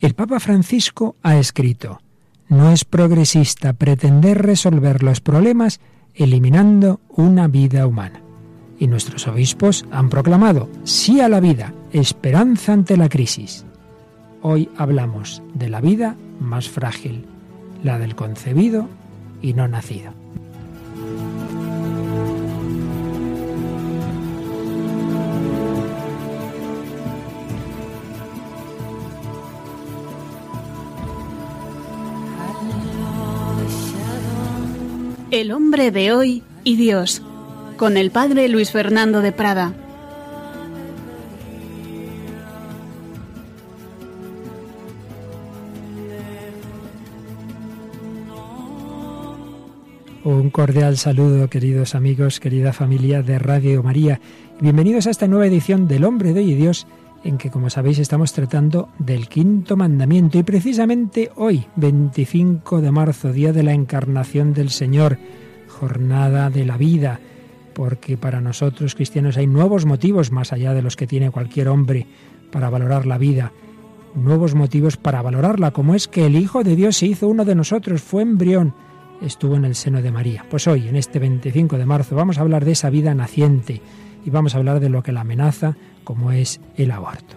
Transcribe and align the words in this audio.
El 0.00 0.14
Papa 0.14 0.40
Francisco 0.40 1.16
ha 1.22 1.36
escrito, 1.36 2.00
no 2.48 2.70
es 2.70 2.86
progresista 2.86 3.74
pretender 3.74 4.40
resolver 4.40 5.02
los 5.02 5.20
problemas 5.20 5.78
eliminando 6.14 7.00
una 7.10 7.48
vida 7.48 7.86
humana. 7.86 8.22
Y 8.78 8.86
nuestros 8.86 9.28
obispos 9.28 9.84
han 9.90 10.08
proclamado 10.08 10.70
sí 10.84 11.20
a 11.20 11.28
la 11.28 11.40
vida, 11.40 11.74
esperanza 11.92 12.72
ante 12.72 12.96
la 12.96 13.10
crisis. 13.10 13.66
Hoy 14.40 14.70
hablamos 14.78 15.42
de 15.52 15.68
la 15.68 15.82
vida 15.82 16.16
más 16.40 16.70
frágil, 16.70 17.26
la 17.84 17.98
del 17.98 18.14
concebido 18.14 18.88
y 19.42 19.52
no 19.52 19.68
nacido. 19.68 20.14
El 35.40 35.52
hombre 35.52 35.90
de 35.90 36.12
hoy 36.12 36.42
y 36.64 36.76
Dios, 36.76 37.22
con 37.78 37.96
el 37.96 38.10
padre 38.10 38.46
Luis 38.50 38.72
Fernando 38.72 39.22
de 39.22 39.32
Prada. 39.32 39.72
Un 50.24 50.50
cordial 50.50 50.98
saludo, 50.98 51.48
queridos 51.48 51.94
amigos, 51.94 52.38
querida 52.38 52.74
familia 52.74 53.22
de 53.22 53.38
Radio 53.38 53.82
María. 53.82 54.20
Bienvenidos 54.60 55.06
a 55.06 55.10
esta 55.10 55.26
nueva 55.26 55.46
edición 55.46 55.88
del 55.88 56.04
Hombre 56.04 56.34
de 56.34 56.40
hoy 56.40 56.50
y 56.50 56.54
Dios 56.54 56.86
en 57.24 57.38
que, 57.38 57.50
como 57.50 57.70
sabéis, 57.70 57.98
estamos 57.98 58.32
tratando 58.32 58.88
del 58.98 59.28
quinto 59.28 59.76
mandamiento. 59.76 60.38
Y 60.38 60.42
precisamente 60.42 61.30
hoy, 61.36 61.66
25 61.76 62.80
de 62.80 62.90
marzo, 62.90 63.32
día 63.32 63.52
de 63.52 63.62
la 63.62 63.72
encarnación 63.72 64.54
del 64.54 64.70
Señor, 64.70 65.18
jornada 65.68 66.50
de 66.50 66.64
la 66.64 66.76
vida, 66.76 67.20
porque 67.74 68.16
para 68.16 68.40
nosotros 68.40 68.94
cristianos 68.94 69.36
hay 69.36 69.46
nuevos 69.46 69.86
motivos 69.86 70.32
más 70.32 70.52
allá 70.52 70.74
de 70.74 70.82
los 70.82 70.96
que 70.96 71.06
tiene 71.06 71.30
cualquier 71.30 71.68
hombre 71.68 72.06
para 72.50 72.70
valorar 72.70 73.06
la 73.06 73.18
vida, 73.18 73.52
nuevos 74.14 74.54
motivos 74.54 74.96
para 74.96 75.22
valorarla, 75.22 75.70
como 75.70 75.94
es 75.94 76.08
que 76.08 76.26
el 76.26 76.36
Hijo 76.36 76.64
de 76.64 76.76
Dios 76.76 76.96
se 76.96 77.06
hizo 77.06 77.28
uno 77.28 77.44
de 77.44 77.54
nosotros, 77.54 78.02
fue 78.02 78.22
embrión, 78.22 78.74
estuvo 79.20 79.56
en 79.56 79.64
el 79.64 79.74
seno 79.74 80.02
de 80.02 80.10
María. 80.10 80.44
Pues 80.50 80.66
hoy, 80.66 80.88
en 80.88 80.96
este 80.96 81.18
25 81.18 81.78
de 81.78 81.86
marzo, 81.86 82.16
vamos 82.16 82.38
a 82.38 82.40
hablar 82.40 82.64
de 82.64 82.72
esa 82.72 82.90
vida 82.90 83.14
naciente 83.14 83.80
y 84.24 84.30
vamos 84.30 84.54
a 84.54 84.58
hablar 84.58 84.80
de 84.80 84.88
lo 84.88 85.02
que 85.02 85.12
la 85.12 85.22
amenaza, 85.22 85.76
como 86.04 86.32
es 86.32 86.60
el 86.76 86.90
aborto. 86.90 87.36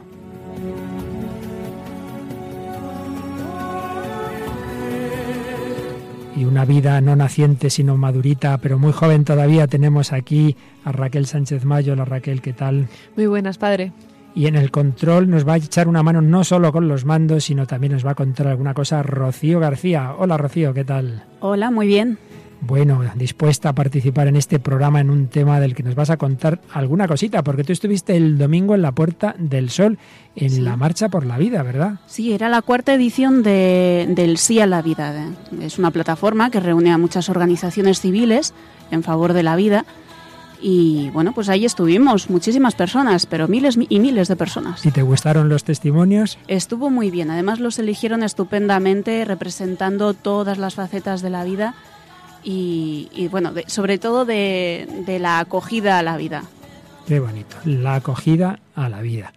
y 6.35 6.45
una 6.45 6.65
vida 6.65 6.99
no 7.01 7.15
naciente 7.15 7.69
sino 7.69 7.97
madurita, 7.97 8.57
pero 8.57 8.79
muy 8.79 8.91
joven 8.91 9.23
todavía. 9.23 9.67
Tenemos 9.67 10.13
aquí 10.13 10.55
a 10.83 10.91
Raquel 10.91 11.25
Sánchez 11.25 11.65
Mayo. 11.65 11.95
La 11.95 12.05
Raquel, 12.05 12.41
¿qué 12.41 12.53
tal? 12.53 12.87
Muy 13.15 13.27
buenas, 13.27 13.57
padre. 13.57 13.91
Y 14.35 14.47
en 14.47 14.55
el 14.55 14.71
control 14.71 15.29
nos 15.29 15.47
va 15.47 15.53
a 15.53 15.57
echar 15.57 15.87
una 15.87 16.01
mano 16.01 16.21
no 16.21 16.43
solo 16.43 16.71
con 16.71 16.87
los 16.87 17.05
mandos, 17.05 17.43
sino 17.43 17.67
también 17.67 17.93
nos 17.93 18.05
va 18.05 18.11
a 18.11 18.15
contar 18.15 18.47
alguna 18.47 18.73
cosa 18.73 19.03
Rocío 19.03 19.59
García. 19.59 20.15
Hola 20.17 20.37
Rocío, 20.37 20.73
¿qué 20.73 20.83
tal? 20.83 21.23
Hola, 21.39 21.69
muy 21.69 21.85
bien 21.85 22.17
bueno, 22.65 23.01
dispuesta 23.15 23.69
a 23.69 23.73
participar 23.73 24.27
en 24.27 24.35
este 24.35 24.59
programa 24.59 25.01
en 25.01 25.09
un 25.09 25.27
tema 25.27 25.59
del 25.59 25.75
que 25.75 25.83
nos 25.83 25.95
vas 25.95 26.09
a 26.09 26.17
contar 26.17 26.61
alguna 26.71 27.07
cosita, 27.07 27.43
porque 27.43 27.63
tú 27.63 27.73
estuviste 27.73 28.15
el 28.15 28.37
domingo 28.37 28.75
en 28.75 28.81
la 28.81 28.91
Puerta 28.91 29.35
del 29.37 29.69
Sol, 29.69 29.97
en 30.35 30.63
la 30.63 30.77
Marcha 30.77 31.09
por 31.09 31.25
la 31.25 31.37
Vida, 31.37 31.63
¿verdad? 31.63 31.99
Sí, 32.07 32.33
era 32.33 32.49
la 32.49 32.61
cuarta 32.61 32.93
edición 32.93 33.43
de, 33.43 34.07
del 34.09 34.37
Sí 34.37 34.59
a 34.59 34.65
la 34.65 34.81
Vida. 34.81 35.31
Es 35.61 35.77
una 35.77 35.91
plataforma 35.91 36.49
que 36.49 36.59
reúne 36.59 36.91
a 36.91 36.97
muchas 36.97 37.29
organizaciones 37.29 37.99
civiles 37.99 38.53
en 38.91 39.03
favor 39.03 39.33
de 39.33 39.43
la 39.43 39.55
vida. 39.55 39.85
Y 40.61 41.09
bueno, 41.09 41.33
pues 41.33 41.49
ahí 41.49 41.65
estuvimos, 41.65 42.29
muchísimas 42.29 42.73
personas, 42.73 43.25
pero 43.25 43.49
miles 43.49 43.77
y 43.89 43.99
miles 43.99 44.29
de 44.29 44.37
personas. 44.37 44.85
¿Y 44.85 44.91
te 44.91 45.01
gustaron 45.01 45.49
los 45.49 45.65
testimonios? 45.65 46.37
Estuvo 46.47 46.89
muy 46.89 47.11
bien, 47.11 47.29
además 47.31 47.59
los 47.59 47.79
eligieron 47.79 48.23
estupendamente, 48.23 49.25
representando 49.25 50.13
todas 50.13 50.57
las 50.57 50.75
facetas 50.75 51.21
de 51.21 51.29
la 51.29 51.43
vida 51.43 51.75
y, 52.43 53.27
bueno, 53.31 53.53
sobre 53.67 53.97
todo 53.97 54.25
de, 54.25 54.87
de 55.05 55.19
la 55.19 55.39
acogida 55.39 55.99
a 55.99 56.03
la 56.03 56.17
vida. 56.17 56.43
Qué 57.07 57.19
bonito, 57.19 57.55
la 57.65 57.95
acogida 57.95 58.59
a 58.75 58.89
la 58.89 59.01
vida. 59.01 59.33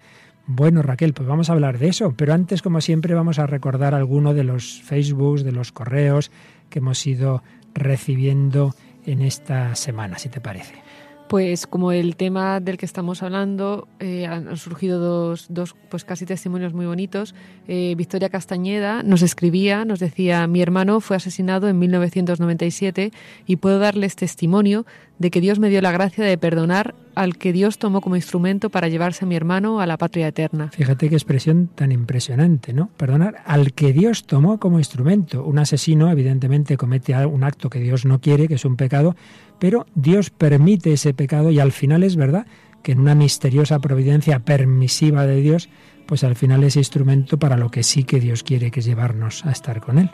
Bueno, 0.47 0.83
Raquel, 0.83 1.13
pues 1.13 1.29
vamos 1.29 1.51
a 1.51 1.55
hablar 1.55 1.79
de 1.79 1.89
eso, 1.89 2.15
pero 2.17 2.33
antes, 2.33 2.63
como 2.63 2.81
siempre, 2.81 3.15
vamos 3.15 3.41
a 3.41 3.47
recordar 3.47 3.95
alguno 3.95 4.33
de 4.33 4.45
los 4.45 4.81
Facebooks, 4.83 5.43
de 5.43 5.51
los 5.51 5.73
correos 5.73 6.31
que 6.71 6.79
hemos 6.79 7.05
ido 7.05 7.43
recibiendo 7.75 8.75
en 9.05 9.23
esta 9.23 9.75
semana, 9.75 10.19
si 10.19 10.29
te 10.29 10.41
parece. 10.41 10.86
Pues 11.29 11.67
como 11.67 11.91
el 11.91 12.15
tema 12.15 12.61
del 12.61 12.79
que 12.79 12.87
estamos 12.87 13.23
hablando, 13.25 13.89
eh, 13.99 14.27
han 14.27 14.57
surgido 14.57 15.01
dos, 15.01 15.47
dos, 15.49 15.75
pues 15.89 16.05
casi 16.05 16.25
testimonios 16.25 16.73
muy 16.73 16.87
bonitos. 16.87 17.35
Eh, 17.67 17.95
Victoria 17.97 18.29
Castañeda 18.29 19.03
nos 19.03 19.23
escribía, 19.23 19.85
nos 19.85 19.99
decía, 19.99 20.47
mi 20.47 20.63
hermano 20.63 21.01
fue 21.01 21.17
asesinado 21.17 21.69
en 21.69 21.81
1997 21.81 23.11
y 23.45 23.57
puedo 23.57 23.81
darles 23.81 24.15
testimonio 24.15 24.87
de 25.19 25.31
que 25.31 25.41
Dios 25.41 25.59
me 25.59 25.69
dio 25.69 25.81
la 25.81 25.93
gracia 25.93 26.25
de 26.25 26.37
perdonar 26.39 26.95
al 27.15 27.39
que 27.39 27.53
Dios 27.53 27.79
tomó 27.79 28.01
como 28.01 28.17
instrumento 28.17 28.69
para 28.71 28.89
llevarse 28.89 29.25
a 29.25 29.29
mi 29.29 29.37
hermano 29.37 29.81
a 29.81 29.87
la 29.87 29.97
patria 29.97 30.29
eterna. 30.29 30.71
Fíjate 30.73 31.09
qué 31.09 31.15
expresión 31.15 31.69
tan 31.75 31.91
impresionante, 31.93 32.73
¿no? 32.73 32.91
Perdonar 32.97 33.43
al 33.47 33.73
que 33.73 33.93
Dios 33.93 34.27
tomó 34.27 34.59
como 34.59 34.79
instrumento. 34.79 35.45
Un 35.45 35.59
asesino 35.59 36.11
evidentemente 36.11 36.77
comete 36.77 37.15
un 37.27 37.45
acto 37.45 37.71
que 37.71 37.81
Dios 37.81 38.05
no 38.05 38.21
quiere, 38.21 38.49
que 38.49 38.55
es 38.55 38.65
un 38.65 38.77
pecado, 38.77 39.17
pero 39.59 39.87
Dios 39.95 40.31
permite 40.31 40.93
ese 40.93 41.15
pecado 41.15 41.51
y 41.51 41.59
al 41.59 41.73
final 41.73 42.03
es 42.03 42.17
verdad 42.17 42.47
que 42.83 42.93
en 42.93 43.01
una 43.01 43.15
misteriosa 43.15 43.81
providencia 43.81 44.41
permisiva 44.41 45.27
de 45.27 45.41
Dios, 45.41 45.69
pues 46.07 46.23
al 46.23 46.37
final 46.37 46.63
es 46.63 46.77
instrumento 46.77 47.39
para 47.39 47.57
lo 47.57 47.71
que 47.71 47.83
sí 47.83 48.05
que 48.05 48.21
Dios 48.21 48.43
quiere, 48.43 48.71
que 48.71 48.81
es 48.81 48.87
llevarnos 48.87 49.45
a 49.45 49.51
estar 49.51 49.81
con 49.81 49.99
Él. 49.99 50.11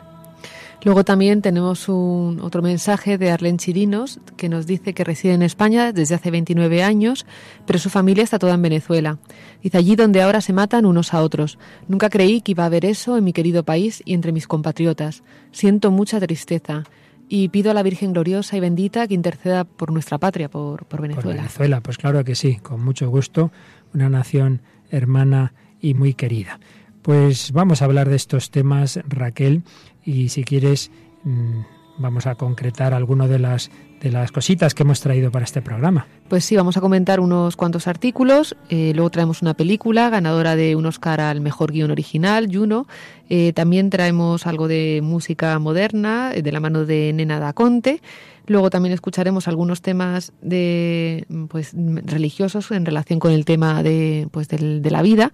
Luego 0.83 1.05
también 1.05 1.41
tenemos 1.41 1.87
un, 1.87 2.41
otro 2.41 2.61
mensaje 2.61 3.17
de 3.17 3.31
Arlen 3.31 3.57
Chirinos 3.57 4.19
que 4.35 4.49
nos 4.49 4.67
dice 4.67 4.93
que 4.93 5.05
reside 5.05 5.33
en 5.33 5.41
España 5.41 5.93
desde 5.93 6.15
hace 6.15 6.29
29 6.29 6.83
años, 6.83 7.25
pero 7.65 7.79
su 7.79 7.89
familia 7.89 8.23
está 8.23 8.37
toda 8.37 8.55
en 8.55 8.61
Venezuela. 8.61 9.17
Dice 9.61 9.77
allí 9.77 9.95
donde 9.95 10.21
ahora 10.21 10.41
se 10.41 10.51
matan 10.51 10.85
unos 10.85 11.13
a 11.13 11.21
otros. 11.21 11.57
Nunca 11.87 12.09
creí 12.09 12.41
que 12.41 12.51
iba 12.51 12.63
a 12.63 12.65
haber 12.67 12.83
eso 12.83 13.17
en 13.17 13.23
mi 13.23 13.31
querido 13.31 13.63
país 13.63 14.01
y 14.05 14.13
entre 14.13 14.33
mis 14.33 14.45
compatriotas. 14.45 15.23
Siento 15.53 15.89
mucha 15.89 16.19
tristeza 16.19 16.83
y 17.29 17.47
pido 17.47 17.71
a 17.71 17.73
la 17.73 17.83
Virgen 17.83 18.11
gloriosa 18.11 18.57
y 18.57 18.59
bendita 18.59 19.07
que 19.07 19.13
interceda 19.13 19.63
por 19.63 19.91
nuestra 19.91 20.17
patria, 20.17 20.49
por, 20.49 20.85
por 20.85 21.01
Venezuela. 21.01 21.29
Por 21.29 21.35
Venezuela, 21.35 21.81
pues 21.81 21.97
claro 21.97 22.25
que 22.25 22.35
sí, 22.35 22.57
con 22.57 22.83
mucho 22.83 23.09
gusto, 23.09 23.51
una 23.93 24.09
nación 24.09 24.61
hermana 24.91 25.53
y 25.79 25.93
muy 25.93 26.13
querida. 26.13 26.59
Pues 27.01 27.51
vamos 27.51 27.81
a 27.81 27.85
hablar 27.85 28.09
de 28.09 28.15
estos 28.15 28.49
temas, 28.49 28.99
Raquel, 29.07 29.63
y 30.05 30.29
si 30.29 30.43
quieres 30.43 30.91
mm, 31.23 31.61
vamos 31.97 32.27
a 32.27 32.35
concretar 32.35 32.93
algunas 32.93 33.29
de 33.29 33.39
las 33.39 33.71
de 34.03 34.11
las 34.11 34.33
cositas 34.33 34.73
que 34.73 34.83
hemos 34.83 34.99
traído 34.99 35.31
para 35.31 35.45
este 35.45 35.61
programa. 35.61 36.07
Pues 36.27 36.43
sí, 36.43 36.57
vamos 36.57 36.75
a 36.75 36.81
comentar 36.81 37.21
unos 37.21 37.55
cuantos 37.55 37.87
artículos, 37.87 38.55
eh, 38.69 38.91
luego 38.93 39.09
traemos 39.09 39.41
una 39.41 39.53
película 39.53 40.09
ganadora 40.09 40.57
de 40.57 40.75
un 40.75 40.85
Oscar 40.85 41.21
al 41.21 41.39
mejor 41.39 41.71
guion 41.71 41.89
original, 41.89 42.49
Juno, 42.51 42.85
eh, 43.29 43.53
también 43.53 43.89
traemos 43.89 44.45
algo 44.45 44.67
de 44.67 44.99
música 45.01 45.57
moderna, 45.57 46.31
eh, 46.33 46.41
de 46.41 46.51
la 46.51 46.59
mano 46.59 46.85
de 46.85 47.13
Nena 47.13 47.39
da 47.39 47.53
Conte, 47.53 48.01
luego 48.45 48.69
también 48.69 48.91
escucharemos 48.91 49.47
algunos 49.47 49.81
temas 49.81 50.33
de 50.41 51.25
pues 51.47 51.71
religiosos 51.73 52.71
en 52.71 52.85
relación 52.85 53.19
con 53.19 53.31
el 53.31 53.45
tema 53.45 53.83
de 53.83 54.27
pues 54.31 54.49
de 54.49 54.91
la 54.91 55.01
vida 55.01 55.31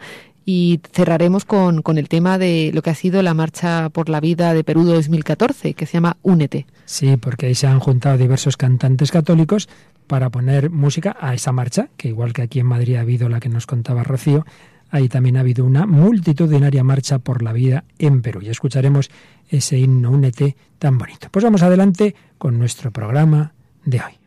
y 0.52 0.82
cerraremos 0.92 1.46
con, 1.46 1.84
con, 1.84 2.00
el 2.00 2.10
tema 2.10 2.40
de 2.40 2.72
lo 2.74 2.82
que 2.82 2.90
ha 2.90 2.96
sido 2.96 3.22
la 3.22 3.36
Marcha 3.36 3.90
por 3.90 4.10
la 4.10 4.20
Vida 4.20 4.52
de 4.56 4.64
Perú 4.64 4.84
2014, 4.84 5.76
que 5.76 5.86
se 5.86 5.94
llama 5.94 6.18
Únete. 6.24 6.66
Sí, 6.86 7.18
porque 7.18 7.46
ahí 7.46 7.54
se 7.54 7.68
han 7.68 7.80
juntado 7.80 8.18
diversos 8.18 8.58
cantantes 8.58 9.12
católicos 9.12 9.70
para 10.08 10.32
poner 10.32 10.72
música 10.72 11.16
a 11.22 11.36
esa 11.36 11.52
marcha, 11.52 11.90
que 11.98 12.08
igual 12.08 12.34
que 12.34 12.42
aquí 12.42 12.60
en 12.60 12.66
Madrid 12.66 12.96
ha 12.96 13.02
habido 13.02 13.30
la 13.30 13.40
que 13.40 13.48
nos 13.48 13.68
contaba 13.68 14.04
Rocío, 14.04 14.44
ahí 14.90 15.08
también 15.08 15.38
ha 15.38 15.42
habido 15.42 15.64
una 15.66 15.86
multitudinaria 15.86 16.84
marcha 16.84 17.20
por 17.20 17.44
la 17.44 17.54
vida 17.54 17.84
en 18.00 18.24
Perú. 18.24 18.42
Y 18.42 18.50
escucharemos 18.50 19.12
ese 19.50 19.78
himno 19.78 20.10
Únete 20.10 20.58
tan 20.80 20.98
bonito. 20.98 21.28
Pues 21.30 21.46
vamos 21.46 21.62
adelante 21.62 22.16
con 22.40 22.58
nuestro 22.58 22.90
programa 22.90 23.54
de 23.86 23.98
hoy. 23.98 24.19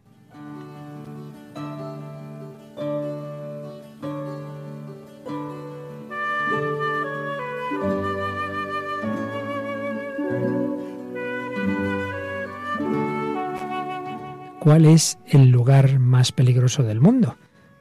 Cuál 14.62 14.84
es 14.86 15.18
el 15.26 15.50
lugar 15.50 15.98
más 15.98 16.30
peligroso 16.30 16.84
del 16.84 17.00
mundo. 17.00 17.36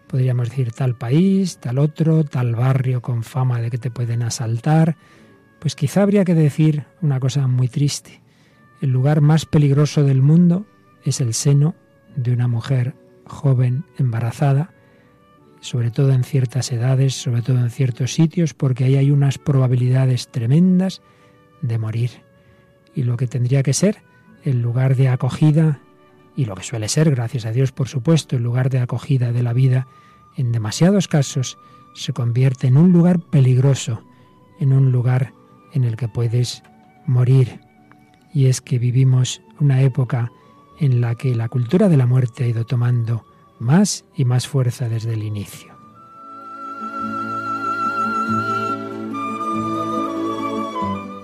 Podríamos 0.07 0.49
decir 0.49 0.71
tal 0.71 0.95
país, 0.95 1.59
tal 1.59 1.77
otro, 1.77 2.23
tal 2.23 2.55
barrio 2.55 3.03
con 3.03 3.21
fama 3.21 3.61
de 3.61 3.69
que 3.69 3.77
te 3.77 3.91
pueden 3.91 4.23
asaltar. 4.23 4.97
Pues 5.59 5.75
quizá 5.75 6.01
habría 6.01 6.25
que 6.25 6.33
decir 6.33 6.85
una 7.03 7.19
cosa 7.19 7.45
muy 7.45 7.67
triste. 7.67 8.23
El 8.81 8.89
lugar 8.89 9.21
más 9.21 9.45
peligroso 9.45 10.03
del 10.03 10.23
mundo 10.23 10.65
es 11.05 11.21
el 11.21 11.35
seno 11.35 11.75
de 12.15 12.33
una 12.33 12.47
mujer 12.47 12.95
joven 13.27 13.85
embarazada, 13.99 14.73
sobre 15.59 15.91
todo 15.91 16.13
en 16.13 16.23
ciertas 16.23 16.71
edades, 16.71 17.13
sobre 17.13 17.43
todo 17.43 17.59
en 17.59 17.69
ciertos 17.69 18.11
sitios, 18.11 18.55
porque 18.55 18.85
ahí 18.85 18.95
hay 18.95 19.11
unas 19.11 19.37
probabilidades 19.37 20.29
tremendas 20.29 21.03
de 21.61 21.77
morir. 21.77 22.09
Y 22.95 23.03
lo 23.03 23.17
que 23.17 23.27
tendría 23.27 23.61
que 23.61 23.73
ser 23.73 23.97
el 24.43 24.63
lugar 24.63 24.95
de 24.95 25.09
acogida, 25.09 25.79
y 26.35 26.45
lo 26.45 26.55
que 26.55 26.63
suele 26.63 26.87
ser, 26.87 27.11
gracias 27.11 27.45
a 27.45 27.51
Dios 27.51 27.71
por 27.71 27.87
supuesto, 27.87 28.35
el 28.35 28.43
lugar 28.43 28.69
de 28.69 28.79
acogida 28.79 29.31
de 29.31 29.43
la 29.43 29.53
vida, 29.53 29.87
en 30.37 30.51
demasiados 30.51 31.07
casos 31.07 31.57
se 31.93 32.13
convierte 32.13 32.67
en 32.67 32.77
un 32.77 32.91
lugar 32.91 33.19
peligroso, 33.19 34.03
en 34.59 34.73
un 34.73 34.91
lugar 34.91 35.33
en 35.73 35.83
el 35.83 35.97
que 35.97 36.07
puedes 36.07 36.63
morir. 37.05 37.59
Y 38.33 38.45
es 38.45 38.61
que 38.61 38.79
vivimos 38.79 39.41
una 39.59 39.81
época 39.81 40.31
en 40.79 41.01
la 41.01 41.15
que 41.15 41.35
la 41.35 41.49
cultura 41.49 41.89
de 41.89 41.97
la 41.97 42.05
muerte 42.05 42.43
ha 42.43 42.47
ido 42.47 42.65
tomando 42.65 43.25
más 43.59 44.05
y 44.15 44.25
más 44.25 44.47
fuerza 44.47 44.89
desde 44.89 45.13
el 45.13 45.23
inicio. 45.23 45.70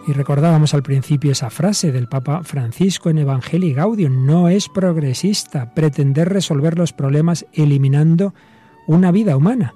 Y 0.07 0.13
recordábamos 0.13 0.73
al 0.73 0.83
principio 0.83 1.33
esa 1.33 1.49
frase 1.49 1.91
del 1.91 2.07
Papa 2.07 2.41
Francisco 2.43 3.09
en 3.09 3.17
Evangelii 3.17 3.73
Gaudium, 3.73 4.25
no 4.25 4.47
es 4.47 4.69
progresista 4.69 5.73
pretender 5.73 6.29
resolver 6.29 6.77
los 6.77 6.93
problemas 6.93 7.45
eliminando 7.51 8.33
una 8.87 9.11
vida 9.11 9.35
humana. 9.35 9.73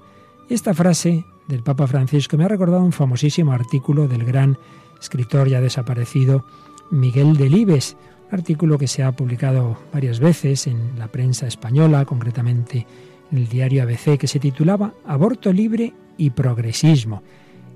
Esta 0.48 0.72
frase 0.72 1.26
del 1.48 1.62
Papa 1.62 1.86
Francisco 1.86 2.38
me 2.38 2.44
ha 2.44 2.48
recordado 2.48 2.82
un 2.82 2.92
famosísimo 2.92 3.52
artículo 3.52 4.08
del 4.08 4.24
gran 4.24 4.56
escritor 4.98 5.48
ya 5.48 5.60
desaparecido 5.60 6.46
Miguel 6.90 7.36
Delibes, 7.36 7.98
un 8.30 8.38
artículo 8.38 8.78
que 8.78 8.88
se 8.88 9.02
ha 9.02 9.12
publicado 9.12 9.76
varias 9.92 10.18
veces 10.18 10.66
en 10.66 10.98
la 10.98 11.08
prensa 11.08 11.46
española, 11.46 12.06
concretamente 12.06 12.86
en 13.30 13.36
el 13.36 13.48
diario 13.48 13.82
ABC, 13.82 14.16
que 14.16 14.28
se 14.28 14.38
titulaba 14.38 14.94
Aborto 15.04 15.52
libre 15.52 15.92
y 16.16 16.30
progresismo. 16.30 17.22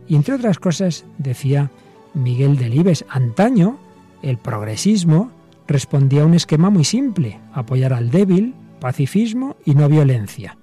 Y 0.08 0.16
entre 0.16 0.36
otras 0.36 0.58
cosas 0.58 1.04
decía 1.18 1.70
Miguel 2.16 2.56
Delibes, 2.56 3.04
antaño 3.08 3.78
el 4.22 4.38
progresismo 4.38 5.30
respondía 5.68 6.22
a 6.22 6.26
un 6.26 6.34
esquema 6.34 6.70
muy 6.70 6.84
simple, 6.84 7.38
apoyar 7.52 7.92
al 7.92 8.10
débil, 8.10 8.54
pacifismo 8.80 9.56
y 9.64 9.74
no 9.74 9.88
violencia. 9.88 10.56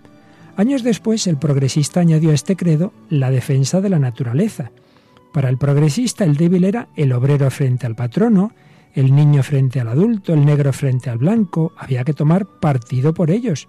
Años 0.58 0.84
después, 0.84 1.28
el 1.28 1.38
progresista 1.38 2.00
añadió 2.00 2.32
a 2.32 2.34
este 2.34 2.56
credo 2.56 2.92
la 3.10 3.30
defensa 3.30 3.82
de 3.82 3.90
la 3.90 4.00
naturaleza. 4.00 4.72
Para 5.32 5.50
el 5.50 5.58
progresista, 5.58 6.24
el 6.24 6.38
débil 6.38 6.64
era 6.64 6.88
el 6.96 7.14
obrero 7.14 7.50
frente 7.52 7.86
al 7.86 7.96
patrono, 7.96 8.52
el 8.94 9.16
niño 9.16 9.44
frente 9.44 9.80
al 9.80 9.90
adulto, 9.90 10.34
el 10.34 10.46
negro 10.46 10.74
frente 10.74 11.10
al 11.10 11.20
blanco, 11.20 11.74
había 11.78 12.04
que 12.04 12.14
tomar 12.14 12.46
partido 12.46 13.14
por 13.14 13.30
ellos. 13.32 13.68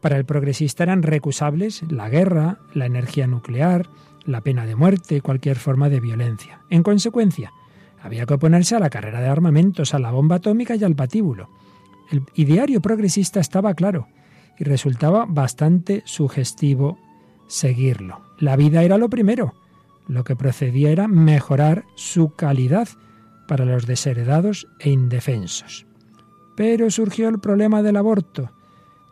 Para 0.00 0.16
el 0.16 0.24
progresista 0.24 0.84
eran 0.84 1.02
recusables 1.02 1.82
la 1.90 2.08
guerra, 2.08 2.58
la 2.74 2.86
energía 2.86 3.26
nuclear, 3.26 3.88
la 4.28 4.42
pena 4.42 4.66
de 4.66 4.76
muerte, 4.76 5.22
cualquier 5.22 5.56
forma 5.56 5.88
de 5.88 6.00
violencia. 6.00 6.60
En 6.68 6.82
consecuencia, 6.82 7.52
había 8.00 8.26
que 8.26 8.34
oponerse 8.34 8.76
a 8.76 8.78
la 8.78 8.90
carrera 8.90 9.20
de 9.20 9.28
armamentos, 9.28 9.94
a 9.94 9.98
la 9.98 10.10
bomba 10.10 10.36
atómica 10.36 10.76
y 10.76 10.84
al 10.84 10.94
patíbulo. 10.94 11.48
El 12.10 12.22
ideario 12.34 12.80
progresista 12.80 13.40
estaba 13.40 13.74
claro 13.74 14.06
y 14.58 14.64
resultaba 14.64 15.24
bastante 15.26 16.02
sugestivo 16.04 16.98
seguirlo. 17.46 18.20
La 18.38 18.56
vida 18.56 18.82
era 18.82 18.98
lo 18.98 19.08
primero. 19.08 19.54
Lo 20.06 20.24
que 20.24 20.36
procedía 20.36 20.90
era 20.90 21.08
mejorar 21.08 21.84
su 21.96 22.34
calidad 22.34 22.88
para 23.46 23.64
los 23.64 23.86
desheredados 23.86 24.68
e 24.78 24.90
indefensos. 24.90 25.86
Pero 26.54 26.90
surgió 26.90 27.28
el 27.28 27.40
problema 27.40 27.82
del 27.82 27.96
aborto, 27.96 28.50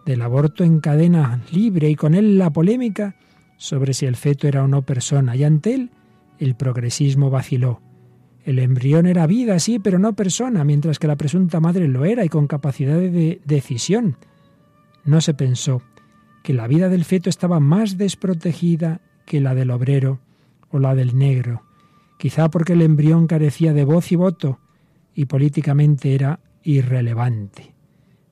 del 0.04 0.20
aborto 0.20 0.62
en 0.62 0.80
cadena 0.80 1.42
libre 1.50 1.88
y 1.88 1.96
con 1.96 2.14
él 2.14 2.38
la 2.38 2.50
polémica 2.50 3.16
sobre 3.56 3.94
si 3.94 4.06
el 4.06 4.16
feto 4.16 4.48
era 4.48 4.64
o 4.64 4.68
no 4.68 4.82
persona, 4.82 5.36
y 5.36 5.44
ante 5.44 5.74
él 5.74 5.90
el 6.38 6.54
progresismo 6.54 7.30
vaciló. 7.30 7.80
El 8.44 8.58
embrión 8.58 9.06
era 9.06 9.26
vida, 9.26 9.58
sí, 9.58 9.78
pero 9.78 9.98
no 9.98 10.14
persona, 10.14 10.62
mientras 10.64 10.98
que 10.98 11.08
la 11.08 11.16
presunta 11.16 11.58
madre 11.60 11.88
lo 11.88 12.04
era 12.04 12.24
y 12.24 12.28
con 12.28 12.46
capacidad 12.46 12.96
de 12.96 13.40
decisión. 13.44 14.16
No 15.04 15.20
se 15.20 15.34
pensó 15.34 15.82
que 16.42 16.52
la 16.52 16.68
vida 16.68 16.88
del 16.88 17.04
feto 17.04 17.28
estaba 17.28 17.58
más 17.58 17.98
desprotegida 17.98 19.00
que 19.24 19.40
la 19.40 19.54
del 19.54 19.70
obrero 19.70 20.20
o 20.70 20.78
la 20.78 20.94
del 20.94 21.18
negro, 21.18 21.62
quizá 22.18 22.48
porque 22.50 22.74
el 22.74 22.82
embrión 22.82 23.26
carecía 23.26 23.72
de 23.72 23.84
voz 23.84 24.12
y 24.12 24.16
voto 24.16 24.60
y 25.14 25.24
políticamente 25.24 26.14
era 26.14 26.40
irrelevante. 26.62 27.74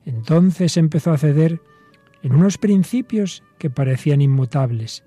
Entonces 0.05 0.77
empezó 0.77 1.11
a 1.11 1.17
ceder 1.17 1.61
en 2.21 2.33
unos 2.33 2.57
principios 2.57 3.43
que 3.57 3.69
parecían 3.69 4.21
inmutables, 4.21 5.03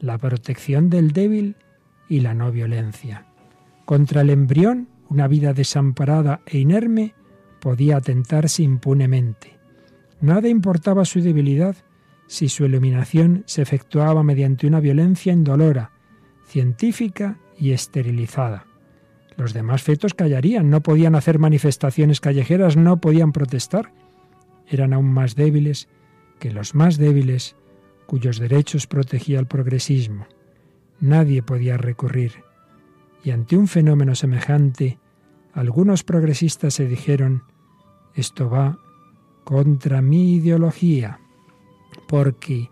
la 0.00 0.18
protección 0.18 0.90
del 0.90 1.12
débil 1.12 1.56
y 2.08 2.20
la 2.20 2.34
no 2.34 2.50
violencia. 2.50 3.26
Contra 3.84 4.22
el 4.22 4.30
embrión, 4.30 4.88
una 5.08 5.28
vida 5.28 5.52
desamparada 5.52 6.40
e 6.46 6.58
inerme 6.58 7.14
podía 7.60 7.98
atentarse 7.98 8.62
impunemente. 8.62 9.58
Nada 10.20 10.48
importaba 10.48 11.04
su 11.04 11.20
debilidad 11.20 11.76
si 12.26 12.48
su 12.48 12.64
eliminación 12.64 13.42
se 13.46 13.62
efectuaba 13.62 14.22
mediante 14.22 14.66
una 14.66 14.80
violencia 14.80 15.32
indolora, 15.32 15.90
científica 16.46 17.38
y 17.58 17.72
esterilizada. 17.72 18.66
Los 19.36 19.52
demás 19.52 19.82
fetos 19.82 20.14
callarían, 20.14 20.70
no 20.70 20.82
podían 20.82 21.14
hacer 21.14 21.38
manifestaciones 21.38 22.20
callejeras, 22.20 22.76
no 22.76 23.00
podían 23.00 23.32
protestar. 23.32 23.92
Eran 24.68 24.92
aún 24.92 25.10
más 25.12 25.34
débiles 25.34 25.88
que 26.38 26.52
los 26.52 26.74
más 26.74 26.98
débiles 26.98 27.56
cuyos 28.10 28.40
derechos 28.40 28.88
protegía 28.88 29.38
el 29.38 29.46
progresismo. 29.46 30.26
Nadie 30.98 31.44
podía 31.44 31.76
recurrir. 31.76 32.42
Y 33.22 33.30
ante 33.30 33.56
un 33.56 33.68
fenómeno 33.68 34.16
semejante, 34.16 34.98
algunos 35.52 36.02
progresistas 36.02 36.74
se 36.74 36.88
dijeron, 36.88 37.44
esto 38.16 38.50
va 38.50 38.80
contra 39.44 40.02
mi 40.02 40.34
ideología, 40.34 41.20
porque 42.08 42.68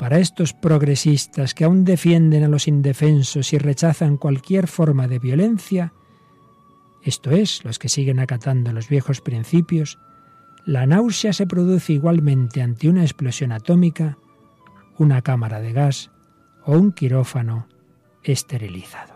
para 0.00 0.18
estos 0.18 0.52
progresistas 0.52 1.54
que 1.54 1.62
aún 1.62 1.84
defienden 1.84 2.42
a 2.42 2.48
los 2.48 2.66
indefensos 2.66 3.52
y 3.52 3.58
rechazan 3.58 4.16
cualquier 4.16 4.66
forma 4.66 5.06
de 5.06 5.20
violencia, 5.20 5.92
esto 7.04 7.30
es, 7.30 7.64
los 7.64 7.78
que 7.78 7.88
siguen 7.88 8.18
acatando 8.18 8.72
los 8.72 8.88
viejos 8.88 9.20
principios, 9.20 10.00
la 10.66 10.88
náusea 10.88 11.32
se 11.32 11.46
produce 11.46 11.92
igualmente 11.92 12.62
ante 12.62 12.88
una 12.88 13.02
explosión 13.02 13.52
atómica, 13.52 14.18
una 14.98 15.22
cámara 15.22 15.60
de 15.60 15.72
gas 15.72 16.10
o 16.64 16.72
un 16.72 16.92
quirófano 16.92 17.66
esterilizado. 18.22 19.11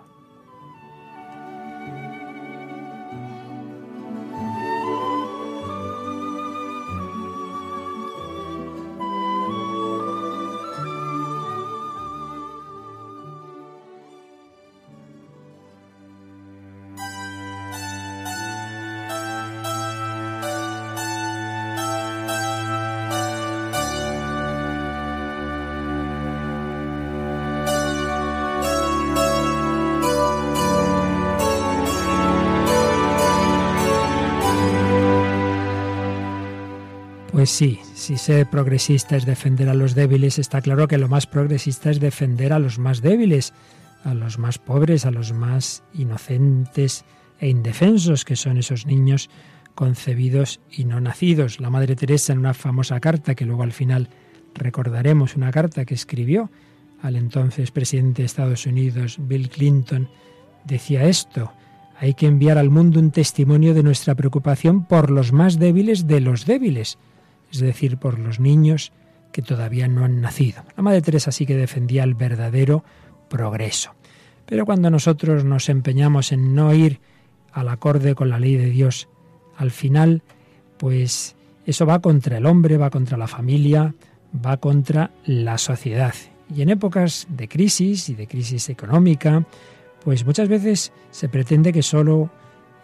Pues 37.47 37.55
sí, 37.55 37.79
si 37.95 38.19
ser 38.19 38.51
progresista 38.51 39.15
es 39.15 39.25
defender 39.25 39.69
a 39.69 39.75
los 39.75 39.95
débiles, 39.95 40.41
está 40.41 40.61
claro 40.61 40.89
que 40.89 40.99
lo 40.99 41.07
más 41.07 41.29
progresista 41.29 41.93
es 41.93 42.01
defender 42.01 42.53
a 42.53 42.59
los 42.59 42.81
más 42.81 43.03
débiles, 43.03 43.53
a 44.03 44.15
los 44.15 44.37
más 44.41 44.59
pobres, 44.59 45.07
a 45.07 45.13
los 45.13 45.33
más 45.33 45.85
inocentes 45.95 47.05
e 47.39 47.49
indefensos, 47.49 48.25
que 48.25 48.35
son 48.35 48.57
esos 48.57 48.85
niños 48.85 49.31
concebidos 49.77 50.59
y 50.73 50.87
no 50.87 51.01
nacidos. 51.01 51.61
La 51.61 51.71
Madre 51.71 51.95
Teresa 51.95 52.33
en 52.33 52.41
una 52.41 52.53
famosa 52.53 52.99
carta, 52.99 53.37
que 53.37 53.47
luego 53.47 53.63
al 53.63 53.73
final 53.73 54.09
recordaremos, 54.53 55.37
una 55.37 55.53
carta 55.53 55.85
que 55.85 55.95
escribió 55.95 56.51
al 57.01 57.15
entonces 57.15 57.71
presidente 57.71 58.23
de 58.23 58.27
Estados 58.27 58.67
Unidos, 58.67 59.19
Bill 59.21 59.51
Clinton, 59.51 60.09
decía 60.65 61.05
esto, 61.05 61.53
hay 61.97 62.15
que 62.15 62.27
enviar 62.27 62.59
al 62.59 62.71
mundo 62.71 62.99
un 62.99 63.13
testimonio 63.13 63.73
de 63.73 63.85
nuestra 63.85 64.17
preocupación 64.17 64.85
por 64.85 65.13
los 65.13 65.31
más 65.33 65.61
débiles 65.61 66.09
de 66.09 66.21
los 66.21 66.45
débiles 66.45 66.99
es 67.53 67.61
decir, 67.61 67.99
por 67.99 68.19
los 68.19 68.41
niños 68.41 68.93
que 69.33 69.43
todavía 69.43 69.89
no 69.89 70.05
han 70.05 70.21
nacido. 70.21 70.63
La 70.77 70.83
Madre 70.83 71.03
Teresa 71.03 71.31
sí 71.31 71.47
que 71.47 71.57
defendía 71.57 72.05
el 72.05 72.15
verdadero 72.15 72.85
progreso. 73.29 73.95
Pero 74.47 74.65
cuando 74.65 74.91
nosotros 74.91 75.45
nos 75.45 75.69
empeñamos 75.69 76.33
en 76.33 76.55
no 76.55 76.73
ir 76.73 77.01
al 77.53 77.69
acorde 77.69 78.15
con 78.15 78.31
la 78.31 78.39
ley 78.39 78.57
de 78.57 78.71
Dios, 78.71 79.09
al 79.57 79.71
final, 79.71 80.23
pues 80.79 81.37
eso 81.67 81.85
va 81.85 82.01
contra 82.01 82.39
el 82.39 82.47
hombre, 82.47 82.77
va 82.77 82.91
contra 82.91 83.19
la 83.19 83.27
familia, 83.27 83.95
va 84.35 84.57
contra 84.59 85.11
la 85.25 85.59
sociedad. 85.59 86.15
Y 86.55 86.63
en 86.63 86.71
épocas 86.71 87.27
de 87.29 87.49
crisis 87.49 88.09
y 88.09 88.15
de 88.15 88.29
crisis 88.29 88.69
económica, 88.69 89.45
pues 90.05 90.25
muchas 90.25 90.49
veces 90.49 90.93
se 91.11 91.29
pretende 91.29 91.73
que 91.73 91.83
solo 91.83 92.31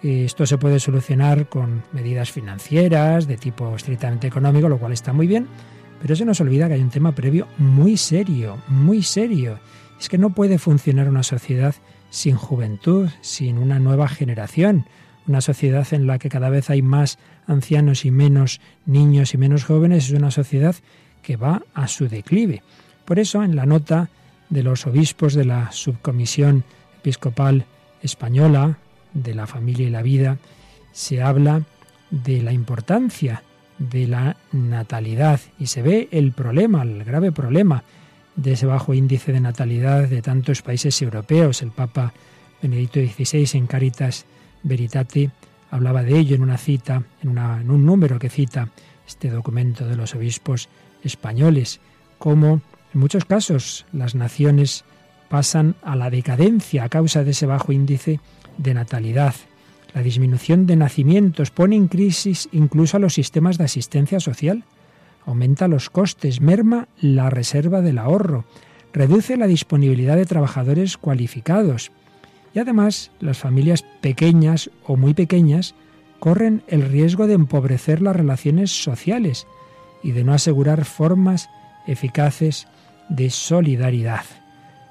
esto 0.03 0.47
se 0.47 0.59
puede 0.59 0.81
solucionar 0.81 1.49
con 1.49 1.83
medidas 1.93 2.33
financieras 2.33 3.27
de 3.27 3.37
tipo 3.37 3.75
estrictamente 3.77 4.27
económico, 4.27 4.69
lo 4.69 4.79
cual 4.79 4.93
está 4.93 5.13
muy 5.13 5.27
bien, 5.27 5.47
pero 6.01 6.17
se 6.17 6.25
nos 6.25 6.41
olvida 6.41 6.67
que 6.67 6.75
hay 6.75 6.81
un 6.81 6.91
tema 6.91 7.15
previo 7.15 7.47
muy 7.59 7.97
serio, 7.97 8.59
muy 8.67 9.03
serio. 9.03 9.61
Es 10.01 10.09
que 10.09 10.19
no 10.19 10.31
puede 10.31 10.59
funcionar 10.59 11.09
una 11.09 11.23
sociedad 11.23 11.77
sin 12.11 12.35
juventud, 12.35 13.09
sin 13.21 13.59
una 13.59 13.79
nueva 13.79 14.09
generación, 14.09 14.87
una 15.29 15.41
sociedad 15.41 15.87
en 15.93 16.09
la 16.09 16.19
que 16.19 16.29
cada 16.29 16.51
vez 16.51 16.69
hay 16.71 16.83
más 16.83 17.19
ancianos 17.47 18.05
y 18.05 18.11
menos 18.11 18.61
niños 18.85 19.35
y 19.35 19.39
menos 19.39 19.65
jóvenes, 19.65 20.07
es 20.07 20.19
una 20.19 20.33
sociedad 20.33 20.75
que 21.23 21.37
va 21.37 21.63
a 21.75 21.87
su 21.87 22.09
declive. 22.09 22.63
Por 23.05 23.21
eso, 23.21 23.45
en 23.45 23.55
la 23.55 23.67
nota 23.67 24.11
de 24.51 24.65
los 24.65 24.87
obispos 24.87 25.35
de 25.35 25.45
la 25.45 25.71
Subcomisión 25.71 26.65
Episcopal 26.99 27.65
Española 28.03 28.79
de 29.15 29.35
la 29.35 29.47
Familia 29.47 29.87
y 29.87 29.91
la 29.91 30.03
Vida, 30.03 30.39
se 30.93 31.23
habla 31.23 31.63
de 32.11 32.43
la 32.43 32.53
importancia 32.53 33.43
de 33.79 34.07
la 34.07 34.37
natalidad 34.53 35.41
y 35.59 35.67
se 35.67 35.83
ve 35.83 36.09
el 36.13 36.33
problema, 36.33 36.83
el 36.83 37.05
grave 37.05 37.33
problema 37.33 37.83
de 38.37 38.53
ese 38.53 38.67
bajo 38.67 38.95
índice 38.95 39.33
de 39.33 39.41
natalidad 39.41 40.09
de 40.09 40.23
tantos 40.23 40.63
países 40.63 41.01
europeos. 41.03 41.63
El 41.63 41.71
Papa 41.71 42.13
Benedicto 42.63 43.01
XVI 43.01 43.59
en 43.59 43.67
Caritas 43.67 44.27
Veritate 44.63 45.31
hablaba 45.71 46.03
de 46.03 46.19
ello 46.19 46.37
en 46.37 46.43
una 46.43 46.59
cita, 46.59 47.03
en, 47.23 47.37
en 47.37 47.71
un 47.71 47.85
número 47.85 48.19
que 48.19 48.29
cita 48.29 48.69
este 49.07 49.31
documento 49.31 49.87
de 49.87 49.97
los 49.97 50.15
obispos 50.15 50.69
españoles, 51.03 51.81
como 52.19 52.61
en 52.95 53.01
muchos 53.01 53.25
casos 53.25 53.87
las 53.93 54.15
naciones 54.15 54.85
pasan 55.29 55.75
a 55.83 55.97
la 55.97 56.11
decadencia 56.11 56.85
a 56.85 56.89
causa 56.89 57.25
de 57.25 57.31
ese 57.31 57.47
bajo 57.47 57.73
índice 57.73 58.21
de 58.59 58.75
natalidad. 58.75 59.35
La 59.95 60.03
disminución 60.03 60.67
de 60.67 60.77
nacimientos 60.77 61.51
pone 61.51 61.77
en 61.77 61.89
crisis 61.89 62.49
incluso 62.53 62.97
a 62.97 63.01
los 63.01 63.15
sistemas 63.15 63.59
de 63.59 63.65
asistencia 63.65 64.21
social, 64.21 64.65
aumenta 65.27 65.69
los 65.69 65.91
costes, 65.91 66.41
merma 66.41 66.89
la 67.01 67.31
reserva 67.31 67.83
del 67.83 67.99
ahorro, 67.99 68.45
reduce 68.93 69.37
la 69.37 69.47
disponibilidad 69.47 70.17
de 70.17 70.27
trabajadores 70.27 70.97
cualificados 70.97 71.93
y 72.55 72.59
además 72.59 73.11
las 73.21 73.39
familias 73.39 73.85
pequeñas 74.01 74.71
o 74.87 74.97
muy 74.97 75.15
pequeñas 75.15 75.75
corren 76.19 76.63
el 76.69 76.83
riesgo 76.83 77.27
de 77.27 77.35
empobrecer 77.35 78.01
las 78.01 78.17
relaciones 78.17 78.71
sociales 78.71 79.47
y 80.03 80.13
de 80.13 80.25
no 80.25 80.33
asegurar 80.33 80.85
formas 80.85 81.49
eficaces 81.87 82.67
de 83.09 83.31
solidaridad. 83.31 84.25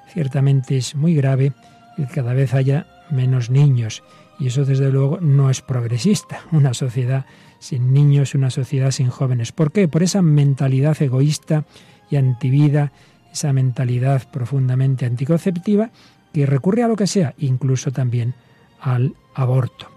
Ciertamente 0.08 0.78
es 0.78 0.96
muy 0.96 1.16
grave 1.16 1.54
el 1.98 2.08
que 2.08 2.16
cada 2.16 2.34
vez 2.34 2.54
haya 2.54 2.88
menos 3.12 3.50
niños 3.50 4.04
y 4.40 4.48
eso 4.48 4.66
desde 4.66 4.92
luego 4.92 5.20
no 5.22 5.50
es 5.50 5.62
progresista. 5.62 6.42
Una 6.52 6.74
sociedad 6.74 7.26
sin 7.60 7.94
niños, 7.94 8.34
una 8.34 8.50
sociedad 8.50 8.90
sin 8.90 9.10
jóvenes. 9.10 9.52
¿Por 9.52 9.72
qué? 9.72 9.88
Por 9.88 10.02
esa 10.02 10.24
mentalidad 10.24 11.00
egoísta 11.00 11.64
y 12.10 12.16
antivida, 12.16 12.92
esa 13.32 13.54
mentalidad 13.54 14.32
profundamente 14.32 15.06
anticonceptiva 15.06 15.92
que 16.34 16.48
recurre 16.48 16.82
a 16.82 16.88
lo 16.88 16.96
que 16.96 17.06
sea, 17.06 17.36
incluso 17.38 17.92
también 17.92 18.34
al 18.80 19.14
aborto. 19.36 19.88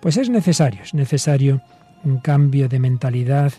Pues 0.00 0.16
es 0.16 0.30
necesario, 0.30 0.82
es 0.82 0.94
necesario 0.94 1.60
un 2.02 2.18
cambio 2.18 2.68
de 2.68 2.78
mentalidad 2.78 3.52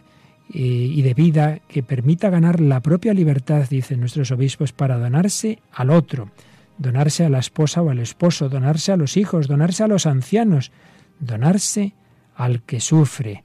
eh, 0.51 0.59
y 0.59 1.01
de 1.03 1.13
vida 1.13 1.59
que 1.67 1.83
permita 1.83 2.31
ganar 2.31 2.59
la 2.59 2.81
propia 2.81 3.13
libertad, 3.13 3.67
dicen 3.69 3.99
nuestros 3.99 4.31
obispos, 4.31 4.73
para 4.73 4.97
donarse 4.97 5.59
al 5.71 5.91
otro, 5.91 6.31
donarse 6.77 7.25
a 7.25 7.29
la 7.29 7.39
esposa 7.39 7.81
o 7.81 7.89
al 7.89 7.99
esposo, 7.99 8.49
donarse 8.49 8.91
a 8.91 8.97
los 8.97 9.17
hijos, 9.17 9.47
donarse 9.47 9.83
a 9.83 9.87
los 9.87 10.05
ancianos, 10.05 10.71
donarse 11.19 11.93
al 12.35 12.63
que 12.63 12.79
sufre. 12.79 13.43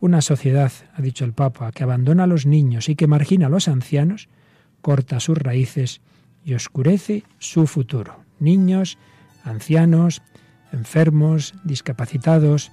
Una 0.00 0.22
sociedad, 0.22 0.72
ha 0.94 1.02
dicho 1.02 1.24
el 1.24 1.34
Papa, 1.34 1.72
que 1.72 1.84
abandona 1.84 2.24
a 2.24 2.26
los 2.26 2.46
niños 2.46 2.88
y 2.88 2.96
que 2.96 3.06
margina 3.06 3.46
a 3.46 3.50
los 3.50 3.68
ancianos, 3.68 4.28
corta 4.80 5.20
sus 5.20 5.36
raíces 5.36 6.00
y 6.44 6.54
oscurece 6.54 7.24
su 7.38 7.66
futuro. 7.66 8.24
Niños, 8.38 8.96
ancianos, 9.44 10.22
enfermos, 10.72 11.54
discapacitados, 11.64 12.72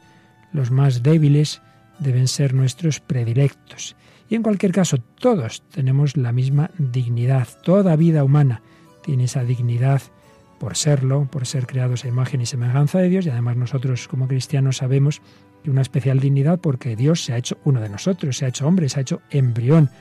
los 0.54 0.72
más 0.72 1.04
débiles, 1.04 1.62
deben 2.00 2.28
ser 2.28 2.54
nuestros 2.54 3.02
predilectos. 3.02 3.96
Y 4.30 4.36
en 4.36 4.44
cualquier 4.44 4.72
caso, 4.72 4.98
todos 5.20 5.64
tenemos 5.72 6.16
la 6.16 6.32
misma 6.32 6.72
dignidad. 6.78 7.48
Toda 7.64 7.96
vida 7.96 8.24
humana 8.24 8.62
tiene 9.08 9.24
esa 9.24 9.46
dignidad 9.46 10.02
por 10.60 10.76
serlo, 10.76 11.30
por 11.32 11.46
ser 11.46 11.66
creados 11.66 12.04
a 12.04 12.10
imagen 12.10 12.42
y 12.42 12.46
semejanza 12.46 13.00
de 13.00 13.08
Dios. 13.08 13.26
Y 13.26 13.30
además 13.30 13.56
nosotros 13.56 14.10
como 14.10 14.28
cristianos 14.28 14.78
sabemos 14.78 15.22
que 15.64 15.72
una 15.72 15.82
especial 15.82 16.20
dignidad 16.20 16.60
porque 16.60 16.98
Dios 16.98 17.24
se 17.24 17.32
ha 17.32 17.38
hecho 17.38 17.58
uno 17.64 17.80
de 17.80 17.88
nosotros, 17.88 18.36
se 18.36 18.44
ha 18.44 18.50
hecho 18.50 18.68
hombre, 18.68 18.90
se 18.90 19.00
ha 19.00 19.04
hecho 19.04 19.22
embrión. 19.30 19.92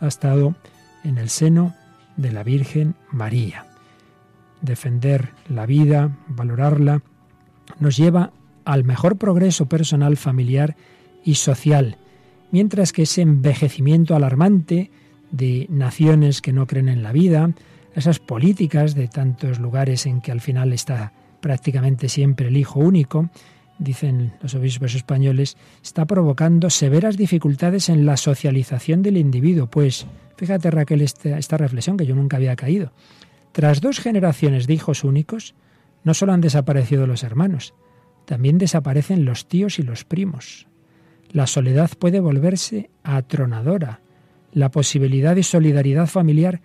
Ha 0.00 0.06
estado 0.06 0.54
en 1.02 1.18
el 1.18 1.28
seno 1.28 1.74
de 2.16 2.30
la 2.30 2.44
Virgen 2.44 2.94
María. 3.10 3.66
Defender 4.60 5.30
la 5.48 5.66
vida, 5.66 6.16
valorarla, 6.28 7.02
nos 7.80 7.96
lleva 7.96 8.30
al 8.64 8.84
mejor 8.84 9.18
progreso 9.18 9.66
personal, 9.66 10.16
familiar 10.16 10.76
y 11.24 11.34
social, 11.34 11.96
mientras 12.52 12.92
que 12.92 13.02
ese 13.02 13.22
envejecimiento 13.22 14.14
alarmante 14.14 14.92
de 15.32 15.66
naciones 15.68 16.40
que 16.40 16.52
no 16.52 16.68
creen 16.68 16.88
en 16.88 17.02
la 17.02 17.10
vida, 17.10 17.50
esas 17.94 18.18
políticas 18.18 18.94
de 18.94 19.08
tantos 19.08 19.58
lugares 19.58 20.06
en 20.06 20.20
que 20.20 20.32
al 20.32 20.40
final 20.40 20.72
está 20.72 21.12
prácticamente 21.40 22.08
siempre 22.08 22.48
el 22.48 22.56
hijo 22.56 22.80
único, 22.80 23.28
dicen 23.78 24.32
los 24.40 24.54
obispos 24.54 24.94
españoles, 24.94 25.56
está 25.82 26.06
provocando 26.06 26.70
severas 26.70 27.16
dificultades 27.16 27.88
en 27.88 28.06
la 28.06 28.16
socialización 28.16 29.02
del 29.02 29.16
individuo. 29.16 29.66
Pues 29.66 30.06
fíjate 30.36 30.70
Raquel 30.70 31.02
esta, 31.02 31.38
esta 31.38 31.56
reflexión 31.56 31.96
que 31.96 32.06
yo 32.06 32.14
nunca 32.14 32.36
había 32.36 32.56
caído. 32.56 32.92
Tras 33.52 33.80
dos 33.80 33.98
generaciones 33.98 34.66
de 34.66 34.74
hijos 34.74 35.04
únicos, 35.04 35.54
no 36.04 36.14
solo 36.14 36.32
han 36.32 36.40
desaparecido 36.40 37.06
los 37.06 37.22
hermanos, 37.22 37.74
también 38.24 38.58
desaparecen 38.58 39.24
los 39.24 39.46
tíos 39.46 39.78
y 39.78 39.82
los 39.82 40.04
primos. 40.04 40.68
La 41.30 41.46
soledad 41.46 41.90
puede 41.98 42.20
volverse 42.20 42.90
atronadora. 43.02 44.00
La 44.52 44.70
posibilidad 44.70 45.34
de 45.34 45.42
solidaridad 45.42 46.06
familiar 46.06 46.60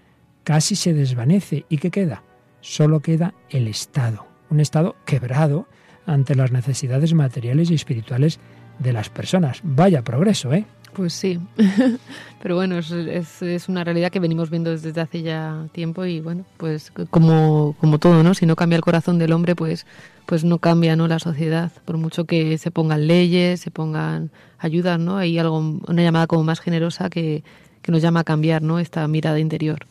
casi 0.47 0.77
se 0.77 0.93
desvanece. 0.93 1.65
¿Y 1.67 1.77
qué 1.77 1.91
queda? 1.91 2.23
Solo 2.61 3.01
queda 3.01 3.33
el 3.49 3.67
Estado. 3.67 4.25
Un 4.49 4.61
Estado 4.61 4.95
quebrado 5.05 5.67
ante 6.05 6.35
las 6.35 6.53
necesidades 6.53 7.13
materiales 7.13 7.69
y 7.69 7.73
espirituales 7.73 8.39
de 8.79 8.93
las 8.93 9.09
personas. 9.09 9.59
Vaya 9.63 10.05
progreso, 10.05 10.53
¿eh? 10.53 10.65
Pues 10.93 11.11
sí, 11.11 11.37
pero 12.41 12.55
bueno, 12.55 12.77
es, 12.79 13.67
una 13.67 13.83
realidad 13.83 14.09
que 14.09 14.21
venimos 14.21 14.49
viendo 14.49 14.71
desde 14.71 15.01
hace 15.01 15.21
ya 15.21 15.67
tiempo 15.73 16.05
y 16.05 16.21
bueno, 16.21 16.45
pues 16.55 16.91
como, 17.09 17.75
como 17.81 17.99
todo, 17.99 18.23
¿no? 18.23 18.33
Si 18.33 18.45
no 18.45 18.55
cambia 18.55 18.77
el 18.77 18.83
corazón 18.83 19.19
del 19.19 19.33
hombre, 19.33 19.53
pues, 19.53 19.85
pues 20.25 20.45
no 20.45 20.59
cambia 20.59 20.95
¿no? 20.95 21.09
la 21.09 21.19
sociedad, 21.19 21.73
por 21.83 21.97
mucho 21.97 22.23
que 22.23 22.57
se 22.57 22.71
pongan 22.71 23.05
leyes, 23.05 23.59
se 23.59 23.69
pongan 23.69 24.31
ayudas, 24.57 24.97
¿no? 24.97 25.17
Hay 25.17 25.37
algo, 25.37 25.57
una 25.59 26.01
llamada 26.01 26.25
como 26.25 26.45
más 26.45 26.61
generosa 26.61 27.09
que, 27.09 27.43
que 27.81 27.91
nos 27.91 28.01
llama 28.01 28.21
a 28.21 28.23
cambiar, 28.23 28.61
¿no? 28.61 28.79
Esta 28.79 29.05
mirada 29.09 29.39
interior. 29.41 29.85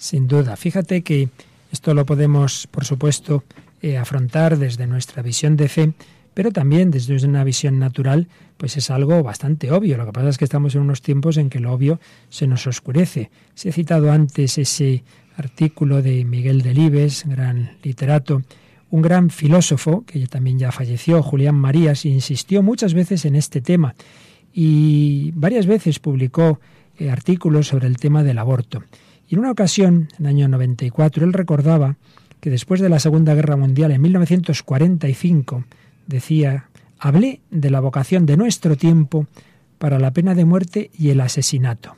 Sin 0.00 0.28
duda, 0.28 0.56
fíjate 0.56 1.02
que 1.02 1.28
esto 1.70 1.92
lo 1.92 2.06
podemos, 2.06 2.66
por 2.68 2.86
supuesto, 2.86 3.44
eh, 3.82 3.98
afrontar 3.98 4.56
desde 4.56 4.86
nuestra 4.86 5.22
visión 5.22 5.58
de 5.58 5.68
fe, 5.68 5.92
pero 6.32 6.52
también 6.52 6.90
desde 6.90 7.22
una 7.26 7.44
visión 7.44 7.78
natural, 7.78 8.26
pues 8.56 8.78
es 8.78 8.90
algo 8.90 9.22
bastante 9.22 9.70
obvio. 9.70 9.98
Lo 9.98 10.06
que 10.06 10.12
pasa 10.12 10.30
es 10.30 10.38
que 10.38 10.46
estamos 10.46 10.74
en 10.74 10.80
unos 10.80 11.02
tiempos 11.02 11.36
en 11.36 11.50
que 11.50 11.60
lo 11.60 11.70
obvio 11.70 12.00
se 12.30 12.46
nos 12.46 12.66
oscurece. 12.66 13.30
Se 13.54 13.68
ha 13.68 13.72
citado 13.72 14.10
antes 14.10 14.56
ese 14.56 15.04
artículo 15.36 16.00
de 16.00 16.24
Miguel 16.24 16.62
Delibes, 16.62 17.26
gran 17.26 17.76
literato, 17.82 18.40
un 18.88 19.02
gran 19.02 19.28
filósofo, 19.28 20.06
que 20.06 20.26
también 20.28 20.58
ya 20.58 20.72
falleció, 20.72 21.22
Julián 21.22 21.56
Marías, 21.56 22.06
insistió 22.06 22.62
muchas 22.62 22.94
veces 22.94 23.26
en 23.26 23.36
este 23.36 23.60
tema 23.60 23.94
y 24.50 25.30
varias 25.32 25.66
veces 25.66 25.98
publicó 25.98 26.58
eh, 26.98 27.10
artículos 27.10 27.66
sobre 27.66 27.86
el 27.86 27.98
tema 27.98 28.22
del 28.22 28.38
aborto. 28.38 28.82
Y 29.30 29.36
en 29.36 29.40
una 29.42 29.52
ocasión, 29.52 30.08
en 30.18 30.26
el 30.26 30.30
año 30.30 30.48
94, 30.48 31.24
él 31.24 31.32
recordaba 31.32 31.94
que 32.40 32.50
después 32.50 32.80
de 32.80 32.88
la 32.88 32.98
Segunda 32.98 33.32
Guerra 33.32 33.56
Mundial, 33.56 33.92
en 33.92 34.02
1945, 34.02 35.62
decía, 36.08 36.64
hablé 36.98 37.40
de 37.48 37.70
la 37.70 37.78
vocación 37.78 38.26
de 38.26 38.36
nuestro 38.36 38.76
tiempo 38.76 39.28
para 39.78 40.00
la 40.00 40.10
pena 40.10 40.34
de 40.34 40.44
muerte 40.44 40.90
y 40.98 41.10
el 41.10 41.20
asesinato. 41.20 41.96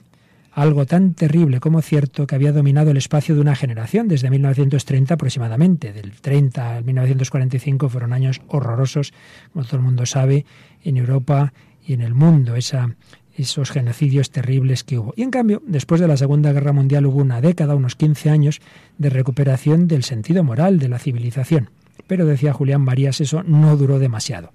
algo 0.54 0.84
tan 0.84 1.14
terrible 1.14 1.60
como 1.60 1.80
cierto 1.80 2.26
que 2.26 2.34
había 2.34 2.52
dominado 2.52 2.90
el 2.90 2.98
espacio 2.98 3.34
de 3.34 3.40
una 3.40 3.56
generación 3.56 4.08
desde 4.08 4.28
1930 4.28 5.14
aproximadamente. 5.14 5.94
Del 5.94 6.12
30 6.12 6.76
al 6.76 6.84
1945 6.84 7.88
fueron 7.88 8.12
años 8.12 8.42
horrorosos, 8.48 9.14
como 9.54 9.64
todo 9.64 9.78
el 9.78 9.82
mundo 9.82 10.04
sabe, 10.04 10.44
en 10.84 10.98
Europa 10.98 11.54
y 11.86 11.94
en 11.94 12.02
el 12.02 12.14
mundo, 12.14 12.54
esa, 12.56 12.94
esos 13.36 13.70
genocidios 13.70 14.30
terribles 14.30 14.84
que 14.84 14.98
hubo. 14.98 15.14
Y 15.16 15.22
en 15.22 15.30
cambio, 15.30 15.62
después 15.66 16.00
de 16.00 16.08
la 16.08 16.16
Segunda 16.16 16.52
Guerra 16.52 16.72
Mundial 16.72 17.06
hubo 17.06 17.20
una 17.20 17.40
década, 17.40 17.74
unos 17.74 17.96
15 17.96 18.30
años, 18.30 18.60
de 18.98 19.10
recuperación 19.10 19.88
del 19.88 20.04
sentido 20.04 20.44
moral 20.44 20.78
de 20.78 20.88
la 20.88 20.98
civilización. 20.98 21.70
Pero 22.06 22.26
decía 22.26 22.52
Julián 22.52 22.82
Marías, 22.82 23.20
eso 23.20 23.42
no 23.42 23.76
duró 23.76 23.98
demasiado. 23.98 24.52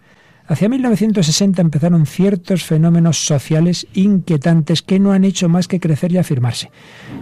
Hacia 0.48 0.70
1960 0.70 1.62
empezaron 1.62 2.06
ciertos 2.06 2.64
fenómenos 2.64 3.26
sociales 3.26 3.86
inquietantes 3.94 4.82
que 4.82 4.98
no 4.98 5.12
han 5.12 5.26
hecho 5.26 5.50
más 5.50 5.68
que 5.68 5.82
crecer 5.82 6.14
y 6.14 6.18
afirmarse. 6.18 6.72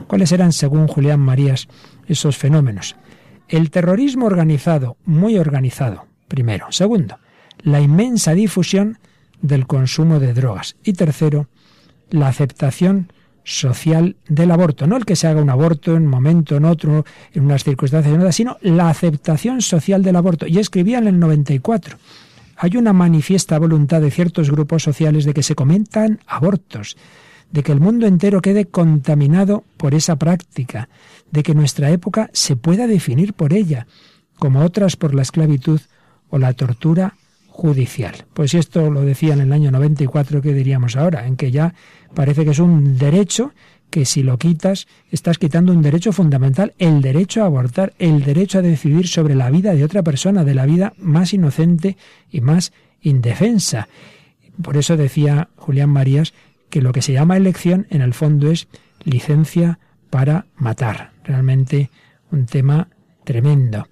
¿Cuáles 0.07 0.31
eran, 0.31 0.53
según 0.53 0.87
Julián 0.87 1.21
Marías, 1.21 1.67
esos 2.07 2.37
fenómenos? 2.37 2.95
El 3.47 3.71
terrorismo 3.71 4.27
organizado, 4.27 4.97
muy 5.05 5.39
organizado, 5.39 6.05
primero. 6.27 6.67
Segundo, 6.69 7.17
la 7.63 7.81
inmensa 7.81 8.33
difusión 8.33 8.99
del 9.41 9.67
consumo 9.67 10.19
de 10.19 10.33
drogas. 10.33 10.75
Y 10.83 10.93
tercero, 10.93 11.47
la 12.09 12.27
aceptación 12.27 13.11
social 13.43 14.15
del 14.27 14.51
aborto. 14.51 14.87
No 14.87 14.97
el 14.97 15.05
que 15.05 15.15
se 15.15 15.27
haga 15.27 15.41
un 15.41 15.49
aborto 15.49 15.95
en 15.95 16.03
un 16.03 16.07
momento, 16.07 16.55
en 16.55 16.65
otro, 16.65 17.05
en 17.33 17.45
unas 17.45 17.63
circunstancias, 17.63 18.35
sino 18.35 18.57
la 18.61 18.89
aceptación 18.89 19.61
social 19.61 20.01
del 20.01 20.15
aborto. 20.15 20.47
Y 20.47 20.57
escribía 20.57 20.97
en 20.97 21.07
el 21.07 21.19
94 21.19 21.97
hay 22.57 22.77
una 22.77 22.93
manifiesta 22.93 23.59
voluntad 23.59 24.01
de 24.01 24.11
ciertos 24.11 24.49
grupos 24.49 24.83
sociales 24.83 25.25
de 25.25 25.33
que 25.33 25.43
se 25.43 25.55
comentan 25.55 26.19
abortos, 26.25 26.95
de 27.51 27.63
que 27.63 27.71
el 27.71 27.79
mundo 27.79 28.07
entero 28.07 28.41
quede 28.41 28.65
contaminado 28.65 29.63
por 29.77 29.93
esa 29.93 30.15
práctica, 30.15 30.89
de 31.31 31.43
que 31.43 31.53
nuestra 31.53 31.91
época 31.91 32.29
se 32.33 32.55
pueda 32.55 32.87
definir 32.87 33.33
por 33.33 33.53
ella, 33.53 33.87
como 34.39 34.61
otras 34.61 34.95
por 34.95 35.13
la 35.13 35.21
esclavitud 35.21 35.81
o 36.29 36.37
la 36.37 36.53
tortura 36.53 37.15
judicial. 37.55 38.25
Pues 38.33 38.51
si 38.51 38.57
esto 38.57 38.91
lo 38.91 39.01
decía 39.01 39.33
en 39.33 39.39
el 39.39 39.53
año 39.53 39.71
94, 39.71 40.41
¿qué 40.41 40.53
diríamos 40.53 40.97
ahora? 40.97 41.25
En 41.25 41.37
que 41.37 41.51
ya 41.51 41.73
parece 42.13 42.43
que 42.43 42.51
es 42.51 42.59
un 42.59 42.97
derecho 42.97 43.53
que 43.89 44.03
si 44.03 44.23
lo 44.23 44.37
quitas, 44.37 44.87
estás 45.09 45.37
quitando 45.37 45.71
un 45.71 45.81
derecho 45.81 46.11
fundamental, 46.11 46.73
el 46.79 47.01
derecho 47.01 47.43
a 47.43 47.45
abortar, 47.45 47.93
el 47.97 48.23
derecho 48.23 48.59
a 48.59 48.61
decidir 48.61 49.07
sobre 49.07 49.35
la 49.35 49.49
vida 49.49 49.73
de 49.73 49.85
otra 49.85 50.03
persona, 50.03 50.43
de 50.43 50.53
la 50.53 50.65
vida 50.65 50.93
más 50.97 51.33
inocente 51.33 51.95
y 52.29 52.41
más 52.41 52.73
indefensa. 53.01 53.87
Por 54.61 54.75
eso 54.75 54.97
decía 54.97 55.47
Julián 55.55 55.91
Marías 55.91 56.33
que 56.69 56.81
lo 56.81 56.91
que 56.91 57.01
se 57.01 57.13
llama 57.13 57.37
elección 57.37 57.87
en 57.89 58.01
el 58.01 58.13
fondo 58.13 58.51
es 58.51 58.67
licencia 59.05 59.79
para 60.09 60.47
matar. 60.57 61.11
Realmente 61.23 61.89
un 62.31 62.47
tema 62.47 62.89
tremendo, 63.23 63.87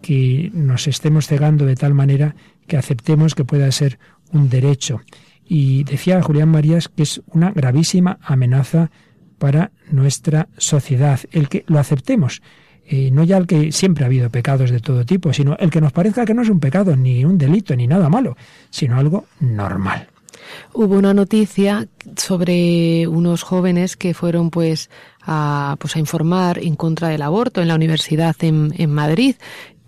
que 0.00 0.50
nos 0.54 0.86
estemos 0.86 1.26
cegando 1.26 1.66
de 1.66 1.74
tal 1.74 1.94
manera 1.94 2.36
que 2.68 2.76
aceptemos 2.76 3.34
que 3.34 3.44
pueda 3.44 3.70
ser 3.72 3.98
un 4.32 4.48
derecho. 4.48 5.00
Y 5.44 5.84
decía 5.84 6.22
Julián 6.22 6.50
Marías 6.50 6.88
que 6.88 7.02
es 7.02 7.22
una 7.26 7.50
gravísima 7.50 8.18
amenaza 8.22 8.90
para 9.38 9.72
nuestra 9.90 10.48
sociedad, 10.56 11.20
el 11.32 11.48
que 11.48 11.64
lo 11.66 11.78
aceptemos. 11.78 12.42
Eh, 12.90 13.10
no 13.10 13.22
ya 13.24 13.36
el 13.36 13.46
que 13.46 13.72
siempre 13.72 14.04
ha 14.04 14.06
habido 14.06 14.30
pecados 14.30 14.70
de 14.70 14.80
todo 14.80 15.04
tipo, 15.04 15.32
sino 15.32 15.56
el 15.58 15.70
que 15.70 15.80
nos 15.80 15.92
parezca 15.92 16.24
que 16.24 16.34
no 16.34 16.42
es 16.42 16.48
un 16.48 16.60
pecado, 16.60 16.96
ni 16.96 17.24
un 17.24 17.36
delito, 17.36 17.76
ni 17.76 17.86
nada 17.86 18.08
malo, 18.08 18.36
sino 18.70 18.98
algo 18.98 19.26
normal. 19.40 20.08
Hubo 20.72 20.96
una 20.96 21.12
noticia 21.12 21.86
sobre 22.16 23.06
unos 23.06 23.42
jóvenes 23.42 23.96
que 23.96 24.14
fueron 24.14 24.50
pues 24.50 24.88
a, 25.20 25.76
pues 25.78 25.96
a 25.96 25.98
informar 25.98 26.58
en 26.58 26.76
contra 26.76 27.08
del 27.08 27.22
aborto 27.22 27.60
en 27.60 27.68
la 27.68 27.74
universidad 27.74 28.36
en, 28.40 28.72
en 28.78 28.90
Madrid 28.90 29.36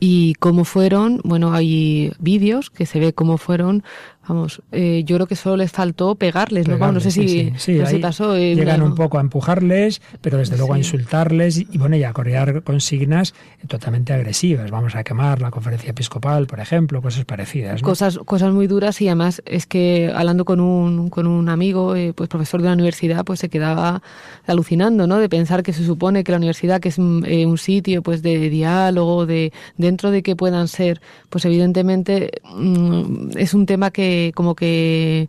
y 0.01 0.35
cómo 0.35 0.65
fueron, 0.65 1.21
bueno, 1.25 1.53
hay 1.53 2.13
vídeos 2.19 2.71
que 2.71 2.87
se 2.87 2.99
ve 2.99 3.13
cómo 3.13 3.37
fueron 3.37 3.85
Vamos, 4.31 4.63
eh, 4.71 5.03
yo 5.05 5.17
creo 5.17 5.27
que 5.27 5.35
solo 5.35 5.57
les 5.57 5.73
faltó 5.73 6.15
pegarles, 6.15 6.69
¿no? 6.69 6.79
no 6.79 7.01
sé 7.01 7.11
si, 7.11 7.53
pasó. 8.01 8.39
llegan 8.39 8.81
un 8.81 8.95
poco 8.95 9.19
a 9.19 9.21
empujarles, 9.21 10.01
pero 10.21 10.39
desde 10.39 10.57
luego 10.57 10.75
a 10.75 10.79
insultarles 10.79 11.59
y, 11.59 11.79
bueno, 11.79 11.97
y 11.97 12.05
a 12.05 12.13
corear 12.13 12.63
consignas 12.63 13.35
totalmente 13.67 14.13
agresivas. 14.13 14.71
Vamos 14.71 14.95
a 14.95 15.03
quemar 15.03 15.43
la 15.43 15.51
conferencia 15.51 15.91
episcopal, 15.91 16.47
por 16.47 16.61
ejemplo, 16.61 17.03
cosas 17.03 17.25
parecidas. 17.25 17.83
Cosas, 17.83 18.19
cosas 18.19 18.53
muy 18.53 18.69
duras 18.69 19.01
y 19.01 19.09
además 19.09 19.43
es 19.47 19.67
que 19.67 20.13
hablando 20.15 20.45
con 20.45 20.61
un, 20.61 21.11
con 21.11 21.27
un 21.27 21.49
amigo, 21.49 21.97
eh, 21.97 22.13
pues 22.15 22.29
profesor 22.29 22.63
de 22.63 22.69
la 22.69 22.75
universidad, 22.75 23.25
pues 23.25 23.41
se 23.41 23.49
quedaba 23.49 24.01
alucinando, 24.47 25.09
¿no? 25.09 25.19
De 25.19 25.29
pensar 25.29 25.65
que 25.65 25.73
se 25.73 25.85
supone 25.85 26.23
que 26.23 26.31
la 26.31 26.39
universidad, 26.39 26.81
que 26.81 26.91
es 26.91 26.99
un, 26.99 27.27
eh, 27.27 27.47
un 27.47 27.59
sitio 27.59 28.01
pues 28.05 28.23
de 28.23 28.49
diálogo, 28.49 29.27
de 29.27 29.53
dentro 29.77 30.13
de 30.13 30.23
que 30.23 30.37
puedan 30.37 30.69
ser, 30.69 31.01
pues 31.31 31.45
evidentemente 31.47 32.31
mm, 32.55 33.31
es 33.37 33.55
un 33.55 33.67
tema 33.67 33.91
que 33.91 34.20
como 34.35 34.55
que 34.55 35.29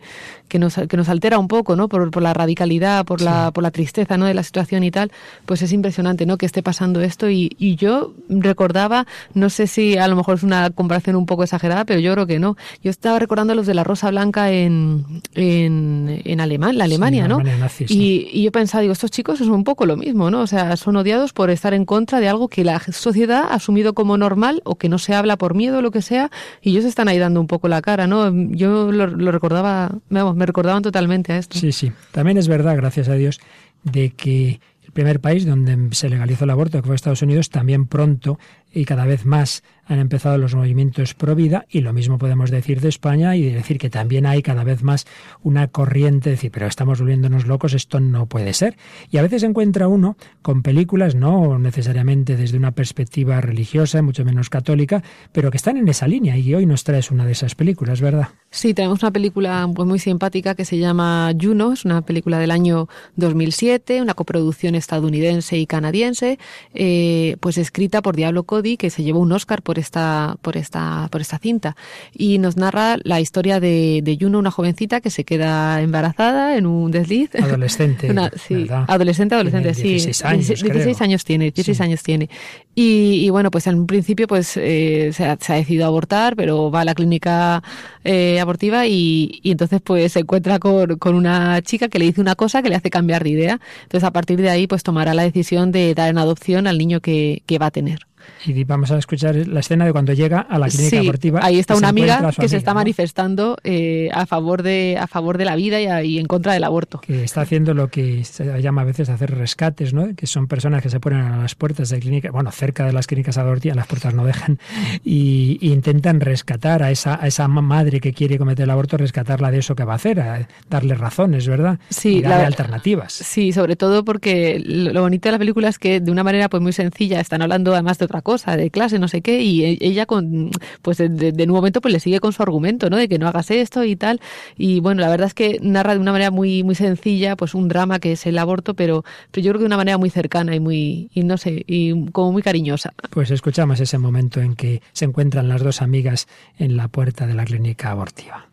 que 0.52 0.60
nos, 0.60 0.76
que 0.76 0.98
nos 0.98 1.08
altera 1.08 1.40
un 1.40 1.48
poco, 1.48 1.78
¿no? 1.78 1.88
Por, 1.88 2.12
por 2.12 2.22
la 2.22 2.34
radicalidad, 2.34 3.06
por, 3.06 3.22
la, 3.22 3.52
por 3.52 3.64
la 3.64 3.72
tristeza, 3.72 4.18
¿no? 4.18 4.26
De 4.26 4.34
la 4.34 4.44
situación 4.44 4.84
y 4.84 4.92
tal, 4.92 5.10
pues 5.46 5.62
es 5.62 5.72
impresionante, 5.72 6.26
¿no? 6.26 6.38
Que 6.38 6.46
esté 6.46 6.62
pasando 6.62 7.00
esto 7.00 7.30
y, 7.30 7.56
y 7.58 7.78
yo 7.78 8.14
recordaba, 8.28 9.08
no 9.34 9.50
sé 9.50 9.66
si 9.66 9.98
a 9.98 10.10
lo 10.10 10.18
mejor 10.18 10.36
es 10.36 10.44
una 10.44 10.70
comparación 10.70 11.16
un 11.16 11.26
poco 11.26 11.44
exagerada, 11.44 11.86
pero 11.86 12.02
yo 12.02 12.12
creo 12.14 12.28
que 12.28 12.38
no. 12.38 12.58
Yo 12.84 12.92
estaba 12.92 13.18
recordando 13.18 13.56
los 13.56 13.66
de 13.66 13.74
la 13.74 13.86
Rosa 13.86 14.12
Blanca 14.12 14.52
en, 14.52 15.22
en, 15.36 16.22
en 16.26 16.42
Alemania, 16.42 16.78
la 16.78 16.84
Alemania, 16.84 17.30
¿no? 17.30 17.40
y, 17.88 18.30
y, 18.34 18.44
yo 18.44 18.52
pensaba, 18.52 18.82
digo, 18.82 18.92
estos 18.92 19.10
chicos 19.10 19.40
son 19.40 19.52
un 19.52 19.64
poco 19.64 19.86
lo 19.86 19.96
mismo, 19.96 20.30
¿no? 20.32 20.42
O 20.42 20.48
sea, 20.48 20.76
son 20.76 20.98
odiados 20.98 21.32
por 21.32 21.50
estar 21.50 21.74
en 21.74 21.86
contra 21.86 22.20
de 22.20 22.28
algo 22.28 22.50
que 22.50 22.66
la 22.66 22.82
sociedad 22.92 23.46
ha 23.50 23.54
asumido 23.54 23.94
como 23.94 24.18
normal 24.18 24.62
o 24.66 24.76
que 24.76 24.90
no 24.90 25.00
se 25.00 25.16
habla 25.16 25.38
por 25.38 25.56
miedo 25.56 25.78
o 25.78 25.82
lo 25.82 25.92
que 25.92 26.02
sea, 26.02 26.30
y 26.62 26.72
ellos 26.72 26.84
están 26.84 27.08
ahí 27.08 27.20
dando 27.20 27.40
un 27.40 27.48
poco 27.48 27.70
la 27.70 27.82
cara, 27.82 28.06
¿no? 28.06 28.30
Yo 28.50 28.81
lo, 28.92 29.32
recordaba, 29.32 29.92
me 30.10 30.46
recordaban 30.46 30.84
totalmente 30.84 31.34
a 31.34 31.38
esto. 31.38 31.58
Sí, 31.58 31.72
sí. 31.72 31.92
También 32.12 32.38
es 32.38 32.48
verdad, 32.48 32.76
gracias 32.76 33.10
a 33.10 33.14
Dios, 33.14 33.40
de 33.84 34.12
que 34.12 34.60
el 34.84 34.92
primer 34.92 35.20
país 35.20 35.46
donde 35.46 35.90
se 35.96 36.10
legalizó 36.10 36.46
el 36.46 36.50
aborto, 36.50 36.82
que 36.82 36.88
fue 36.88 36.96
Estados 36.96 37.22
Unidos, 37.22 37.50
también 37.50 37.86
pronto 37.88 38.40
y 38.74 38.86
cada 38.86 39.06
vez 39.06 39.26
más 39.26 39.64
han 39.92 40.00
empezado 40.00 40.38
los 40.38 40.56
movimientos 40.56 41.14
pro 41.14 41.36
vida 41.36 41.66
y 41.70 41.82
lo 41.82 41.92
mismo 41.92 42.18
podemos 42.18 42.50
decir 42.50 42.80
de 42.80 42.88
España 42.88 43.36
y 43.36 43.44
decir 43.44 43.78
que 43.78 43.90
también 43.90 44.26
hay 44.26 44.42
cada 44.42 44.64
vez 44.64 44.84
más 44.84 45.06
una 45.44 45.68
corriente 45.68 46.30
de 46.30 46.36
decir, 46.36 46.52
pero 46.52 46.68
estamos 46.68 47.00
volviéndonos 47.00 47.46
locos, 47.46 47.74
esto 47.74 48.00
no 48.00 48.26
puede 48.28 48.54
ser. 48.54 48.78
Y 49.10 49.18
a 49.18 49.22
veces 49.22 49.44
encuentra 49.44 49.90
uno 49.90 50.16
con 50.42 50.62
películas, 50.62 51.16
no 51.16 51.60
necesariamente 51.60 52.38
desde 52.38 52.58
una 52.58 52.72
perspectiva 52.72 53.42
religiosa, 53.42 54.02
mucho 54.02 54.24
menos 54.24 54.50
católica, 54.50 55.04
pero 55.34 55.52
que 55.52 55.58
están 55.58 55.76
en 55.76 55.90
esa 55.90 56.08
línea 56.08 56.38
y 56.38 56.54
hoy 56.54 56.66
nos 56.66 56.86
traes 56.86 57.12
una 57.12 57.26
de 57.26 57.34
esas 57.34 57.56
películas, 57.56 58.00
¿verdad? 58.00 58.30
Sí, 58.50 58.74
tenemos 58.74 59.02
una 59.04 59.12
película 59.12 59.70
pues, 59.74 59.88
muy 59.88 60.00
simpática 60.00 60.56
que 60.56 60.64
se 60.64 60.78
llama 60.78 61.34
Juno, 61.40 61.74
es 61.74 61.84
una 61.84 62.02
película 62.02 62.40
del 62.40 62.52
año 62.52 62.88
2007, 63.18 64.02
una 64.02 64.14
coproducción 64.14 64.76
estadounidense 64.76 65.58
y 65.58 65.66
canadiense, 65.66 66.40
eh, 66.74 67.36
pues 67.42 67.58
escrita 67.58 68.02
por 68.02 68.16
Diablo 68.16 68.44
Cody, 68.44 68.61
que 68.62 68.90
se 68.90 69.04
llevó 69.04 69.20
un 69.20 69.32
Oscar 69.32 69.62
por 69.62 69.80
esta, 69.80 70.38
por 70.42 70.58
esta, 70.58 71.08
por 71.12 71.22
esta 71.22 71.38
cinta. 71.38 71.76
Y 72.14 72.38
nos 72.38 72.58
narra 72.58 72.98
la 73.04 73.20
historia 73.20 73.60
de, 73.60 74.02
de 74.04 74.18
Juno, 74.20 74.40
una 74.40 74.52
jovencita 74.52 75.02
que 75.02 75.10
se 75.10 75.24
queda 75.24 75.82
embarazada 75.82 76.58
en 76.58 76.66
un 76.66 76.92
desliz. 76.92 77.30
Adolescente. 77.36 78.14
sí, 78.36 78.68
adolescente, 78.70 79.36
adolescente, 79.36 79.74
sí. 79.74 79.90
16 79.90 80.26
años, 80.26 80.48
16, 80.48 81.02
años 81.02 81.24
tiene, 81.26 81.46
16 81.52 81.82
años 81.82 82.04
tiene. 82.04 82.30
Y, 82.76 83.26
y, 83.26 83.30
bueno, 83.30 83.52
pues 83.52 83.68
en 83.68 83.76
un 83.76 83.88
principio 83.88 84.28
pues 84.28 84.56
eh, 84.56 85.12
se, 85.14 85.26
ha, 85.26 85.38
se, 85.40 85.54
ha, 85.54 85.56
decidido 85.58 85.86
abortar, 85.86 86.36
pero 86.36 86.72
va 86.72 86.82
a 86.82 86.86
la 86.86 86.96
clínica 86.96 87.62
eh, 88.04 88.40
abortiva 88.40 88.88
y, 88.88 89.40
y, 89.44 89.52
entonces 89.52 89.82
pues 89.84 90.14
se 90.14 90.20
encuentra 90.20 90.58
con, 90.60 90.98
con, 90.98 91.16
una 91.16 91.62
chica 91.62 91.90
que 91.90 92.00
le 92.00 92.06
dice 92.06 92.22
una 92.22 92.36
cosa 92.36 92.62
que 92.62 92.70
le 92.70 92.76
hace 92.76 92.90
cambiar 92.90 93.24
de 93.24 93.32
idea. 93.32 93.60
Entonces 93.84 94.08
a 94.08 94.12
partir 94.12 94.42
de 94.42 94.50
ahí 94.50 94.68
pues 94.68 94.84
tomará 94.84 95.14
la 95.14 95.24
decisión 95.24 95.72
de 95.72 95.94
dar 95.94 96.10
en 96.10 96.18
adopción 96.18 96.68
al 96.68 96.78
niño 96.78 97.02
que, 97.02 97.44
que 97.46 97.60
va 97.60 97.68
a 97.68 97.72
tener. 97.72 98.11
Y 98.46 98.64
vamos 98.64 98.92
a 98.92 98.98
escuchar 98.98 99.36
la 99.36 99.60
escena 99.60 99.86
de 99.86 99.92
cuando 99.92 100.14
llega 100.14 100.40
a 100.42 100.58
la 100.58 100.68
clínica 100.68 100.90
sí, 100.90 100.98
abortiva. 100.98 101.40
Ahí 101.44 101.60
está 101.60 101.76
una 101.76 101.90
amiga 101.90 102.32
que 102.38 102.50
se 102.50 102.58
está 102.58 102.72
¿no? 102.72 102.76
manifestando 102.76 103.58
eh, 103.64 104.10
a 104.14 104.26
favor 104.26 104.64
de 104.64 104.98
a 105.00 105.08
favor 105.08 105.38
de 105.38 105.46
la 105.46 105.56
vida 105.56 105.82
y, 105.82 105.86
a, 105.88 106.04
y, 106.04 106.20
en 106.20 106.26
contra 106.26 106.54
del 106.54 106.64
aborto. 106.64 107.00
Que 107.02 107.24
está 107.24 107.42
haciendo 107.42 107.74
lo 107.74 107.90
que 107.90 108.24
se 108.24 108.62
llama 108.62 108.82
a 108.82 108.86
veces 108.86 109.10
hacer 109.10 109.32
rescates, 109.36 109.94
¿no? 109.94 110.16
Que 110.16 110.28
son 110.28 110.48
personas 110.48 110.82
que 110.82 110.90
se 110.90 111.00
ponen 111.00 111.22
a 111.22 111.38
las 111.38 111.56
puertas 111.56 111.90
de 111.90 112.00
clínicas, 112.00 112.32
bueno, 112.32 112.52
cerca 112.52 112.86
de 112.86 112.94
las 112.94 113.08
clínicas 113.08 113.38
abortivas, 113.38 113.76
las 113.76 113.88
puertas 113.88 114.14
no 114.14 114.26
dejan, 114.26 114.60
y, 115.04 115.58
y, 115.62 115.72
intentan 115.72 116.20
rescatar 116.20 116.84
a 116.84 116.92
esa, 116.92 117.22
a 117.22 117.28
esa 117.28 117.48
madre 117.48 118.00
que 118.00 118.14
quiere 118.14 118.38
cometer 118.38 118.64
el 118.64 118.70
aborto, 118.70 118.98
rescatarla 118.98 119.52
de 119.52 119.60
eso 119.60 119.76
que 119.76 119.84
va 119.84 119.94
a 119.94 119.96
hacer, 119.96 120.20
a 120.20 120.48
darle 120.70 120.96
razones, 120.96 121.48
¿verdad? 121.48 121.80
Sí, 121.90 122.18
y 122.18 122.22
darle 122.22 122.42
la, 122.42 122.48
alternativas. 122.48 123.14
Sí, 123.14 123.52
sobre 123.52 123.76
todo 123.76 124.04
porque 124.04 124.62
lo 124.66 125.02
bonito 125.02 125.28
de 125.30 125.34
la 125.34 125.40
película 125.40 125.70
es 125.70 125.80
que 125.80 126.00
de 126.00 126.12
una 126.12 126.24
manera 126.24 126.50
pues 126.50 126.62
muy 126.62 126.74
sencilla 126.74 127.20
están 127.20 127.42
hablando 127.42 127.74
además 127.74 127.98
de 127.98 128.08
otra 128.12 128.22
cosa, 128.22 128.58
de 128.58 128.70
clase, 128.70 129.00
no 129.00 129.08
sé 129.08 129.22
qué, 129.22 129.42
y 129.42 129.64
e, 129.64 129.78
ella 129.80 130.06
con, 130.06 130.52
pues 130.82 130.98
de, 130.98 131.10
de, 131.10 131.44
un 131.44 131.52
momento 131.52 131.82
pues 131.82 131.94
le 131.94 132.00
sigue 132.00 132.20
con 132.20 132.34
su 132.34 132.44
argumento, 132.44 132.90
¿no? 132.90 132.98
De 132.98 133.08
que 133.08 133.18
no 133.18 133.28
hagas 133.28 133.52
esto 133.52 133.84
y 133.84 133.96
tal. 133.96 134.20
Y 134.58 134.82
bueno, 134.82 135.02
la 135.02 135.10
verdad 135.10 135.28
es 135.28 135.34
que 135.34 135.60
narra 135.62 135.94
de 135.94 136.00
una 136.00 136.12
manera 136.12 136.32
muy, 136.32 136.64
muy 136.64 136.76
sencilla, 136.76 137.36
pues 137.36 137.56
un 137.56 137.68
drama 137.68 138.00
que 138.00 138.14
es 138.14 138.26
el 138.26 138.38
aborto, 138.38 138.74
pero, 138.74 139.04
pero 139.32 139.46
yo 139.46 139.52
creo 139.52 139.60
que 139.60 139.64
de 139.64 139.68
una 139.68 139.78
manera 139.78 139.98
muy 139.98 140.10
cercana 140.10 140.56
y 140.56 140.60
muy, 140.60 141.10
y 141.14 141.24
no 141.24 141.38
sé, 141.38 141.64
y 141.68 142.12
como 142.12 142.32
muy 142.32 142.42
cariñosa. 142.42 142.94
Pues 143.10 143.32
escuchamos 143.32 143.80
ese 143.80 143.98
momento 143.98 144.42
en 144.42 144.56
que 144.56 144.82
se 144.92 145.06
encuentran 145.06 145.48
las 145.48 145.64
dos 145.64 145.82
amigas 145.82 146.28
en 146.58 146.76
la 146.76 146.88
puerta 146.88 147.28
de 147.28 147.34
la 147.34 147.46
clínica 147.46 147.92
abortiva. 147.92 148.48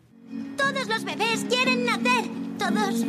Todos 0.57 0.87
los 0.87 1.03
bebés 1.03 1.45
quieren 1.49 1.85
nacer, 1.85 2.25
todos. 2.57 3.05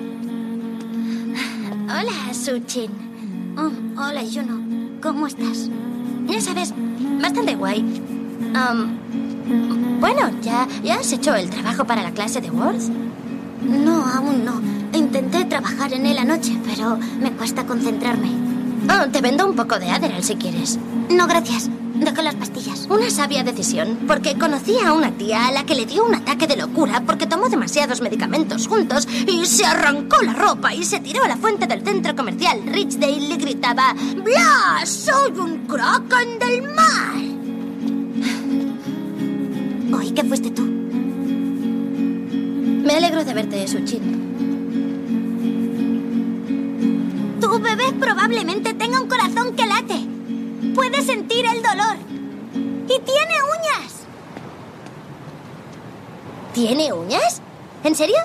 Hola, 1.93 2.33
Suchin. 2.33 3.10
Oh, 3.57 3.71
hola, 4.01 4.23
Juno. 4.23 4.61
¿Cómo 5.03 5.27
estás? 5.27 5.69
Ya 6.27 6.41
sabes, 6.41 6.73
bastante 7.21 7.55
guay. 7.57 7.85
bueno, 10.01 10.31
¿ya, 10.43 10.67
¿ya 10.83 10.97
has 10.97 11.13
hecho 11.13 11.35
el 11.35 11.51
trabajo 11.51 11.85
para 11.85 12.03
la 12.03 12.13
clase 12.13 12.41
de 12.41 12.51
Words? 12.51 12.91
No, 13.63 14.05
aún 14.07 14.45
no. 14.45 14.61
Intenté 14.97 15.45
trabajar 15.45 15.93
en 15.93 16.07
él 16.07 16.19
anoche, 16.19 16.59
pero 16.65 16.99
me 17.21 17.33
cuesta 17.33 17.67
concentrarme. 17.67 18.29
Oh, 18.89 19.09
te 19.11 19.21
vendo 19.21 19.49
un 19.49 19.57
poco 19.57 19.79
de 19.79 19.91
Adderall 19.91 20.25
si 20.25 20.37
quieres. 20.37 20.79
No, 21.11 21.27
gracias. 21.27 21.71
Dejo 22.01 22.23
las 22.23 22.35
pastillas. 22.35 22.87
Una 22.89 23.11
sabia 23.11 23.45
decisión, 23.45 23.99
porque 24.07 24.39
conocí 24.39 24.75
a 24.79 24.95
una 24.95 25.13
tía 25.13 25.49
a 25.49 25.53
la 25.53 25.67
que 25.67 25.75
le 25.75 25.85
dio 25.85 26.03
un 26.03 26.15
ataque 26.15 26.47
de 26.47 26.57
locura 26.57 27.03
porque 27.05 27.27
tomó 27.27 27.51
demasiados 27.51 28.01
medicamentos 28.01 28.67
juntos 28.67 29.07
y 29.27 29.45
se 29.45 29.67
arrancó 29.67 30.23
la 30.23 30.33
ropa 30.33 30.73
y 30.75 30.83
se 30.83 31.01
tiró 31.01 31.23
a 31.23 31.29
la 31.29 31.37
fuente 31.37 31.67
del 31.67 31.85
centro 31.85 32.17
comercial 32.17 32.63
Richdale 32.65 33.13
y 33.13 33.29
le 33.29 33.37
gritaba 33.37 33.95
¡Bla! 34.25 34.81
¡Soy 34.87 35.33
un 35.33 35.67
kraken 35.67 36.39
del 36.39 36.63
mar! 36.63 37.17
Oí 40.01 40.13
que 40.13 40.25
fuiste 40.25 40.51
tú. 40.53 40.63
Me 40.63 42.95
alegro 42.95 43.25
de 43.25 43.35
verte, 43.35 43.69
Suchin. 43.69 44.01
Tu 47.41 47.59
bebé 47.61 47.93
probablemente 47.99 48.73
tenga 48.73 49.03
un 49.03 49.09
corazón 49.09 49.55
que 49.55 49.67
late. 49.67 50.07
Puede 50.75 51.03
sentir 51.03 51.47
el 51.47 51.63
dolor. 51.63 51.97
Y 52.55 52.99
tiene 53.01 53.35
uñas. 53.43 54.07
¿Tiene 56.53 56.93
uñas? 56.93 57.41
¿En 57.85 57.95
serio? 57.95 58.19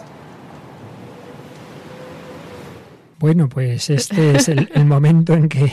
Bueno, 3.25 3.49
pues 3.49 3.89
este 3.89 4.35
es 4.35 4.49
el, 4.49 4.69
momento 4.85 5.33
en 5.33 5.49
que 5.49 5.71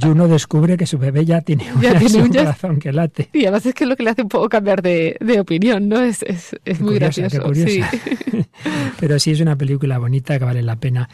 Juno 0.00 0.28
descubre 0.28 0.76
que 0.76 0.86
su 0.86 0.98
bebé 0.98 1.24
ya 1.24 1.40
tiene, 1.40 1.66
un 1.74 2.28
corazón 2.28 2.78
que 2.78 2.92
late. 2.92 3.28
Y 3.32 3.42
además 3.42 3.66
es 3.66 3.74
que 3.74 3.82
es 3.82 3.90
lo 3.90 3.96
que 3.96 4.04
le 4.04 4.10
hace 4.10 4.22
un 4.22 4.28
poco 4.28 4.48
cambiar 4.48 4.82
de, 4.82 5.16
opinión, 5.40 5.88
¿no? 5.88 6.00
Es, 6.00 6.22
muy 6.78 6.94
gracioso. 7.00 7.42
Pero 9.00 9.18
sí 9.18 9.32
es 9.32 9.40
una 9.40 9.56
película 9.56 9.98
bonita 9.98 10.38
que 10.38 10.44
vale 10.44 10.62
la 10.62 10.76
pena. 10.76 11.08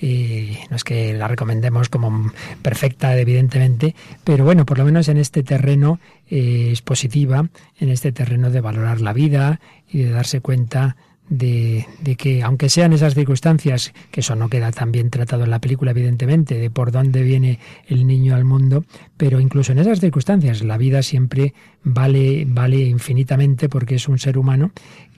Y 0.00 0.56
no 0.70 0.76
es 0.76 0.82
que 0.82 1.12
la 1.12 1.28
recomendemos 1.28 1.90
como 1.90 2.32
perfecta, 2.62 3.14
evidentemente, 3.14 3.94
pero 4.24 4.46
bueno, 4.46 4.64
por 4.64 4.78
lo 4.78 4.86
menos 4.86 5.08
en 5.08 5.18
este 5.18 5.42
terreno 5.42 6.00
eh, 6.30 6.70
es 6.72 6.80
positiva, 6.80 7.46
en 7.78 7.88
este 7.90 8.12
terreno 8.12 8.50
de 8.50 8.62
valorar 8.62 9.02
la 9.02 9.12
vida 9.12 9.60
y 9.92 9.98
de 9.98 10.10
darse 10.10 10.40
cuenta 10.40 10.96
de, 11.28 11.86
que, 12.18 12.42
aunque 12.42 12.68
sean 12.68 12.92
esas 12.92 13.14
circunstancias, 13.14 13.92
que 14.10 14.20
eso 14.20 14.36
no 14.36 14.48
queda 14.48 14.72
tan 14.72 14.92
bien 14.92 15.10
tratado 15.10 15.44
en 15.44 15.50
la 15.50 15.60
película, 15.60 15.92
evidentemente, 15.92 16.56
de 16.56 16.70
por 16.70 16.92
dónde 16.92 17.22
viene 17.22 17.58
el 17.86 18.06
niño 18.06 18.34
al 18.34 18.44
mundo, 18.44 18.84
pero 19.16 19.40
incluso 19.40 19.72
en 19.72 19.78
esas 19.78 20.00
circunstancias 20.00 20.62
la 20.62 20.76
vida 20.76 21.02
siempre 21.02 21.54
vale, 21.82 22.44
vale 22.46 22.80
infinitamente 22.80 23.68
porque 23.68 23.96
es 23.96 24.08
un 24.08 24.18
ser 24.18 24.38
humano 24.38 24.72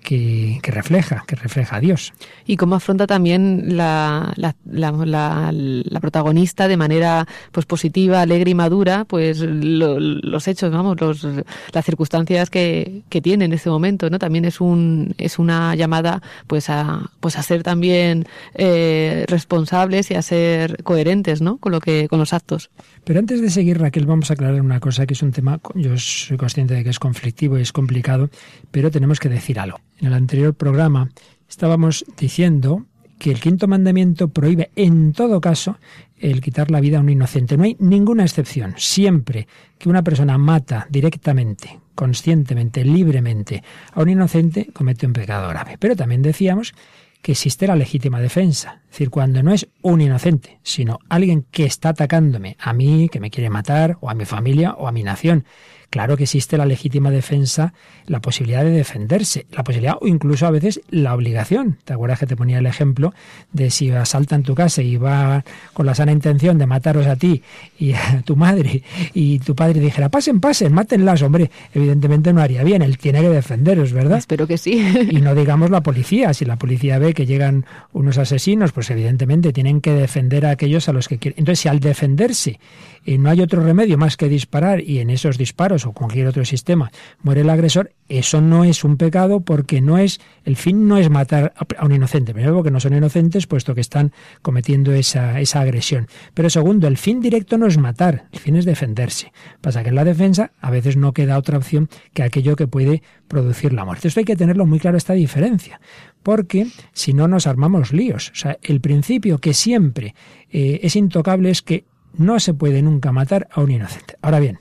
que, 0.07 0.61
refleja, 0.63 1.25
que 1.27 1.35
refleja 1.35 1.77
a 1.77 1.81
Dios. 1.81 2.13
Y 2.47 2.57
cómo 2.57 2.77
afronta 2.77 3.09
también 3.09 3.77
la, 3.77 4.33
la, 4.37 4.55
la, 4.65 6.01
protagonista 6.01 6.69
de 6.69 6.77
manera 6.77 7.27
pues 7.51 7.67
positiva, 7.67 8.21
alegre 8.21 8.53
y 8.53 8.55
madura, 8.55 9.05
pues 9.05 9.41
los 9.41 10.47
hechos, 10.47 10.71
vamos, 10.71 11.01
los, 11.01 11.27
las 11.73 11.85
circunstancias 11.85 12.51
que, 12.51 13.03
que 13.09 13.21
tiene 13.21 13.47
en 13.47 13.53
ese 13.53 13.69
momento, 13.69 14.09
¿no? 14.09 14.21
También 14.21 14.45
es 14.45 14.61
un 14.61 15.13
es 15.19 15.41
una 15.41 15.75
llamada 15.75 16.23
pues 16.47 16.71
a 16.71 17.11
pues 17.19 17.37
a 17.37 17.43
ser 17.43 17.65
también 17.65 18.27
eh, 18.55 19.25
responsables 19.27 20.13
y 20.13 20.15
a 20.15 20.23
ser 20.23 20.85
coherentes, 20.85 21.43
¿no? 21.43 21.57
Con 21.57 21.73
lo 21.73 21.81
que 21.81 22.07
con 22.07 22.21
los 22.21 22.33
actos. 22.33 22.71
Pero 23.03 23.19
antes 23.19 23.41
de 23.43 23.51
seguir, 23.51 23.81
Raquel, 23.81 24.07
vamos 24.07 24.31
a 24.31 24.35
aclarar 24.35 24.61
una 24.61 24.79
cosa 24.79 25.05
que 25.05 25.15
es 25.15 25.23
un 25.23 25.33
tema, 25.33 25.59
yo 25.75 25.99
soy 25.99 26.37
consciente 26.37 26.75
de 26.75 26.85
que 26.85 26.91
es 26.91 27.01
conflictivo 27.01 27.59
y 27.59 27.63
es 27.63 27.73
complicado, 27.73 28.31
pero 28.71 28.93
tenemos 28.93 29.19
que 29.19 29.29
decir 29.29 29.59
algo. 29.59 29.81
En 29.99 30.09
el 30.09 30.15
anterior 30.15 30.55
programa 30.55 31.11
estábamos 31.49 32.05
diciendo 32.19 32.87
que 33.19 33.31
el 33.31 33.41
quinto 33.41 33.67
mandamiento 33.67 34.29
prohíbe 34.29 34.71
en 34.77 35.13
todo 35.13 35.41
caso 35.41 35.79
el 36.19 36.41
quitar 36.41 36.71
la 36.71 36.81
vida 36.81 36.99
a 36.99 37.01
un 37.01 37.09
inocente. 37.09 37.57
No 37.57 37.65
hay 37.65 37.77
ninguna 37.79 38.25
excepción. 38.25 38.75
Siempre 38.77 39.49
que 39.79 39.89
una 39.89 40.03
persona 40.03 40.39
mata 40.39 40.87
directamente, 40.91 41.81
conscientemente, 41.95 42.85
libremente 42.85 43.63
a 43.93 44.03
un 44.03 44.11
inocente, 44.11 44.69
comete 44.73 45.07
un 45.07 45.13
pecado 45.13 45.49
grave. 45.49 45.77
Pero 45.79 45.97
también 45.97 46.23
decíamos 46.23 46.75
que 47.23 47.33
existe 47.33 47.67
la 47.67 47.77
legítima 47.77 48.21
defensa. 48.21 48.81
Es 48.85 48.91
decir, 48.93 49.11
cuando 49.11 49.43
no 49.43 49.53
es 49.53 49.69
un 49.83 50.01
inocente, 50.01 50.61
sino 50.63 50.99
alguien 51.09 51.47
que 51.51 51.65
está 51.65 51.91
atacándome 51.91 52.57
a 52.61 52.73
mí, 52.73 53.09
que 53.11 53.21
me 53.21 53.31
quiere 53.31 53.51
matar, 53.51 53.99
o 54.01 54.11
a 54.11 54.15
mi 54.15 54.25
familia, 54.25 54.75
o 54.75 54.87
a 54.87 54.93
mi 54.93 55.03
nación. 55.03 55.45
Claro 55.91 56.17
que 56.17 56.25
existe 56.25 56.57
la 56.59 56.67
legítima 56.67 57.11
defensa, 57.11 57.73
la 58.07 58.21
posibilidad 58.21 58.65
de 58.65 58.71
defenderse, 58.71 59.47
la 59.53 59.65
posibilidad 59.65 59.97
o 60.01 60.07
incluso 60.07 60.47
a 60.47 60.51
veces 60.51 60.81
la 60.91 61.15
obligación. 61.15 61.79
¿Te 61.85 61.93
acuerdas 61.93 62.19
que 62.19 62.27
te 62.27 62.37
ponía 62.37 62.59
el 62.59 62.67
ejemplo 62.67 63.15
de 63.53 63.71
si 63.71 63.91
asaltan 63.91 64.43
tu 64.43 64.55
casa 64.55 64.83
y 64.83 64.97
va 64.97 65.45
con 65.73 65.87
la 65.87 65.95
sana 65.95 66.13
intención 66.13 66.59
de 66.59 66.67
mataros 66.67 67.07
a 67.07 67.17
ti 67.17 67.43
y 67.79 67.93
a 67.93 68.23
tu 68.25 68.37
madre 68.37 68.83
y 69.15 69.39
tu 69.39 69.55
padre 69.55 69.81
dijera, 69.81 70.09
pasen, 70.09 70.41
pasen, 70.41 70.73
mátenlas, 70.73 71.23
hombre, 71.23 71.51
evidentemente 71.73 72.33
no 72.33 72.41
haría 72.41 72.63
bien, 72.65 72.83
él 72.83 72.99
tiene 72.99 73.21
que 73.21 73.29
defenderos, 73.29 73.93
¿verdad? 73.93 74.19
Espero 74.19 74.47
que 74.47 74.59
sí. 74.59 74.83
y 75.11 75.21
no 75.21 75.35
digamos 75.35 75.71
la 75.71 75.83
policía, 75.83 76.35
si 76.35 76.45
la 76.45 76.57
policía 76.57 76.99
ve 76.99 77.15
que 77.15 77.27
llegan 77.27 77.65
unos 77.93 78.19
asesinos, 78.19 78.73
pues 78.73 78.91
evidentemente 78.91 79.53
tienen 79.53 79.81
que 79.81 79.93
defender 79.93 80.47
a 80.47 80.51
aquellos 80.51 80.89
a 80.89 80.93
los 80.93 81.09
que 81.09 81.19
quieren. 81.19 81.39
Entonces, 81.39 81.61
si 81.61 81.69
al 81.69 81.81
defenderse 81.81 82.59
y 83.07 83.19
no 83.19 83.31
hay 83.31 83.41
otro 83.41 83.63
remedio 83.63 83.97
más 83.97 84.17
que 84.17 84.29
disparar 84.29 84.81
y 84.81 84.99
en 84.99 85.11
esos 85.11 85.39
disparos 85.39 85.87
o 85.87 85.93
cualquier 85.93 86.27
otro 86.27 86.45
sistema 86.45 86.91
muere 87.23 87.43
el 87.43 87.51
agresor, 87.51 87.93
eso 88.09 88.41
no 88.41 88.65
es 88.65 88.83
un 88.83 88.97
pecado 88.97 89.41
porque 89.41 89.81
no 89.81 89.97
es 89.97 90.21
el 90.45 90.57
fin 90.57 90.89
no 90.89 90.99
es 90.99 91.09
matar 91.09 91.55
a 91.79 91.85
un 91.87 91.93
inocente, 91.93 92.35
primero 92.35 92.55
porque 92.55 92.73
no 92.73 92.81
son 92.81 92.95
inocentes 92.95 93.47
puesto 93.47 93.75
que 93.75 93.81
están 93.81 94.13
cometiendo 94.43 94.93
esa, 94.93 95.41
esa 95.41 95.61
agresión. 95.61 96.09
Pero 96.35 96.51
segundo, 96.51 96.89
el 96.89 96.99
fin 96.99 97.21
directo 97.21 97.57
no 97.59 97.67
es 97.67 97.79
matar, 97.79 98.27
el 98.33 98.41
fin 98.41 98.57
es 98.57 98.65
defenderse. 98.65 99.33
Pasa 99.61 99.85
que 99.85 99.91
en 99.91 99.95
la 99.95 100.05
defensa 100.05 100.51
a 100.61 100.71
veces 100.71 100.97
no 100.97 101.13
queda 101.13 101.39
otra 101.39 101.59
opción 101.59 101.89
que 102.13 102.25
aquello 102.25 102.57
que 102.57 102.67
puede 102.67 103.03
producir 103.29 103.73
la 103.73 103.85
muerte. 103.85 104.09
Esto 104.09 104.21
hay 104.21 104.27
que 104.27 104.37
tenerlo 104.37 104.67
muy 104.67 104.81
claro 104.81 104.97
esta 104.97 105.13
diferencia, 105.13 105.81
porque 106.25 106.67
si 106.93 107.13
no 107.13 107.29
nos 107.29 107.47
armamos 107.47 107.93
líos. 107.93 108.31
O 108.31 108.35
sea, 108.35 108.59
el 108.63 108.81
principio 108.81 109.39
que 109.39 109.55
siempre 109.55 110.15
eh, 110.51 110.81
es 110.83 110.97
intocable 110.97 111.51
es 111.51 111.63
que 111.63 111.85
no 112.19 112.41
se 112.41 112.55
puede 112.55 112.83
nunca 112.83 113.13
matar 113.13 113.49
a 113.53 113.61
un 113.61 113.71
inocente. 113.71 114.17
Ahora 114.23 114.41
bien, 114.41 114.61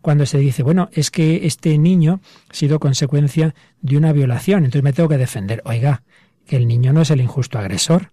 cuando 0.00 0.26
se 0.26 0.38
dice, 0.38 0.62
bueno, 0.62 0.88
es 0.92 1.10
que 1.10 1.46
este 1.46 1.76
niño 1.78 2.20
ha 2.48 2.54
sido 2.54 2.80
consecuencia 2.80 3.54
de 3.82 3.96
una 3.96 4.12
violación, 4.12 4.64
entonces 4.64 4.82
me 4.82 4.92
tengo 4.92 5.08
que 5.08 5.18
defender. 5.18 5.62
Oiga, 5.64 6.02
que 6.46 6.56
el 6.56 6.66
niño 6.66 6.92
no 6.92 7.02
es 7.02 7.10
el 7.10 7.20
injusto 7.20 7.58
agresor. 7.58 8.12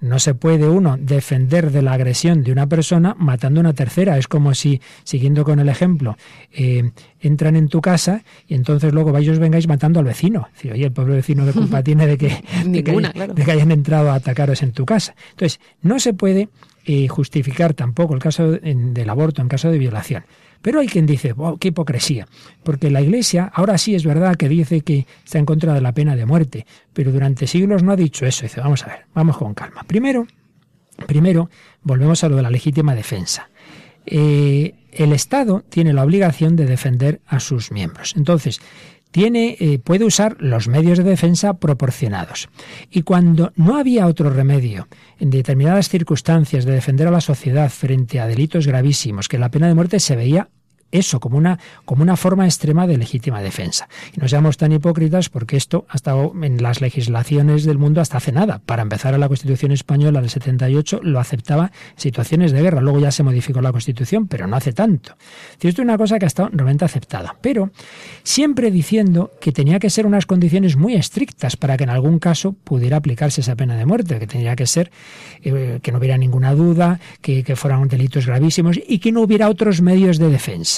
No 0.00 0.20
se 0.20 0.32
puede 0.32 0.68
uno 0.68 0.96
defender 0.96 1.72
de 1.72 1.82
la 1.82 1.92
agresión 1.92 2.44
de 2.44 2.52
una 2.52 2.68
persona 2.68 3.16
matando 3.18 3.58
a 3.58 3.62
una 3.62 3.72
tercera. 3.72 4.16
Es 4.16 4.28
como 4.28 4.54
si, 4.54 4.80
siguiendo 5.02 5.42
con 5.42 5.58
el 5.58 5.68
ejemplo, 5.68 6.16
eh, 6.52 6.92
entran 7.20 7.56
en 7.56 7.68
tu 7.68 7.80
casa 7.80 8.22
y 8.46 8.54
entonces 8.54 8.92
luego 8.92 9.10
vais 9.10 9.28
os 9.28 9.40
vengáis 9.40 9.66
matando 9.66 9.98
al 9.98 10.06
vecino. 10.06 10.48
Decir, 10.52 10.72
oye, 10.72 10.84
el 10.84 10.92
pobre 10.92 11.14
vecino 11.14 11.44
de 11.44 11.52
culpa 11.52 11.82
tiene 11.84 12.06
de 12.06 12.16
que, 12.16 12.44
de 12.64 13.44
que 13.44 13.50
hayan 13.50 13.72
entrado 13.72 14.12
a 14.12 14.14
atacaros 14.14 14.62
en 14.62 14.70
tu 14.70 14.86
casa. 14.86 15.16
Entonces, 15.30 15.58
no 15.82 15.98
se 15.98 16.14
puede 16.14 16.48
justificar 17.08 17.74
tampoco 17.74 18.14
el 18.14 18.20
caso 18.20 18.52
del 18.52 19.10
aborto 19.10 19.42
en 19.42 19.48
caso 19.48 19.70
de 19.70 19.78
violación. 19.78 20.24
Pero 20.62 20.80
hay 20.80 20.88
quien 20.88 21.06
dice, 21.06 21.34
qué 21.60 21.68
hipocresía, 21.68 22.26
porque 22.64 22.90
la 22.90 23.00
Iglesia 23.00 23.50
ahora 23.54 23.78
sí 23.78 23.94
es 23.94 24.04
verdad 24.04 24.36
que 24.36 24.48
dice 24.48 24.80
que 24.80 25.06
está 25.24 25.38
en 25.38 25.46
contra 25.46 25.72
de 25.72 25.80
la 25.80 25.92
pena 25.92 26.16
de 26.16 26.26
muerte, 26.26 26.66
pero 26.92 27.12
durante 27.12 27.46
siglos 27.46 27.82
no 27.82 27.92
ha 27.92 27.96
dicho 27.96 28.26
eso. 28.26 28.42
Dice, 28.42 28.60
vamos 28.60 28.82
a 28.84 28.88
ver, 28.88 29.06
vamos 29.14 29.36
con 29.36 29.54
calma. 29.54 29.84
Primero, 29.86 30.26
primero 31.06 31.48
volvemos 31.82 32.24
a 32.24 32.28
lo 32.28 32.36
de 32.36 32.42
la 32.42 32.50
legítima 32.50 32.94
defensa. 32.94 33.50
Eh, 34.04 34.74
el 34.90 35.12
Estado 35.12 35.62
tiene 35.68 35.92
la 35.92 36.02
obligación 36.02 36.56
de 36.56 36.66
defender 36.66 37.20
a 37.26 37.38
sus 37.38 37.70
miembros. 37.70 38.14
Entonces, 38.16 38.60
tiene, 39.10 39.56
eh, 39.58 39.78
puede 39.78 40.04
usar 40.04 40.36
los 40.38 40.68
medios 40.68 40.98
de 40.98 41.04
defensa 41.04 41.54
proporcionados. 41.54 42.48
Y 42.90 43.02
cuando 43.02 43.52
no 43.56 43.76
había 43.76 44.06
otro 44.06 44.30
remedio, 44.30 44.88
en 45.18 45.30
determinadas 45.30 45.88
circunstancias, 45.88 46.64
de 46.64 46.72
defender 46.72 47.08
a 47.08 47.12
la 47.12 47.20
sociedad 47.20 47.70
frente 47.70 48.20
a 48.20 48.26
delitos 48.26 48.66
gravísimos, 48.66 49.28
que 49.28 49.38
la 49.38 49.50
pena 49.50 49.68
de 49.68 49.74
muerte 49.74 50.00
se 50.00 50.16
veía 50.16 50.48
eso 50.92 51.20
como 51.20 51.36
una, 51.36 51.58
como 51.84 52.02
una 52.02 52.16
forma 52.16 52.46
extrema 52.46 52.86
de 52.86 52.96
legítima 52.96 53.40
defensa. 53.42 53.88
Y 54.14 54.20
no 54.20 54.28
seamos 54.28 54.56
tan 54.56 54.72
hipócritas 54.72 55.28
porque 55.28 55.56
esto 55.56 55.86
ha 55.88 55.96
estado 55.96 56.32
en 56.42 56.62
las 56.62 56.80
legislaciones 56.80 57.64
del 57.64 57.78
mundo 57.78 58.00
hasta 58.00 58.18
hace 58.18 58.32
nada. 58.32 58.60
Para 58.64 58.82
empezar, 58.82 59.14
a 59.14 59.18
la 59.18 59.28
Constitución 59.28 59.72
española 59.72 60.20
del 60.20 60.30
78 60.30 61.00
lo 61.02 61.20
aceptaba 61.20 61.72
situaciones 61.96 62.52
de 62.52 62.62
guerra. 62.62 62.80
Luego 62.80 63.00
ya 63.00 63.10
se 63.10 63.22
modificó 63.22 63.60
la 63.60 63.72
Constitución, 63.72 64.28
pero 64.28 64.46
no 64.46 64.56
hace 64.56 64.72
tanto. 64.72 65.16
Esto 65.52 65.68
es 65.68 65.78
una 65.78 65.98
cosa 65.98 66.18
que 66.18 66.26
ha 66.26 66.28
estado 66.28 66.48
realmente 66.52 66.84
aceptada. 66.84 67.36
Pero 67.40 67.70
siempre 68.22 68.70
diciendo 68.70 69.32
que 69.40 69.52
tenía 69.52 69.78
que 69.78 69.90
ser 69.90 70.06
unas 70.06 70.26
condiciones 70.26 70.76
muy 70.76 70.94
estrictas 70.94 71.56
para 71.56 71.76
que 71.76 71.84
en 71.84 71.90
algún 71.90 72.18
caso 72.18 72.52
pudiera 72.52 72.96
aplicarse 72.96 73.40
esa 73.40 73.56
pena 73.56 73.76
de 73.76 73.86
muerte, 73.86 74.18
que 74.18 74.26
tenía 74.26 74.56
que 74.56 74.66
ser 74.66 74.90
eh, 75.42 75.80
que 75.82 75.92
no 75.92 75.98
hubiera 75.98 76.16
ninguna 76.16 76.54
duda, 76.54 77.00
que, 77.20 77.42
que 77.44 77.56
fueran 77.56 77.88
delitos 77.88 78.26
gravísimos 78.26 78.78
y 78.86 78.98
que 78.98 79.12
no 79.12 79.22
hubiera 79.22 79.48
otros 79.48 79.80
medios 79.80 80.18
de 80.18 80.28
defensa. 80.28 80.77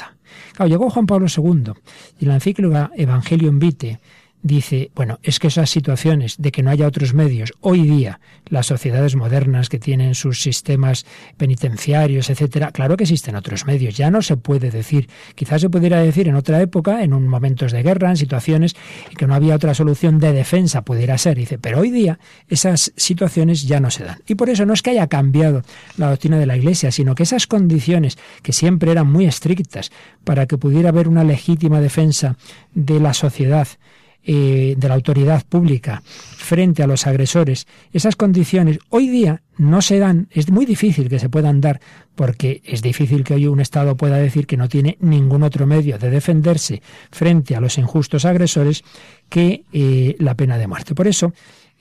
Claro, 0.52 0.68
llegó 0.68 0.90
Juan 0.90 1.06
Pablo 1.06 1.26
II 1.34 1.72
y 2.18 2.26
la 2.26 2.34
encíclica 2.34 2.90
Evangelium 2.94 3.58
Vitae 3.58 4.00
dice, 4.42 4.90
bueno, 4.94 5.18
es 5.22 5.38
que 5.38 5.48
esas 5.48 5.70
situaciones 5.70 6.36
de 6.38 6.50
que 6.50 6.62
no 6.62 6.70
haya 6.70 6.86
otros 6.86 7.14
medios, 7.14 7.52
hoy 7.60 7.82
día 7.82 8.20
las 8.46 8.66
sociedades 8.66 9.14
modernas 9.14 9.68
que 9.68 9.78
tienen 9.78 10.14
sus 10.14 10.42
sistemas 10.42 11.04
penitenciarios, 11.36 12.30
etcétera, 12.30 12.72
claro 12.72 12.96
que 12.96 13.04
existen 13.04 13.36
otros 13.36 13.66
medios, 13.66 13.96
ya 13.96 14.10
no 14.10 14.22
se 14.22 14.36
puede 14.36 14.70
decir, 14.70 15.08
quizás 15.34 15.60
se 15.60 15.70
pudiera 15.70 16.00
decir 16.00 16.28
en 16.28 16.34
otra 16.34 16.60
época, 16.60 17.02
en 17.02 17.12
un 17.12 17.28
momentos 17.28 17.72
de 17.72 17.82
guerra, 17.82 18.10
en 18.10 18.16
situaciones 18.16 18.74
y 19.10 19.16
que 19.16 19.26
no 19.26 19.34
había 19.34 19.54
otra 19.54 19.74
solución 19.74 20.18
de 20.18 20.32
defensa, 20.32 20.82
pudiera 20.82 21.18
ser, 21.18 21.36
dice, 21.36 21.58
pero 21.58 21.80
hoy 21.80 21.90
día 21.90 22.18
esas 22.48 22.92
situaciones 22.96 23.66
ya 23.66 23.80
no 23.80 23.90
se 23.90 24.04
dan. 24.04 24.22
Y 24.26 24.34
por 24.34 24.48
eso 24.48 24.64
no 24.64 24.72
es 24.72 24.82
que 24.82 24.90
haya 24.90 25.06
cambiado 25.06 25.62
la 25.96 26.10
doctrina 26.10 26.38
de 26.38 26.46
la 26.46 26.56
Iglesia, 26.56 26.90
sino 26.90 27.14
que 27.14 27.24
esas 27.24 27.46
condiciones 27.46 28.18
que 28.42 28.52
siempre 28.52 28.90
eran 28.90 29.10
muy 29.10 29.26
estrictas 29.26 29.90
para 30.24 30.46
que 30.46 30.58
pudiera 30.58 30.88
haber 30.88 31.08
una 31.08 31.24
legítima 31.24 31.80
defensa 31.80 32.36
de 32.74 33.00
la 33.00 33.14
sociedad, 33.14 33.68
eh, 34.24 34.74
de 34.76 34.88
la 34.88 34.94
autoridad 34.94 35.44
pública 35.46 36.02
frente 36.04 36.82
a 36.82 36.86
los 36.86 37.06
agresores, 37.06 37.66
esas 37.92 38.16
condiciones 38.16 38.78
hoy 38.88 39.08
día 39.08 39.42
no 39.56 39.82
se 39.82 39.98
dan, 39.98 40.28
es 40.30 40.50
muy 40.50 40.66
difícil 40.66 41.08
que 41.08 41.18
se 41.18 41.28
puedan 41.28 41.60
dar, 41.60 41.80
porque 42.14 42.60
es 42.64 42.82
difícil 42.82 43.24
que 43.24 43.34
hoy 43.34 43.46
un 43.46 43.60
Estado 43.60 43.96
pueda 43.96 44.16
decir 44.16 44.46
que 44.46 44.56
no 44.56 44.68
tiene 44.68 44.96
ningún 45.00 45.42
otro 45.42 45.66
medio 45.66 45.98
de 45.98 46.10
defenderse 46.10 46.82
frente 47.10 47.56
a 47.56 47.60
los 47.60 47.78
injustos 47.78 48.24
agresores 48.24 48.84
que 49.28 49.64
eh, 49.72 50.16
la 50.18 50.34
pena 50.34 50.58
de 50.58 50.66
muerte. 50.66 50.94
Por 50.94 51.08
eso, 51.08 51.32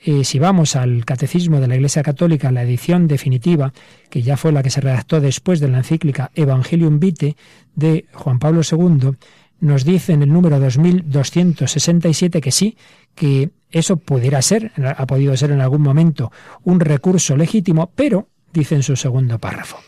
eh, 0.02 0.24
si 0.24 0.38
vamos 0.38 0.76
al 0.76 1.04
Catecismo 1.04 1.60
de 1.60 1.68
la 1.68 1.74
Iglesia 1.74 2.02
Católica, 2.02 2.50
la 2.50 2.62
edición 2.62 3.06
definitiva, 3.06 3.72
que 4.08 4.22
ya 4.22 4.38
fue 4.38 4.50
la 4.50 4.62
que 4.62 4.70
se 4.70 4.80
redactó 4.80 5.20
después 5.20 5.60
de 5.60 5.68
la 5.68 5.78
encíclica 5.78 6.30
Evangelium 6.34 6.98
Vitae 7.00 7.36
de 7.74 8.06
Juan 8.14 8.38
Pablo 8.38 8.62
II, 8.62 9.12
nos 9.60 9.84
dice 9.84 10.12
en 10.12 10.22
el 10.22 10.32
número 10.32 10.58
2267 10.58 12.40
que 12.40 12.50
sí, 12.50 12.76
que 13.14 13.50
eso 13.70 13.96
pudiera 13.96 14.42
ser, 14.42 14.72
ha 14.76 15.06
podido 15.06 15.36
ser 15.36 15.50
en 15.52 15.60
algún 15.60 15.82
momento 15.82 16.32
un 16.64 16.80
recurso 16.80 17.36
legítimo, 17.36 17.90
pero, 17.94 18.28
dice 18.52 18.74
en 18.74 18.82
su 18.82 18.96
segundo 18.96 19.38
párrafo. 19.38 19.78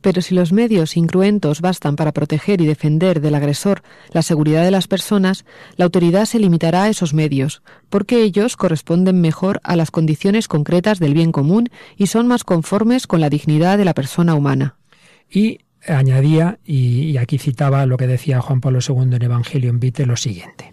Pero 0.00 0.22
si 0.22 0.34
los 0.34 0.52
medios 0.52 0.96
incruentos 0.96 1.60
bastan 1.60 1.96
para 1.96 2.12
proteger 2.12 2.60
y 2.60 2.66
defender 2.66 3.20
del 3.20 3.34
agresor 3.34 3.82
la 4.12 4.22
seguridad 4.22 4.64
de 4.64 4.70
las 4.70 4.88
personas, 4.88 5.44
la 5.76 5.84
autoridad 5.84 6.24
se 6.24 6.38
limitará 6.38 6.84
a 6.84 6.88
esos 6.88 7.12
medios, 7.12 7.62
porque 7.90 8.22
ellos 8.22 8.56
corresponden 8.56 9.20
mejor 9.20 9.60
a 9.62 9.76
las 9.76 9.90
condiciones 9.90 10.48
concretas 10.48 11.00
del 11.00 11.12
bien 11.12 11.32
común 11.32 11.68
y 11.96 12.06
son 12.06 12.28
más 12.28 12.44
conformes 12.44 13.06
con 13.06 13.20
la 13.20 13.28
dignidad 13.28 13.76
de 13.76 13.84
la 13.84 13.94
persona 13.94 14.34
humana. 14.34 14.76
Y 15.30 15.60
añadía, 15.86 16.58
y, 16.64 17.16
aquí 17.16 17.38
citaba 17.38 17.86
lo 17.86 17.96
que 17.96 18.06
decía 18.06 18.40
Juan 18.40 18.60
Pablo 18.60 18.80
II 18.86 19.16
en 19.16 19.22
Evangelio 19.22 19.70
en 19.70 19.80
Vite, 19.80 20.06
lo 20.06 20.16
siguiente. 20.16 20.70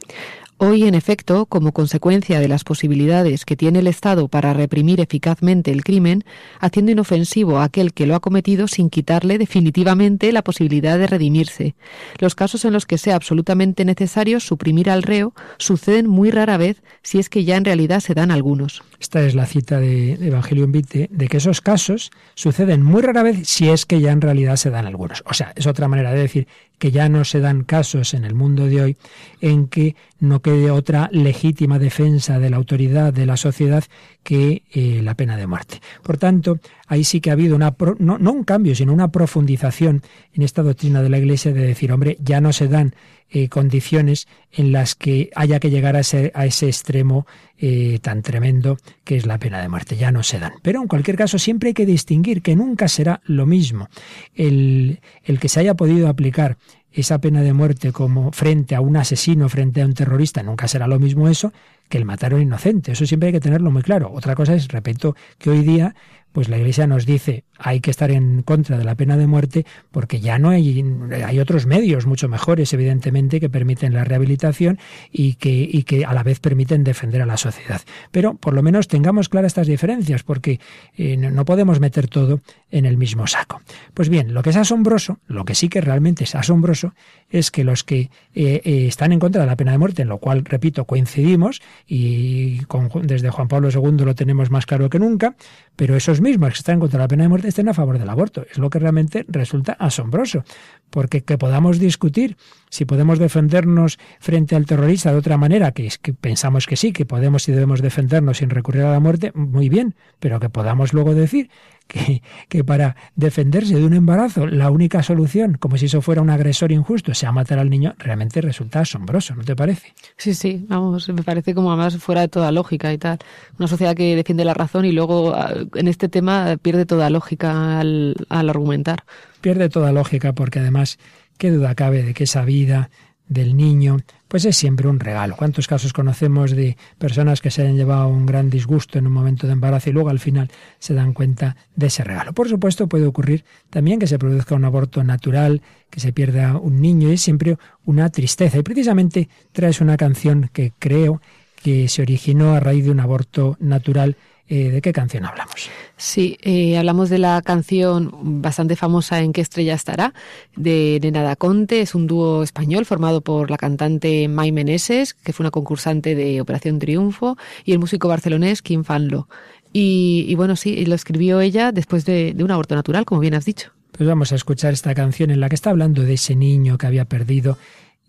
Hoy, 0.59 0.85
en 0.85 0.95
efecto, 0.95 1.45
como 1.45 1.71
consecuencia 1.71 2.39
de 2.39 2.47
las 2.47 2.63
posibilidades 2.63 3.45
que 3.45 3.55
tiene 3.55 3.77
el 3.77 3.85
Estado 3.85 4.27
para 4.27 4.53
reprimir 4.53 4.99
eficazmente 4.99 5.69
el 5.69 5.83
crimen, 5.83 6.23
haciendo 6.59 6.91
inofensivo 6.91 7.59
a 7.59 7.65
aquel 7.65 7.93
que 7.93 8.07
lo 8.07 8.15
ha 8.15 8.21
cometido 8.21 8.67
sin 8.67 8.89
quitarle 8.89 9.37
definitivamente 9.37 10.31
la 10.31 10.41
posibilidad 10.41 10.97
de 10.97 11.05
redimirse, 11.05 11.75
los 12.17 12.33
casos 12.33 12.65
en 12.65 12.73
los 12.73 12.87
que 12.87 12.97
sea 12.97 13.15
absolutamente 13.15 13.85
necesario 13.85 14.39
suprimir 14.39 14.89
al 14.89 15.03
reo 15.03 15.35
suceden 15.59 16.07
muy 16.07 16.31
rara 16.31 16.57
vez, 16.57 16.81
si 17.03 17.19
es 17.19 17.29
que 17.29 17.43
ya 17.43 17.55
en 17.55 17.65
realidad 17.65 17.99
se 17.99 18.15
dan 18.15 18.31
algunos. 18.31 18.81
Esta 18.99 19.21
es 19.21 19.35
la 19.35 19.45
cita 19.45 19.79
de, 19.79 20.13
Evangelio 20.13 20.63
en 20.63 20.71
Vite, 20.71 21.07
de 21.11 21.27
que 21.27 21.37
esos 21.37 21.61
casos 21.61 22.09
suceden 22.33 22.81
muy 22.81 23.03
rara 23.03 23.21
vez, 23.21 23.47
si 23.47 23.69
es 23.69 23.85
que 23.85 24.01
ya 24.01 24.11
en 24.11 24.21
realidad 24.21 24.55
se 24.55 24.71
dan 24.71 24.87
algunos. 24.87 25.23
O 25.27 25.35
sea, 25.35 25.53
es 25.55 25.67
otra 25.67 25.87
manera 25.87 26.11
de 26.13 26.21
decir 26.21 26.47
que 26.77 26.91
ya 26.91 27.09
no 27.09 27.25
se 27.25 27.39
dan 27.39 27.63
casos 27.63 28.13
en 28.13 28.23
el 28.23 28.35
mundo 28.35 28.67
de 28.67 28.81
hoy 28.81 28.97
en 29.41 29.67
que 29.67 29.95
no 30.19 30.41
quede 30.41 30.71
otra 30.71 31.09
legítima 31.11 31.79
defensa 31.79 32.39
de 32.39 32.49
la 32.49 32.57
autoridad 32.57 33.13
de 33.13 33.25
la 33.25 33.37
sociedad 33.37 33.83
que 34.23 34.63
eh, 34.71 35.01
la 35.03 35.15
pena 35.15 35.37
de 35.37 35.47
muerte. 35.47 35.81
Por 36.03 36.17
tanto, 36.17 36.59
ahí 36.87 37.03
sí 37.03 37.21
que 37.21 37.29
ha 37.29 37.33
habido 37.33 37.55
una 37.55 37.75
no, 37.99 38.17
un 38.31 38.43
cambio, 38.43 38.75
sino 38.75 38.93
una 38.93 39.09
profundización 39.09 40.01
en 40.33 40.43
esta 40.43 40.63
doctrina 40.63 41.01
de 41.01 41.09
la 41.09 41.17
Iglesia 41.17 41.53
de 41.53 41.65
decir, 41.65 41.91
hombre, 41.91 42.17
ya 42.23 42.41
no 42.41 42.53
se 42.53 42.67
dan 42.67 42.93
eh, 43.29 43.49
condiciones 43.49 44.27
en 44.51 44.71
las 44.71 44.95
que 44.95 45.29
haya 45.35 45.59
que 45.59 45.69
llegar 45.69 45.95
a 45.95 45.99
ese, 45.99 46.31
a 46.33 46.45
ese 46.45 46.67
extremo 46.67 47.27
eh, 47.57 47.99
tan 48.01 48.21
tremendo 48.21 48.77
que 49.03 49.17
es 49.17 49.25
la 49.25 49.37
pena 49.37 49.61
de 49.61 49.69
muerte. 49.69 49.97
Ya 49.97 50.11
no 50.11 50.23
se 50.23 50.39
dan. 50.39 50.53
Pero 50.61 50.81
en 50.81 50.87
cualquier 50.87 51.17
caso 51.17 51.37
siempre 51.37 51.69
hay 51.69 51.73
que 51.73 51.85
distinguir 51.85 52.41
que 52.41 52.55
nunca 52.55 52.87
será 52.87 53.21
lo 53.25 53.45
mismo 53.45 53.89
el, 54.35 55.01
el 55.23 55.39
que 55.39 55.49
se 55.49 55.59
haya 55.59 55.73
podido 55.73 56.07
aplicar 56.07 56.57
esa 56.91 57.19
pena 57.19 57.43
de 57.43 57.53
muerte 57.53 57.91
como 57.91 58.31
frente 58.31 58.73
a 58.73 58.81
un 58.81 58.97
asesino, 58.97 59.49
frente 59.49 59.81
a 59.81 59.85
un 59.85 59.93
terrorista, 59.93 60.41
nunca 60.41 60.67
será 60.67 60.87
lo 60.87 60.99
mismo 60.99 61.27
eso 61.27 61.53
que 61.89 61.97
el 61.97 62.05
matar 62.05 62.33
a 62.33 62.35
un 62.35 62.41
inocente. 62.41 62.93
Eso 62.93 63.05
siempre 63.05 63.27
hay 63.27 63.33
que 63.33 63.39
tenerlo 63.39 63.71
muy 63.71 63.83
claro. 63.83 64.11
Otra 64.11 64.35
cosa 64.35 64.55
es, 64.55 64.67
repito, 64.67 65.15
que 65.37 65.49
hoy 65.49 65.61
día 65.61 65.95
pues 66.37 66.49
la 66.49 66.57
Iglesia 66.59 66.85
nos 66.85 67.07
dice 67.07 67.45
hay 67.57 67.79
que 67.79 67.89
estar 67.89 68.11
en 68.11 68.43
contra 68.43 68.77
de 68.77 68.83
la 68.83 68.93
pena 68.93 69.17
de 69.17 69.25
muerte 69.25 69.65
porque 69.89 70.19
ya 70.19 70.37
no 70.37 70.51
hay, 70.51 70.85
hay 71.25 71.39
otros 71.39 71.65
medios 71.65 72.05
mucho 72.05 72.29
mejores, 72.29 72.71
evidentemente, 72.73 73.39
que 73.39 73.49
permiten 73.49 73.95
la 73.95 74.03
rehabilitación 74.03 74.77
y 75.11 75.33
que, 75.33 75.49
y 75.49 75.81
que 75.81 76.05
a 76.05 76.13
la 76.13 76.21
vez 76.21 76.39
permiten 76.39 76.83
defender 76.83 77.23
a 77.23 77.25
la 77.25 77.37
sociedad. 77.37 77.81
Pero 78.11 78.35
por 78.35 78.53
lo 78.53 78.61
menos 78.61 78.87
tengamos 78.87 79.29
claras 79.29 79.49
estas 79.49 79.65
diferencias 79.65 80.21
porque 80.21 80.59
eh, 80.95 81.17
no 81.17 81.43
podemos 81.43 81.79
meter 81.79 82.07
todo 82.07 82.41
en 82.71 82.85
el 82.85 82.97
mismo 82.97 83.27
saco. 83.27 83.61
Pues 83.93 84.09
bien, 84.09 84.33
lo 84.33 84.43
que 84.43 84.49
es 84.49 84.57
asombroso, 84.57 85.19
lo 85.27 85.45
que 85.45 85.55
sí 85.55 85.69
que 85.69 85.81
realmente 85.81 86.25
es 86.25 86.35
asombroso, 86.35 86.93
es 87.29 87.51
que 87.51 87.63
los 87.63 87.83
que 87.83 88.09
eh, 88.35 88.61
eh, 88.63 88.85
están 88.87 89.11
en 89.13 89.19
contra 89.19 89.41
de 89.41 89.47
la 89.47 89.55
pena 89.55 89.71
de 89.71 89.77
muerte, 89.77 90.01
en 90.01 90.09
lo 90.09 90.17
cual, 90.17 90.43
repito, 90.45 90.85
coincidimos 90.85 91.61
y 91.87 92.61
desde 93.03 93.29
Juan 93.29 93.47
Pablo 93.47 93.69
II 93.69 94.05
lo 94.05 94.15
tenemos 94.15 94.51
más 94.51 94.65
claro 94.65 94.89
que 94.89 94.99
nunca, 94.99 95.35
pero 95.75 95.95
esos 95.95 96.21
mismos 96.21 96.49
que 96.49 96.59
están 96.59 96.79
contra 96.79 96.99
la 96.99 97.07
pena 97.07 97.23
de 97.23 97.29
muerte 97.29 97.47
estén 97.47 97.69
a 97.69 97.73
favor 97.73 97.99
del 97.99 98.09
aborto. 98.09 98.45
Es 98.49 98.57
lo 98.57 98.69
que 98.69 98.79
realmente 98.79 99.25
resulta 99.27 99.73
asombroso, 99.73 100.43
porque 100.89 101.23
que 101.23 101.37
podamos 101.37 101.79
discutir 101.79 102.37
si 102.69 102.85
podemos 102.85 103.19
defendernos 103.19 103.97
frente 104.19 104.55
al 104.55 104.65
terrorista 104.65 105.11
de 105.11 105.17
otra 105.17 105.37
manera, 105.37 105.71
que 105.71 105.87
es 105.87 105.97
que 105.97 106.13
pensamos 106.13 106.65
que 106.65 106.75
sí, 106.75 106.91
que 106.91 107.05
podemos 107.05 107.47
y 107.47 107.51
debemos 107.53 107.81
defendernos 107.81 108.37
sin 108.37 108.49
recurrir 108.49 108.83
a 108.83 108.91
la 108.91 108.99
muerte, 108.99 109.31
muy 109.33 109.69
bien, 109.69 109.95
pero 110.19 110.39
que 110.39 110.49
podamos 110.49 110.93
luego 110.93 111.13
decir 111.13 111.49
que, 111.87 112.21
que, 112.49 112.63
para 112.63 112.95
defenderse 113.15 113.75
de 113.75 113.85
un 113.85 113.93
embarazo 113.93 114.47
la 114.47 114.69
única 114.69 115.03
solución, 115.03 115.57
como 115.59 115.77
si 115.77 115.85
eso 115.85 116.01
fuera 116.01 116.21
un 116.21 116.29
agresor 116.29 116.71
injusto, 116.71 117.13
sea 117.13 117.31
matar 117.31 117.59
al 117.59 117.69
niño, 117.69 117.95
realmente 117.97 118.41
resulta 118.41 118.81
asombroso, 118.81 119.35
¿no 119.35 119.43
te 119.43 119.55
parece? 119.55 119.93
Sí, 120.17 120.33
sí, 120.33 120.65
vamos, 120.67 121.09
me 121.09 121.23
parece 121.23 121.53
como 121.53 121.71
además 121.71 121.97
fuera 121.97 122.21
de 122.21 122.27
toda 122.27 122.51
lógica 122.51 122.93
y 122.93 122.97
tal. 122.97 123.19
Una 123.57 123.67
sociedad 123.67 123.95
que 123.95 124.15
defiende 124.15 124.45
la 124.45 124.53
razón 124.53 124.85
y 124.85 124.91
luego 124.91 125.33
ah, 125.33 125.53
en 125.75 125.87
este 125.87 126.09
tema 126.09 126.57
pierde 126.61 126.85
toda 126.85 127.09
lógica 127.09 127.79
al, 127.79 128.15
al 128.29 128.49
argumentar. 128.49 129.03
Pierde 129.41 129.69
toda 129.69 129.91
lógica 129.91 130.33
porque 130.33 130.59
además, 130.59 130.99
qué 131.37 131.51
duda 131.51 131.75
cabe 131.75 132.03
de 132.03 132.13
que 132.13 132.25
esa 132.25 132.43
vida 132.45 132.89
del 133.29 133.55
niño, 133.55 133.97
pues 134.27 134.45
es 134.45 134.57
siempre 134.57 134.87
un 134.87 134.99
regalo. 134.99 135.35
¿Cuántos 135.35 135.67
casos 135.67 135.93
conocemos 135.93 136.51
de 136.51 136.77
personas 136.97 137.41
que 137.41 137.51
se 137.51 137.65
han 137.65 137.75
llevado 137.75 138.07
un 138.07 138.25
gran 138.25 138.49
disgusto 138.49 138.97
en 138.97 139.07
un 139.07 139.13
momento 139.13 139.47
de 139.47 139.53
embarazo 139.53 139.89
y 139.89 139.93
luego 139.93 140.09
al 140.09 140.19
final 140.19 140.49
se 140.79 140.93
dan 140.93 141.13
cuenta 141.13 141.55
de 141.75 141.87
ese 141.87 142.03
regalo? 142.03 142.33
Por 142.33 142.49
supuesto, 142.49 142.87
puede 142.87 143.05
ocurrir 143.05 143.45
también 143.69 143.99
que 143.99 144.07
se 144.07 144.19
produzca 144.19 144.55
un 144.55 144.65
aborto 144.65 145.03
natural, 145.03 145.61
que 145.89 145.99
se 145.99 146.13
pierda 146.13 146.57
un 146.57 146.81
niño, 146.81 147.09
y 147.09 147.13
es 147.13 147.21
siempre 147.21 147.57
una 147.85 148.09
tristeza. 148.09 148.57
Y 148.57 148.63
precisamente 148.63 149.29
traes 149.51 149.81
una 149.81 149.97
canción 149.97 150.49
que 150.53 150.73
creo 150.79 151.21
que 151.61 151.87
se 151.87 152.01
originó 152.01 152.53
a 152.53 152.59
raíz 152.59 152.85
de 152.85 152.91
un 152.91 152.99
aborto 152.99 153.57
natural 153.59 154.15
eh, 154.49 154.69
¿De 154.69 154.81
qué 154.81 154.93
canción 154.93 155.25
hablamos? 155.25 155.69
Sí, 155.97 156.37
eh, 156.41 156.77
hablamos 156.77 157.09
de 157.09 157.17
la 157.17 157.41
canción 157.41 158.41
bastante 158.41 158.75
famosa 158.75 159.19
En 159.19 159.33
qué 159.33 159.41
estrella 159.41 159.73
estará, 159.73 160.13
de 160.55 160.99
Nena 161.01 161.35
Conte. 161.35 161.81
Es 161.81 161.95
un 161.95 162.07
dúo 162.07 162.43
español 162.43 162.85
formado 162.85 163.21
por 163.21 163.51
la 163.51 163.57
cantante 163.57 164.27
May 164.27 164.51
Meneses, 164.51 165.13
que 165.13 165.33
fue 165.33 165.43
una 165.43 165.51
concursante 165.51 166.15
de 166.15 166.39
Operación 166.39 166.79
Triunfo, 166.79 167.37
y 167.65 167.73
el 167.73 167.79
músico 167.79 168.07
barcelonés 168.07 168.61
Kim 168.61 168.83
Fanlo. 168.83 169.27
Y, 169.73 170.33
bueno, 170.35 170.55
sí, 170.55 170.85
lo 170.85 170.95
escribió 170.95 171.39
ella 171.39 171.71
después 171.71 172.03
de 172.05 172.35
un 172.39 172.49
aborto 172.49 172.73
natural, 172.73 173.05
como 173.05 173.21
bien 173.21 173.35
has 173.35 173.45
dicho. 173.45 173.73
Pues 173.91 174.07
vamos 174.07 174.31
a 174.31 174.35
escuchar 174.35 174.73
esta 174.73 174.95
canción 174.95 175.29
en 175.29 175.39
la 175.39 175.49
que 175.49 175.55
está 175.55 175.71
hablando 175.71 176.03
de 176.03 176.13
ese 176.13 176.35
niño 176.35 176.77
que 176.77 176.87
había 176.87 177.05
perdido 177.05 177.57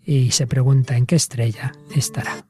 y 0.05 0.31
se 0.31 0.47
pregunta 0.47 0.95
en 0.97 1.05
qué 1.05 1.15
estrella 1.15 1.73
estará. 1.95 2.48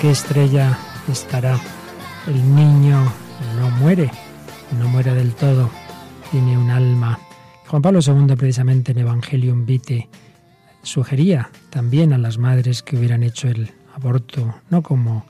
Qué 0.00 0.10
estrella 0.10 0.78
estará. 1.10 1.58
El 2.26 2.54
niño 2.54 3.12
no 3.56 3.70
muere, 3.70 4.10
no 4.78 4.88
muere 4.88 5.14
del 5.14 5.34
todo, 5.34 5.70
tiene 6.30 6.56
un 6.56 6.70
alma. 6.70 7.18
Juan 7.66 7.82
Pablo 7.82 8.00
II, 8.06 8.36
precisamente 8.36 8.92
en 8.92 8.98
Evangelium 8.98 9.66
Vitae, 9.66 10.08
sugería 10.82 11.50
también 11.70 12.12
a 12.12 12.18
las 12.18 12.38
madres 12.38 12.82
que 12.82 12.96
hubieran 12.96 13.22
hecho 13.22 13.48
el 13.48 13.72
aborto, 13.94 14.60
no 14.70 14.82
como 14.82 15.24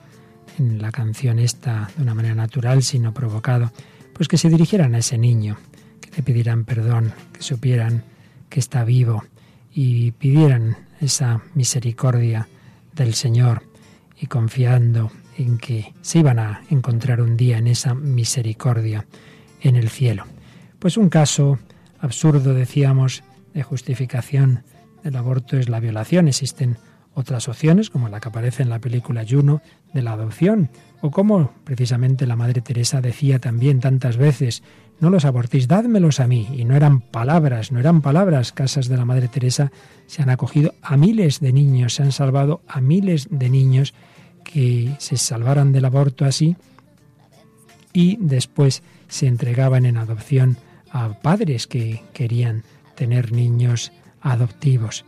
en 0.59 0.83
la 0.83 0.92
canción 0.92 1.38
esta 1.38 1.90
de 1.96 2.02
una 2.02 2.14
manera 2.14 2.35
natural, 2.35 2.83
sino 2.83 3.14
provocado, 3.14 3.72
pues 4.12 4.28
que 4.28 4.38
se 4.38 4.50
dirigieran 4.50 4.94
a 4.94 4.98
ese 4.98 5.16
niño, 5.16 5.57
que 6.00 6.11
le 6.16 6.22
pidieran 6.22 6.64
perdón, 6.64 7.14
que 7.33 7.42
supieran 7.42 8.04
que 8.50 8.61
está 8.61 8.85
vivo 8.85 9.24
y 9.72 10.11
pidieran 10.12 10.76
esa 11.00 11.40
misericordia 11.54 12.48
del 12.94 13.14
Señor 13.14 13.67
y 14.20 14.26
confiando 14.26 15.11
en 15.37 15.59
que 15.59 15.94
se 16.00 16.18
iban 16.20 16.38
a 16.38 16.62
encontrar 16.70 17.20
un 17.20 17.37
día 17.37 17.59
en 17.59 17.68
esa 17.68 17.94
misericordia 17.94 19.07
en 19.61 19.76
el 19.76 19.88
cielo. 19.88 20.24
Pues 20.78 20.96
un 20.96 21.09
caso 21.09 21.59
absurdo, 22.00 22.54
decíamos, 22.54 23.22
de 23.54 23.62
justificación 23.62 24.64
del 25.02 25.16
aborto 25.16 25.57
es 25.57 25.68
la 25.68 25.81
violación. 25.81 26.28
Existen 26.28 26.76
otras 27.14 27.48
opciones, 27.48 27.90
como 27.90 28.09
la 28.09 28.20
que 28.20 28.28
aparece 28.28 28.62
en 28.62 28.68
la 28.68 28.78
película 28.78 29.24
Juno, 29.28 29.61
de 29.92 30.02
la 30.02 30.12
adopción, 30.12 30.70
o 31.00 31.11
como 31.11 31.52
precisamente 31.64 32.26
la 32.26 32.37
Madre 32.37 32.61
Teresa 32.61 33.00
decía 33.00 33.38
también 33.38 33.81
tantas 33.81 34.16
veces, 34.16 34.62
no 35.01 35.11
los 35.11 35.25
abortéis, 35.25 35.69
dádmelos 35.69 36.21
a 36.21 36.27
mí. 36.27 36.49
Y 36.53 36.65
no 36.65 36.75
eran 36.77 37.01
palabras, 37.01 37.73
no 37.73 37.79
eran 37.79 38.01
palabras. 38.01 38.53
Casas 38.53 38.89
de 38.89 38.97
la 38.97 39.05
Madre 39.05 39.29
Teresa 39.29 39.71
se 40.07 40.23
han 40.23 40.31
acogido 40.31 40.75
a 40.83 40.97
miles 40.97 41.41
de 41.41 41.53
niños, 41.53 41.95
se 41.95 42.03
han 42.03 42.13
salvado 42.13 42.63
a 42.67 42.81
miles 42.81 43.29
de 43.31 43.51
niños 43.51 43.95
que 44.45 44.95
se 44.99 45.17
salvaran 45.17 45.73
del 45.73 45.85
aborto 45.85 46.25
así 46.25 46.57
y 47.93 48.17
después 48.21 48.83
se 49.09 49.27
entregaban 49.27 49.87
en 49.87 49.97
adopción 49.97 50.57
a 50.91 51.21
padres 51.21 51.67
que 51.67 52.03
querían 52.13 52.65
tener 52.95 53.33
niños 53.33 53.93
adoptivos. 54.21 55.05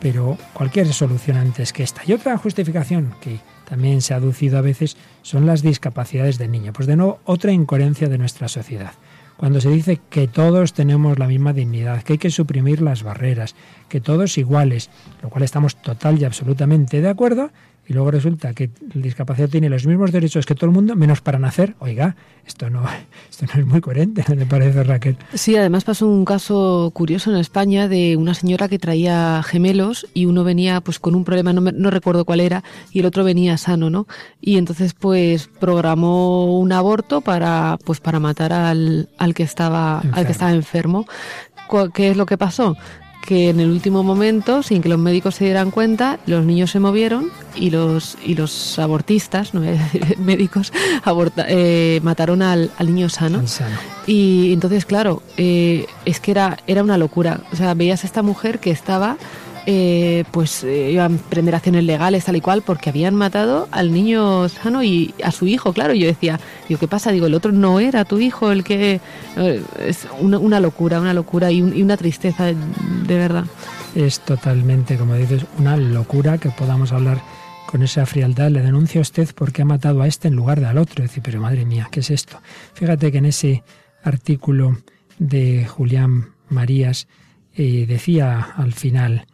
Pero 0.00 0.36
cualquier 0.52 0.92
solución 0.92 1.36
antes 1.36 1.72
que 1.72 1.82
esta. 1.82 2.02
Y 2.06 2.12
otra 2.12 2.36
justificación 2.36 3.14
que 3.20 3.38
también 3.68 4.02
se 4.02 4.14
ha 4.14 4.16
aducido 4.16 4.58
a 4.58 4.62
veces 4.62 4.96
son 5.22 5.46
las 5.46 5.62
discapacidades 5.62 6.38
del 6.38 6.50
niño. 6.50 6.72
Pues 6.72 6.88
de 6.88 6.96
nuevo, 6.96 7.20
otra 7.24 7.52
incoherencia 7.52 8.08
de 8.08 8.18
nuestra 8.18 8.48
sociedad. 8.48 8.92
Cuando 9.42 9.60
se 9.60 9.70
dice 9.70 10.00
que 10.08 10.28
todos 10.28 10.72
tenemos 10.72 11.18
la 11.18 11.26
misma 11.26 11.52
dignidad, 11.52 12.04
que 12.04 12.12
hay 12.12 12.18
que 12.20 12.30
suprimir 12.30 12.80
las 12.80 13.02
barreras, 13.02 13.56
que 13.88 14.00
todos 14.00 14.38
iguales, 14.38 14.88
lo 15.20 15.30
cual 15.30 15.42
estamos 15.42 15.74
total 15.74 16.16
y 16.20 16.24
absolutamente 16.24 17.00
de 17.00 17.08
acuerdo, 17.08 17.50
y 17.86 17.94
luego 17.94 18.10
resulta 18.10 18.54
que 18.54 18.70
el 18.94 19.02
discapacidad 19.02 19.48
tiene 19.48 19.68
los 19.68 19.86
mismos 19.86 20.12
derechos 20.12 20.46
que 20.46 20.54
todo 20.54 20.66
el 20.66 20.72
mundo, 20.72 20.94
menos 20.94 21.20
para 21.20 21.38
nacer, 21.38 21.74
oiga, 21.80 22.16
esto 22.46 22.70
no, 22.70 22.84
esto 23.30 23.46
no 23.52 23.60
es 23.60 23.66
muy 23.66 23.80
coherente, 23.80 24.24
¿no 24.28 24.34
le 24.34 24.46
parece, 24.46 24.84
Raquel? 24.84 25.16
Sí, 25.34 25.56
además 25.56 25.84
pasó 25.84 26.06
un 26.08 26.24
caso 26.24 26.90
curioso 26.94 27.30
en 27.30 27.38
España 27.38 27.88
de 27.88 28.16
una 28.16 28.34
señora 28.34 28.68
que 28.68 28.78
traía 28.78 29.42
gemelos 29.42 30.06
y 30.14 30.26
uno 30.26 30.44
venía 30.44 30.80
pues 30.80 30.98
con 30.98 31.14
un 31.14 31.24
problema, 31.24 31.52
no, 31.52 31.60
no 31.60 31.90
recuerdo 31.90 32.24
cuál 32.24 32.40
era, 32.40 32.62
y 32.92 33.00
el 33.00 33.06
otro 33.06 33.24
venía 33.24 33.58
sano, 33.58 33.90
¿no? 33.90 34.06
Y 34.40 34.58
entonces 34.58 34.94
pues 34.94 35.48
programó 35.58 36.58
un 36.58 36.72
aborto 36.72 37.20
para 37.20 37.78
pues 37.84 38.00
para 38.00 38.20
matar 38.20 38.52
al, 38.52 39.08
al 39.18 39.34
que 39.34 39.42
estaba 39.42 40.00
al 40.00 40.26
que 40.26 40.32
estaba 40.32 40.52
enfermo. 40.52 41.06
¿Qué 41.94 42.10
es 42.10 42.16
lo 42.16 42.26
que 42.26 42.36
pasó? 42.36 42.76
Que 43.22 43.48
en 43.48 43.60
el 43.60 43.70
último 43.70 44.02
momento, 44.02 44.62
sin 44.62 44.82
que 44.82 44.88
los 44.88 44.98
médicos 44.98 45.36
se 45.36 45.44
dieran 45.44 45.70
cuenta, 45.70 46.18
los 46.26 46.44
niños 46.44 46.72
se 46.72 46.80
movieron 46.80 47.30
y 47.54 47.70
los, 47.70 48.18
y 48.24 48.34
los 48.34 48.78
abortistas, 48.78 49.54
no 49.54 49.62
médicos, 50.18 50.72
eh, 51.48 52.00
mataron 52.02 52.42
al, 52.42 52.70
niño 52.84 53.08
sano. 53.08 53.42
Y 54.06 54.52
entonces, 54.52 54.84
claro, 54.84 55.22
eh, 55.36 55.86
es 56.04 56.20
que 56.20 56.32
era, 56.32 56.58
era 56.66 56.82
una 56.82 56.98
locura. 56.98 57.40
O 57.52 57.56
sea, 57.56 57.74
veías 57.74 58.02
a 58.02 58.06
esta 58.08 58.22
mujer 58.22 58.58
que 58.58 58.72
estaba 58.72 59.16
eh, 59.64 60.24
pues 60.32 60.64
eh, 60.64 60.90
iban 60.90 61.14
a 61.14 61.30
prender 61.30 61.54
acciones 61.54 61.84
legales 61.84 62.24
tal 62.24 62.34
y 62.34 62.40
cual 62.40 62.62
porque 62.62 62.90
habían 62.90 63.14
matado 63.14 63.68
al 63.70 63.92
niño 63.92 64.48
sano 64.48 64.82
y 64.82 65.14
a 65.22 65.30
su 65.30 65.46
hijo, 65.46 65.72
claro. 65.72 65.94
Yo 65.94 66.06
decía, 66.06 66.40
digo, 66.68 66.80
¿qué 66.80 66.88
pasa? 66.88 67.12
Digo, 67.12 67.26
el 67.26 67.34
otro 67.34 67.52
no 67.52 67.78
era 67.78 68.04
tu 68.04 68.18
hijo, 68.18 68.50
el 68.50 68.64
que... 68.64 69.00
Eh, 69.36 69.62
es 69.86 70.08
una, 70.20 70.58
locura, 70.58 71.00
una 71.00 71.14
locura 71.14 71.52
y, 71.52 71.62
una 71.62 71.96
tristeza 71.96 72.46
de 72.46 72.54
verdad. 73.16 73.44
Es 73.94 74.20
totalmente, 74.20 74.96
como 74.96 75.14
dices, 75.14 75.44
una 75.58 75.76
locura 75.76 76.38
que 76.38 76.48
podamos 76.50 76.92
hablar 76.92 77.22
con 77.66 77.84
esa 77.84 78.04
frialdad. 78.04 78.50
Le 78.50 78.62
denuncia 78.62 79.00
a 79.00 79.02
usted 79.02 79.28
porque 79.34 79.62
ha 79.62 79.66
matado 79.66 80.02
a 80.02 80.08
este 80.08 80.26
en 80.26 80.34
lugar 80.34 80.58
de 80.58 80.66
al 80.66 80.78
otro. 80.78 81.02
Decir, 81.02 81.22
pero 81.22 81.40
madre 81.40 81.64
mía, 81.64 81.88
¿qué 81.92 82.00
es 82.00 82.10
esto? 82.10 82.40
Fíjate 82.74 83.12
que 83.12 83.18
en 83.18 83.26
ese 83.26 83.62
artículo 84.02 84.78
de 85.18 85.66
Julián 85.66 86.30
Marías 86.48 87.06
decía 87.54 88.40
al 88.56 88.72
final, 88.72 89.26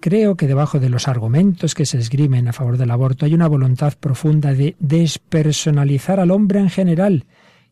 Creo 0.00 0.36
que 0.36 0.46
debajo 0.46 0.78
de 0.78 0.88
los 0.88 1.08
argumentos 1.08 1.74
que 1.74 1.86
se 1.86 1.98
esgrimen 1.98 2.48
a 2.48 2.52
favor 2.52 2.76
del 2.76 2.90
aborto 2.90 3.24
hay 3.24 3.34
una 3.34 3.48
voluntad 3.48 3.94
profunda 3.98 4.52
de 4.52 4.76
despersonalizar 4.78 6.20
al 6.20 6.30
hombre 6.30 6.60
en 6.60 6.70
general 6.70 7.24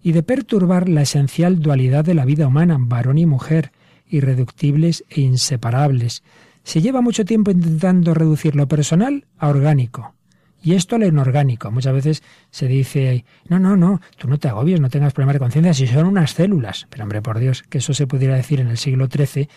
y 0.02 0.12
de 0.12 0.22
perturbar 0.22 0.88
la 0.88 1.02
esencial 1.02 1.60
dualidad 1.60 2.04
de 2.04 2.14
la 2.14 2.24
vida 2.24 2.46
humana, 2.46 2.76
varón 2.78 3.18
y 3.18 3.26
mujer, 3.26 3.72
irreductibles 4.08 5.04
e 5.08 5.20
inseparables. 5.20 6.22
Se 6.62 6.80
lleva 6.80 7.00
mucho 7.00 7.24
tiempo 7.24 7.50
intentando 7.50 8.14
reducir 8.14 8.56
lo 8.56 8.66
personal 8.66 9.26
a 9.38 9.48
orgánico 9.48 10.14
Y 10.62 10.74
esto 10.74 10.98
lo 10.98 11.06
inorgánico. 11.06 11.70
Muchas 11.70 11.92
veces 11.92 12.22
se 12.50 12.66
dice, 12.66 13.24
no, 13.48 13.58
no, 13.58 13.76
no, 13.76 14.00
tú 14.16 14.28
no 14.28 14.38
te 14.38 14.48
agobies, 14.48 14.80
no 14.80 14.88
tengas 14.88 15.12
problemas 15.12 15.34
de 15.34 15.40
conciencia, 15.40 15.74
si 15.74 15.86
son 15.86 16.06
unas 16.06 16.32
células. 16.32 16.86
Pero 16.90 17.04
hombre, 17.04 17.22
por 17.22 17.38
Dios, 17.38 17.62
que 17.62 17.78
eso 17.78 17.92
se 17.92 18.06
pudiera 18.06 18.34
decir 18.34 18.60
en 18.60 18.68
el 18.68 18.78
siglo 18.78 19.08
XIII, 19.08 19.48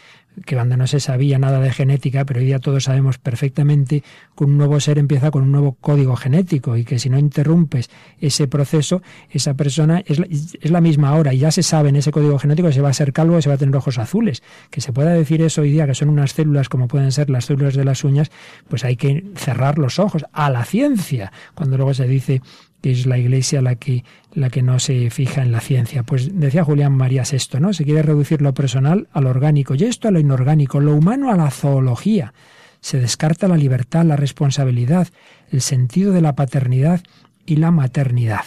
que 0.45 0.55
cuando 0.55 0.77
no 0.77 0.87
se 0.87 0.99
sabía 0.99 1.39
nada 1.39 1.59
de 1.59 1.71
genética, 1.71 2.25
pero 2.25 2.39
hoy 2.39 2.45
día 2.45 2.59
todos 2.59 2.85
sabemos 2.85 3.17
perfectamente 3.17 4.03
que 4.37 4.43
un 4.43 4.57
nuevo 4.57 4.79
ser 4.79 4.99
empieza 4.99 5.31
con 5.31 5.43
un 5.43 5.51
nuevo 5.51 5.77
código 5.79 6.15
genético 6.15 6.77
y 6.77 6.83
que 6.83 6.99
si 6.99 7.09
no 7.09 7.17
interrumpes 7.17 7.89
ese 8.19 8.47
proceso, 8.47 9.01
esa 9.29 9.55
persona 9.55 10.03
es 10.05 10.19
la, 10.19 10.27
es 10.29 10.71
la 10.71 10.81
misma 10.81 11.15
hora 11.15 11.33
y 11.33 11.39
ya 11.39 11.51
se 11.51 11.63
sabe 11.63 11.89
en 11.89 11.95
ese 11.95 12.11
código 12.11 12.37
genético 12.39 12.67
que 12.67 12.73
se 12.73 12.81
va 12.81 12.89
a 12.89 12.93
ser 12.93 13.13
calvo, 13.13 13.41
se 13.41 13.49
va 13.49 13.55
a 13.55 13.57
tener 13.57 13.75
ojos 13.75 13.97
azules. 13.97 14.43
Que 14.69 14.81
se 14.81 14.93
pueda 14.93 15.11
decir 15.11 15.41
eso 15.41 15.61
hoy 15.61 15.71
día, 15.71 15.87
que 15.87 15.95
son 15.95 16.09
unas 16.09 16.31
células 16.31 16.69
como 16.69 16.87
pueden 16.87 17.11
ser 17.11 17.29
las 17.29 17.45
células 17.45 17.75
de 17.75 17.85
las 17.85 18.03
uñas, 18.03 18.31
pues 18.67 18.83
hay 18.83 18.95
que 18.95 19.25
cerrar 19.35 19.77
los 19.77 19.99
ojos 19.99 20.25
a 20.31 20.49
la 20.49 20.65
ciencia, 20.65 21.31
cuando 21.55 21.77
luego 21.77 21.93
se 21.93 22.07
dice 22.07 22.41
que 22.87 22.93
es 22.93 23.05
la 23.05 23.17
Iglesia 23.17 23.61
la 23.61 23.75
que, 23.75 24.05
la 24.33 24.49
que 24.49 24.63
no 24.63 24.79
se 24.79 25.09
fija 25.09 25.41
en 25.41 25.51
la 25.51 25.59
ciencia. 25.59 26.03
Pues 26.03 26.39
decía 26.39 26.63
Julián 26.63 26.95
Marías 26.95 27.33
esto, 27.33 27.59
¿no? 27.59 27.73
Se 27.73 27.83
quiere 27.83 28.01
reducir 28.01 28.41
lo 28.41 28.53
personal 28.53 29.09
a 29.11 29.19
lo 29.19 29.29
orgánico 29.29 29.75
y 29.75 29.83
esto 29.83 30.07
a 30.07 30.11
lo 30.11 30.21
inorgánico, 30.21 30.79
lo 30.79 30.95
humano 30.95 31.29
a 31.29 31.35
la 31.35 31.51
zoología. 31.51 32.33
Se 32.79 32.97
descarta 32.97 33.49
la 33.49 33.57
libertad, 33.57 34.05
la 34.05 34.15
responsabilidad, 34.15 35.09
el 35.51 35.59
sentido 35.59 36.13
de 36.13 36.21
la 36.21 36.35
paternidad 36.35 37.01
y 37.45 37.57
la 37.57 37.71
maternidad. 37.71 38.45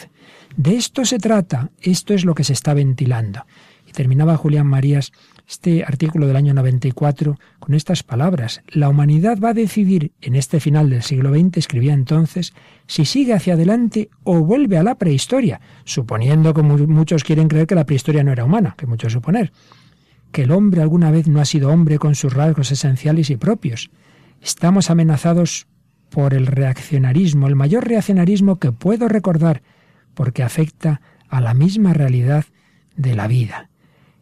De 0.57 0.75
esto 0.75 1.05
se 1.05 1.19
trata, 1.19 1.69
esto 1.83 2.15
es 2.15 2.25
lo 2.25 2.35
que 2.35 2.45
se 2.45 2.55
está 2.55 2.73
ventilando. 2.73 3.45
Y 3.87 3.93
terminaba 3.93 4.39
Julián 4.39 4.67
Marías 4.67 5.13
este 5.47 5.85
artículo 5.85 6.27
del 6.27 6.37
año 6.37 6.55
94 6.55 7.39
con 7.61 7.75
estas 7.75 8.03
palabras. 8.03 8.63
La 8.69 8.89
humanidad 8.89 9.39
va 9.39 9.51
a 9.51 9.55
decidir 9.55 10.13
en 10.21 10.35
este 10.35 10.59
final 10.59 10.91
del 10.91 11.03
siglo 11.03 11.31
XX, 11.33 11.59
escribía 11.59 11.93
entonces, 11.93 12.55
si 12.87 13.05
sigue 13.05 13.35
hacia 13.35 13.55
adelante 13.55 14.11
o 14.25 14.41
vuelve 14.41 14.79
a 14.79 14.83
la 14.83 14.97
prehistoria, 14.97 15.61
suponiendo 15.85 16.53
como 16.53 16.77
muchos 16.79 17.23
quieren 17.23 17.47
creer 17.47 17.69
que 17.69 17.77
la 17.77 17.87
prehistoria 17.87 18.25
no 18.25 18.33
era 18.33 18.45
humana, 18.45 18.75
que 18.77 18.87
mucho 18.87 19.09
suponer, 19.09 19.53
que 20.33 20.43
el 20.43 20.51
hombre 20.51 20.83
alguna 20.83 21.11
vez 21.11 21.29
no 21.29 21.41
ha 21.41 21.45
sido 21.45 21.71
hombre 21.71 21.99
con 21.99 22.15
sus 22.15 22.33
rasgos 22.33 22.73
esenciales 22.73 23.31
y 23.31 23.37
propios. 23.37 23.91
Estamos 24.41 24.91
amenazados 24.91 25.69
por 26.09 26.35
el 26.35 26.47
reaccionarismo, 26.47 27.47
el 27.47 27.57
mayor 27.57 27.87
reaccionarismo 27.87 28.59
que 28.59 28.73
puedo 28.73 29.07
recordar, 29.09 29.63
porque 30.15 30.43
afecta 30.43 31.01
a 31.29 31.41
la 31.41 31.55
misma 31.55 31.93
realidad 31.93 32.47
de 32.97 33.15
la 33.15 33.29
vida. 33.29 33.71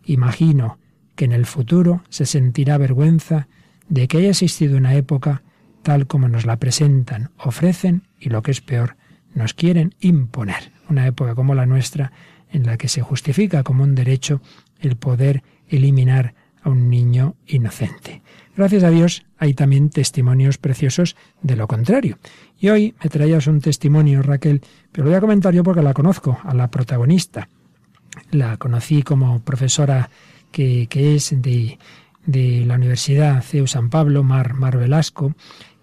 Imagino 0.04 0.78
que 1.18 1.24
en 1.24 1.32
el 1.32 1.46
futuro 1.46 2.04
se 2.10 2.26
sentirá 2.26 2.78
vergüenza 2.78 3.48
de 3.88 4.06
que 4.06 4.18
haya 4.18 4.30
existido 4.30 4.76
una 4.76 4.94
época 4.94 5.42
tal 5.82 6.06
como 6.06 6.28
nos 6.28 6.46
la 6.46 6.58
presentan, 6.58 7.32
ofrecen 7.38 8.04
y 8.20 8.28
lo 8.28 8.40
que 8.40 8.52
es 8.52 8.60
peor, 8.60 8.96
nos 9.34 9.52
quieren 9.52 9.96
imponer. 9.98 10.70
Una 10.88 11.08
época 11.08 11.34
como 11.34 11.56
la 11.56 11.66
nuestra 11.66 12.12
en 12.52 12.66
la 12.66 12.76
que 12.76 12.86
se 12.86 13.02
justifica 13.02 13.64
como 13.64 13.82
un 13.82 13.96
derecho 13.96 14.40
el 14.78 14.94
poder 14.94 15.42
eliminar 15.66 16.34
a 16.62 16.70
un 16.70 16.88
niño 16.88 17.34
inocente. 17.48 18.22
Gracias 18.56 18.84
a 18.84 18.90
Dios 18.90 19.26
hay 19.38 19.54
también 19.54 19.90
testimonios 19.90 20.56
preciosos 20.56 21.16
de 21.42 21.56
lo 21.56 21.66
contrario. 21.66 22.18
Y 22.60 22.68
hoy 22.68 22.94
me 23.02 23.10
traías 23.10 23.48
un 23.48 23.60
testimonio, 23.60 24.22
Raquel, 24.22 24.62
pero 24.92 25.06
lo 25.06 25.10
voy 25.10 25.16
a 25.16 25.20
comentar 25.20 25.52
yo 25.52 25.64
porque 25.64 25.82
la 25.82 25.94
conozco, 25.94 26.38
a 26.44 26.54
la 26.54 26.70
protagonista. 26.70 27.48
La 28.30 28.56
conocí 28.56 29.02
como 29.02 29.40
profesora 29.40 30.10
que, 30.50 30.88
es 30.90 31.30
de, 31.40 31.78
de, 32.26 32.64
la 32.66 32.74
Universidad 32.74 33.42
CEU 33.42 33.66
San 33.66 33.90
Pablo, 33.90 34.22
Mar, 34.22 34.54
Mar 34.54 34.76
Velasco, 34.78 35.34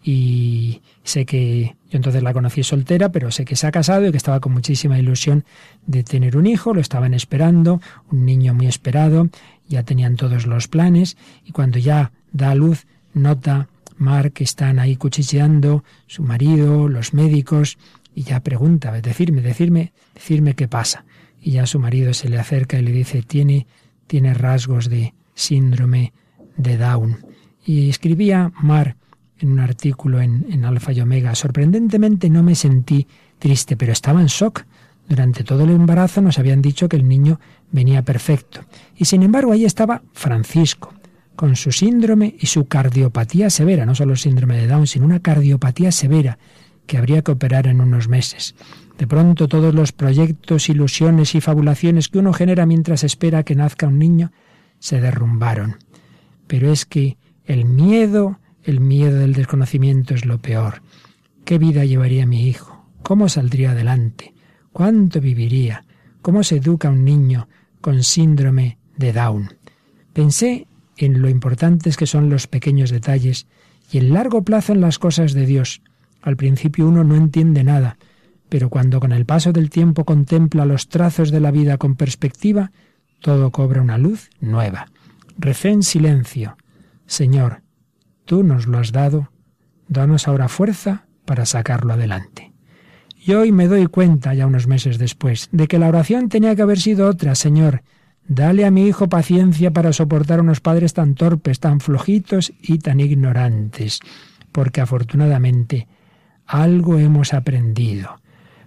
y 0.04 0.82
sé 1.04 1.26
que 1.26 1.76
yo 1.90 1.98
entonces 1.98 2.22
la 2.22 2.34
conocí 2.34 2.62
soltera, 2.62 3.10
pero 3.12 3.32
sé 3.32 3.44
que 3.44 3.56
se 3.56 3.66
ha 3.66 3.72
casado 3.72 4.06
y 4.06 4.12
que 4.12 4.18
estaba 4.18 4.40
con 4.40 4.54
muchísima 4.54 5.00
ilusión 5.00 5.46
de 5.88 6.04
tener 6.04 6.38
un 6.38 6.46
hijo, 6.46 6.74
lo 6.74 6.82
estaban 6.82 7.14
esperando, 7.14 7.82
un 8.12 8.26
niño 8.26 8.54
muy 8.54 8.68
esperado, 8.68 9.30
ya 9.68 9.84
tenían 9.84 10.16
todos 10.16 10.46
los 10.46 10.68
planes, 10.68 11.18
y 11.44 11.52
cuando 11.52 11.80
ya 11.80 12.12
da 12.32 12.54
luz, 12.54 12.86
nota 13.14 13.70
Mar 13.98 14.32
que 14.32 14.44
están 14.44 14.78
ahí 14.78 14.98
cuchicheando, 14.98 15.84
su 16.06 16.22
marido, 16.22 16.90
los 16.90 17.14
médicos, 17.14 17.78
y 18.14 18.24
ya 18.24 18.42
pregunta, 18.42 18.92
decirme, 19.02 19.42
decirme, 19.42 19.94
decirme 20.14 20.54
qué 20.54 20.68
pasa. 20.68 21.06
Y 21.42 21.52
ya 21.52 21.66
su 21.66 21.80
marido 21.80 22.14
se 22.14 22.30
le 22.30 22.40
acerca 22.40 22.78
y 22.78 22.82
le 22.82 22.92
dice, 22.92 23.22
tiene 23.22 23.68
tiene 24.08 24.34
rasgos 24.34 24.90
de 24.90 25.14
síndrome 25.34 26.14
de 26.58 26.78
Down. 26.78 27.18
Y 27.66 27.90
escribía 27.90 28.52
Mar 28.62 28.96
en 29.40 29.52
un 29.52 29.60
artículo 29.60 30.22
en, 30.22 30.46
en, 30.50 30.66
Alfa 30.66 30.94
y 30.94 31.02
Omega, 31.02 31.36
sorprendentemente 31.36 32.30
no 32.30 32.44
me 32.44 32.56
sentí 32.56 33.08
triste, 33.40 33.76
pero 33.76 33.92
estaba 33.92 34.22
en 34.22 34.28
shock. 34.28 34.64
Durante 35.08 35.44
todo 35.44 35.66
el 35.66 35.70
embarazo 35.70 36.22
nos 36.22 36.40
habían 36.40 36.62
dicho 36.62 36.90
que 36.90 36.96
el 36.96 37.08
niño 37.08 37.40
venía 37.72 38.02
perfecto. 38.02 38.62
Y 38.96 39.06
sin 39.06 39.24
embargo 39.24 39.52
ahí 39.52 39.66
estaba 39.66 40.02
Francisco, 40.14 40.94
con 41.36 41.56
su 41.56 41.72
síndrome 41.72 42.36
y 42.40 42.48
su 42.48 42.66
cardiopatía 42.66 43.50
severa, 43.50 43.86
no 43.86 43.94
solo 43.94 44.16
síndrome 44.16 44.58
de 44.58 44.68
Down, 44.68 44.88
sino 44.88 45.06
una 45.06 45.20
cardiopatía 45.20 45.92
severa 45.92 46.40
que 46.88 46.98
habría 46.98 47.22
que 47.22 47.32
operar 47.32 47.68
en 47.68 47.82
unos 47.82 48.08
meses. 48.08 48.56
De 48.98 49.08
pronto 49.08 49.48
todos 49.48 49.76
los 49.76 49.92
proyectos, 49.92 50.70
ilusiones 50.70 51.36
y 51.36 51.42
fabulaciones 51.42 52.08
que 52.08 52.20
uno 52.20 52.34
genera 52.34 52.66
mientras 52.66 53.04
espera 53.04 53.44
que 53.44 53.56
nazca 53.56 53.88
un 53.88 54.00
niño 54.00 54.32
se 54.80 55.02
derrumbaron. 55.02 55.78
Pero 56.48 56.72
es 56.72 56.86
que 56.86 57.18
el 57.46 57.66
miedo, 57.66 58.40
el 58.64 58.80
miedo 58.80 59.20
del 59.20 59.34
desconocimiento 59.34 60.14
es 60.14 60.26
lo 60.26 60.40
peor. 60.40 60.82
¿Qué 61.44 61.58
vida 61.58 61.86
llevaría 61.86 62.26
mi 62.26 62.48
hijo? 62.48 62.86
¿Cómo 63.04 63.30
saldría 63.30 63.72
adelante? 63.72 64.34
¿Cuánto 64.72 65.22
viviría? 65.22 65.86
¿Cómo 66.22 66.44
se 66.44 66.58
educa 66.58 66.90
un 66.90 67.06
niño 67.06 67.48
con 67.82 68.04
síndrome 68.04 68.78
de 68.98 69.14
Down? 69.14 69.54
Pensé 70.14 70.68
en 70.98 71.22
lo 71.22 71.30
importantes 71.30 71.98
que 71.98 72.08
son 72.08 72.30
los 72.30 72.48
pequeños 72.48 72.90
detalles 72.90 73.48
y 73.92 73.98
el 73.98 74.14
largo 74.14 74.44
plazo 74.44 74.74
en 74.74 74.82
las 74.82 74.98
cosas 74.98 75.34
de 75.34 75.46
Dios. 75.46 75.82
Al 76.26 76.38
principio 76.38 76.88
uno 76.88 77.04
no 77.04 77.16
entiende 77.16 77.64
nada, 77.64 77.98
pero 78.50 78.72
cuando 78.72 79.00
con 79.00 79.12
el 79.12 79.28
paso 79.28 79.54
del 79.54 79.70
tiempo 79.70 80.06
contempla 80.06 80.66
los 80.66 80.90
trazos 80.90 81.30
de 81.30 81.40
la 81.40 81.52
vida 81.52 81.78
con 81.78 81.96
perspectiva, 81.96 82.72
todo 83.22 83.52
cobra 83.52 83.80
una 83.84 84.00
luz 84.00 84.32
nueva. 84.40 84.88
Recé 85.38 85.70
en 85.70 85.84
silencio. 85.84 86.58
Señor, 87.06 87.62
tú 88.26 88.42
nos 88.42 88.66
lo 88.66 88.80
has 88.80 88.92
dado, 88.92 89.30
danos 89.88 90.28
ahora 90.28 90.50
fuerza 90.50 91.06
para 91.26 91.46
sacarlo 91.46 91.94
adelante. 91.94 92.54
Y 93.24 93.34
hoy 93.34 93.52
me 93.52 93.68
doy 93.68 93.86
cuenta, 93.86 94.34
ya 94.34 94.48
unos 94.48 94.66
meses 94.66 94.98
después, 94.98 95.50
de 95.52 95.68
que 95.68 95.78
la 95.78 95.90
oración 95.90 96.28
tenía 96.30 96.56
que 96.56 96.64
haber 96.64 96.80
sido 96.80 97.08
otra, 97.08 97.36
Señor. 97.36 97.84
Dale 98.28 98.66
a 98.66 98.72
mi 98.72 98.88
hijo 98.88 99.10
paciencia 99.10 99.70
para 99.70 99.94
soportar 99.94 100.40
a 100.40 100.42
unos 100.42 100.60
padres 100.60 100.94
tan 100.94 101.14
torpes, 101.14 101.60
tan 101.60 101.82
flojitos 101.82 102.52
y 102.60 102.80
tan 102.80 103.00
ignorantes, 103.00 104.00
porque 104.52 104.82
afortunadamente 104.82 105.88
algo 106.46 106.98
hemos 107.00 107.34
aprendido. 107.34 108.20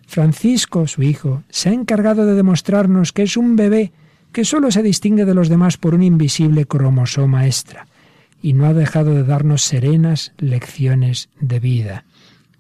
Francisco, 0.07 0.87
su 0.87 1.03
hijo, 1.03 1.43
se 1.51 1.69
ha 1.69 1.73
encargado 1.73 2.25
de 2.25 2.35
demostrarnos 2.35 3.13
que 3.13 3.25
es 3.25 3.37
un 3.37 3.57
bebé 3.57 3.93
que 4.33 4.45
solo 4.45 4.71
se 4.71 4.83
distingue 4.83 5.25
de 5.25 5.35
los 5.35 5.49
demás 5.49 5.77
por 5.77 5.95
un 5.95 6.03
invisible 6.03 6.67
cromosoma 6.67 7.47
extra, 7.47 7.87
y 8.43 8.53
no 8.53 8.67
ha 8.67 8.75
dejado 8.75 9.15
de 9.15 9.25
darnos 9.25 9.63
serenas 9.63 10.33
lecciones 10.39 11.29
de 11.41 11.61
vida. 11.61 12.05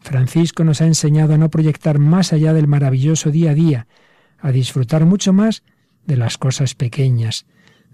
Francisco 0.00 0.64
nos 0.64 0.80
ha 0.80 0.86
enseñado 0.86 1.34
a 1.34 1.38
no 1.38 1.50
proyectar 1.50 1.98
más 1.98 2.32
allá 2.32 2.52
del 2.52 2.66
maravilloso 2.66 3.30
día 3.30 3.52
a 3.52 3.54
día, 3.54 3.86
a 4.40 4.52
disfrutar 4.52 5.04
mucho 5.04 5.32
más 5.32 5.62
de 6.06 6.16
las 6.16 6.38
cosas 6.38 6.74
pequeñas, 6.74 7.46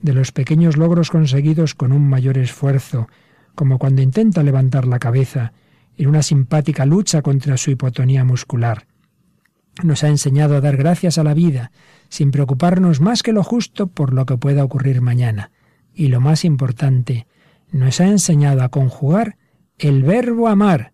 de 0.03 0.13
los 0.13 0.33
pequeños 0.33 0.77
logros 0.77 1.11
conseguidos 1.11 1.75
con 1.75 1.93
un 1.93 2.09
mayor 2.09 2.39
esfuerzo, 2.39 3.09
como 3.55 3.79
cuando 3.79 4.03
intenta 4.03 4.43
levantar 4.43 4.87
la 4.87 4.99
cabeza 4.99 5.53
en 5.97 6.09
una 6.09 6.23
simpática 6.23 6.87
lucha 6.87 7.23
contra 7.23 7.57
su 7.57 7.71
hipotonía 7.71 8.25
muscular 8.25 8.87
nos 9.83 10.05
ha 10.05 10.09
enseñado 10.09 10.57
a 10.57 10.61
dar 10.61 10.77
gracias 10.77 11.19
a 11.19 11.25
la 11.25 11.35
vida, 11.35 11.73
sin 12.09 12.31
preocuparnos 12.31 13.01
más 13.01 13.23
que 13.23 13.33
lo 13.33 13.43
justo 13.43 13.89
por 13.89 14.13
lo 14.13 14.27
que 14.27 14.37
pueda 14.37 14.63
ocurrir 14.63 15.01
mañana. 15.01 15.51
Y 15.93 16.09
lo 16.09 16.21
más 16.21 16.45
importante, 16.45 17.27
nos 17.73 18.01
ha 18.01 18.07
enseñado 18.07 18.63
a 18.63 18.69
conjugar 18.69 19.37
el 19.79 20.05
verbo 20.05 20.49
amar 20.49 20.93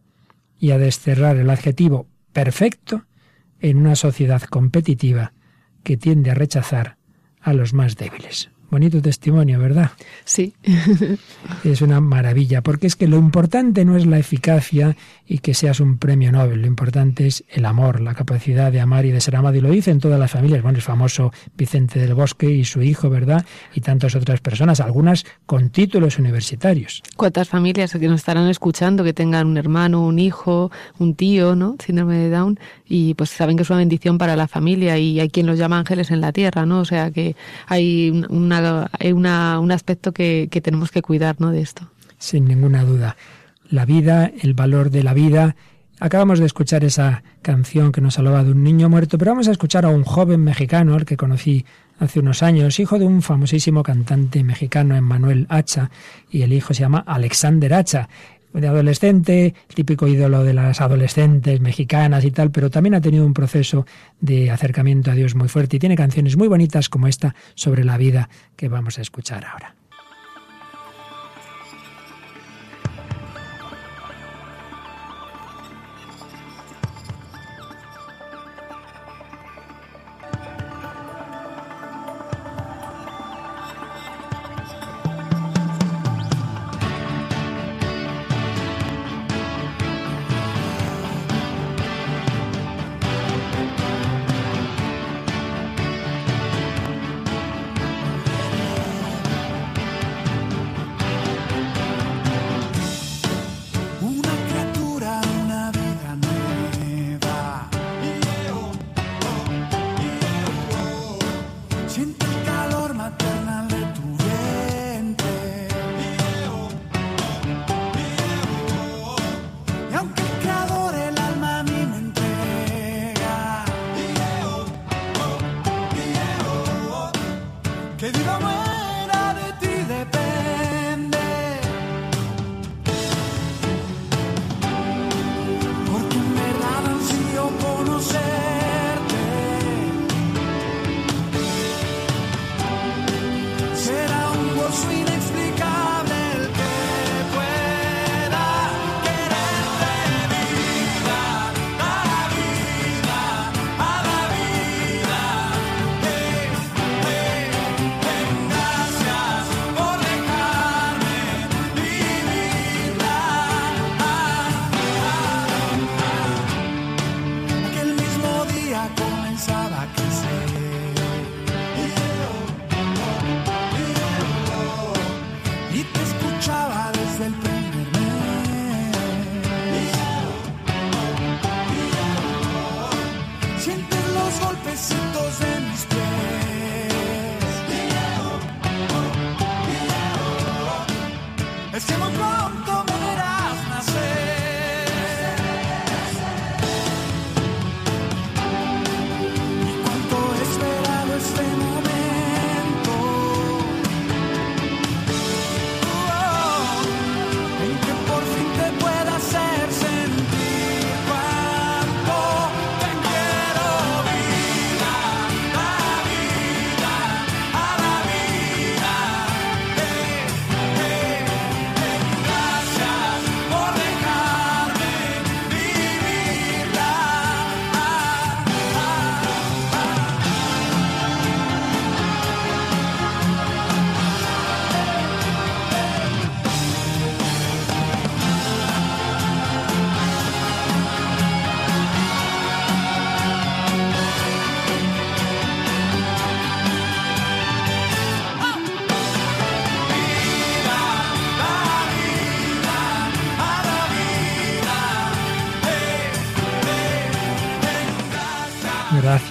y 0.58 0.70
a 0.70 0.78
desterrar 0.78 1.36
el 1.36 1.50
adjetivo 1.50 2.06
perfecto 2.32 3.04
en 3.60 3.76
una 3.76 3.96
sociedad 3.96 4.42
competitiva 4.42 5.34
que 5.82 5.96
tiende 5.96 6.30
a 6.30 6.34
rechazar 6.34 6.96
a 7.40 7.52
los 7.52 7.74
más 7.74 7.96
débiles. 7.96 8.50
Bonito 8.70 9.02
testimonio, 9.02 9.58
¿verdad? 9.58 9.90
Sí. 10.24 10.54
es 11.64 11.82
una 11.82 12.00
maravilla, 12.00 12.62
porque 12.62 12.86
es 12.86 12.94
que 12.94 13.08
lo 13.08 13.16
importante 13.18 13.84
no 13.84 13.96
es 13.96 14.06
la 14.06 14.18
eficacia 14.18 14.96
y 15.26 15.38
que 15.38 15.54
seas 15.54 15.80
un 15.80 15.98
premio 15.98 16.30
Nobel, 16.30 16.60
lo 16.60 16.66
importante 16.68 17.26
es 17.26 17.44
el 17.48 17.64
amor, 17.64 18.00
la 18.00 18.14
capacidad 18.14 18.70
de 18.70 18.80
amar 18.80 19.06
y 19.06 19.10
de 19.10 19.20
ser 19.20 19.34
amado, 19.34 19.56
y 19.56 19.60
lo 19.60 19.70
dicen 19.70 19.98
todas 19.98 20.20
las 20.20 20.30
familias, 20.30 20.62
bueno, 20.62 20.76
el 20.76 20.82
famoso 20.82 21.32
Vicente 21.56 21.98
del 21.98 22.14
Bosque 22.14 22.50
y 22.50 22.64
su 22.64 22.80
hijo, 22.82 23.10
¿verdad? 23.10 23.44
Y 23.74 23.80
tantas 23.80 24.14
otras 24.14 24.40
personas, 24.40 24.80
algunas 24.80 25.24
con 25.46 25.70
títulos 25.70 26.18
universitarios. 26.18 27.02
¿Cuántas 27.16 27.48
familias 27.48 27.92
que 27.92 28.08
nos 28.08 28.20
estarán 28.20 28.48
escuchando 28.48 29.02
que 29.02 29.12
tengan 29.12 29.48
un 29.48 29.56
hermano, 29.56 30.06
un 30.06 30.18
hijo, 30.20 30.70
un 30.98 31.14
tío, 31.14 31.56
¿no? 31.56 31.76
Síndrome 31.84 32.16
de 32.18 32.30
Down, 32.30 32.60
y 32.90 33.14
pues 33.14 33.30
saben 33.30 33.56
que 33.56 33.62
es 33.62 33.70
una 33.70 33.78
bendición 33.78 34.18
para 34.18 34.34
la 34.34 34.48
familia 34.48 34.98
y 34.98 35.20
hay 35.20 35.30
quien 35.30 35.46
los 35.46 35.56
llama 35.56 35.78
ángeles 35.78 36.10
en 36.10 36.20
la 36.20 36.32
tierra, 36.32 36.66
¿no? 36.66 36.80
O 36.80 36.84
sea 36.84 37.12
que 37.12 37.36
hay 37.68 38.10
una 38.28 38.90
hay 38.98 39.12
una, 39.12 39.60
un 39.60 39.70
aspecto 39.70 40.10
que, 40.10 40.48
que, 40.50 40.60
tenemos 40.60 40.90
que 40.90 41.00
cuidar 41.00 41.36
¿no? 41.38 41.52
de 41.52 41.60
esto. 41.60 41.88
Sin 42.18 42.46
ninguna 42.46 42.82
duda. 42.82 43.16
La 43.68 43.86
vida, 43.86 44.32
el 44.40 44.54
valor 44.54 44.90
de 44.90 45.04
la 45.04 45.14
vida. 45.14 45.54
Acabamos 46.00 46.40
de 46.40 46.46
escuchar 46.46 46.82
esa 46.82 47.22
canción 47.42 47.92
que 47.92 48.00
nos 48.00 48.18
hablaba 48.18 48.42
de 48.42 48.50
un 48.50 48.64
niño 48.64 48.88
muerto, 48.88 49.18
pero 49.18 49.30
vamos 49.30 49.46
a 49.46 49.52
escuchar 49.52 49.84
a 49.84 49.90
un 49.90 50.02
joven 50.02 50.42
mexicano, 50.42 50.94
al 50.94 51.04
que 51.04 51.16
conocí 51.16 51.64
hace 52.00 52.18
unos 52.18 52.42
años, 52.42 52.80
hijo 52.80 52.98
de 52.98 53.04
un 53.04 53.22
famosísimo 53.22 53.84
cantante 53.84 54.42
mexicano, 54.42 54.96
Emmanuel 54.96 55.46
Hacha, 55.48 55.90
y 56.30 56.42
el 56.42 56.52
hijo 56.54 56.74
se 56.74 56.80
llama 56.80 57.04
Alexander 57.06 57.74
Hacha 57.74 58.08
de 58.52 58.68
adolescente, 58.68 59.54
típico 59.74 60.06
ídolo 60.06 60.44
de 60.44 60.54
las 60.54 60.80
adolescentes 60.80 61.60
mexicanas 61.60 62.24
y 62.24 62.30
tal, 62.30 62.50
pero 62.50 62.70
también 62.70 62.94
ha 62.94 63.00
tenido 63.00 63.24
un 63.24 63.34
proceso 63.34 63.86
de 64.20 64.50
acercamiento 64.50 65.10
a 65.10 65.14
Dios 65.14 65.34
muy 65.34 65.48
fuerte 65.48 65.76
y 65.76 65.78
tiene 65.78 65.96
canciones 65.96 66.36
muy 66.36 66.48
bonitas 66.48 66.88
como 66.88 67.06
esta 67.06 67.34
sobre 67.54 67.84
la 67.84 67.96
vida 67.96 68.28
que 68.56 68.68
vamos 68.68 68.98
a 68.98 69.02
escuchar 69.02 69.44
ahora. 69.44 69.79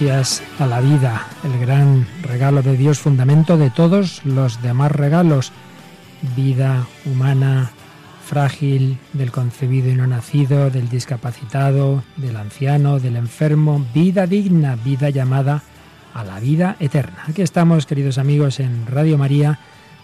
Gracias 0.00 0.42
a 0.58 0.66
la 0.66 0.80
vida, 0.80 1.26
el 1.44 1.58
gran 1.58 2.06
regalo 2.22 2.62
de 2.62 2.74
Dios, 2.74 2.98
fundamento 2.98 3.58
de 3.58 3.68
todos 3.68 4.24
los 4.24 4.62
demás 4.62 4.90
regalos. 4.92 5.52
Vida 6.34 6.86
humana 7.04 7.70
frágil, 8.24 8.98
del 9.12 9.30
concebido 9.30 9.90
y 9.90 9.94
no 9.94 10.06
nacido, 10.06 10.70
del 10.70 10.88
discapacitado, 10.88 12.02
del 12.16 12.36
anciano, 12.36 12.98
del 12.98 13.16
enfermo, 13.16 13.84
vida 13.92 14.26
digna, 14.26 14.74
vida 14.76 15.10
llamada 15.10 15.62
a 16.14 16.24
la 16.24 16.40
vida 16.40 16.76
eterna. 16.80 17.24
Aquí 17.28 17.42
estamos, 17.42 17.84
queridos 17.84 18.16
amigos, 18.16 18.58
en 18.58 18.86
Radio 18.86 19.18
María, 19.18 19.58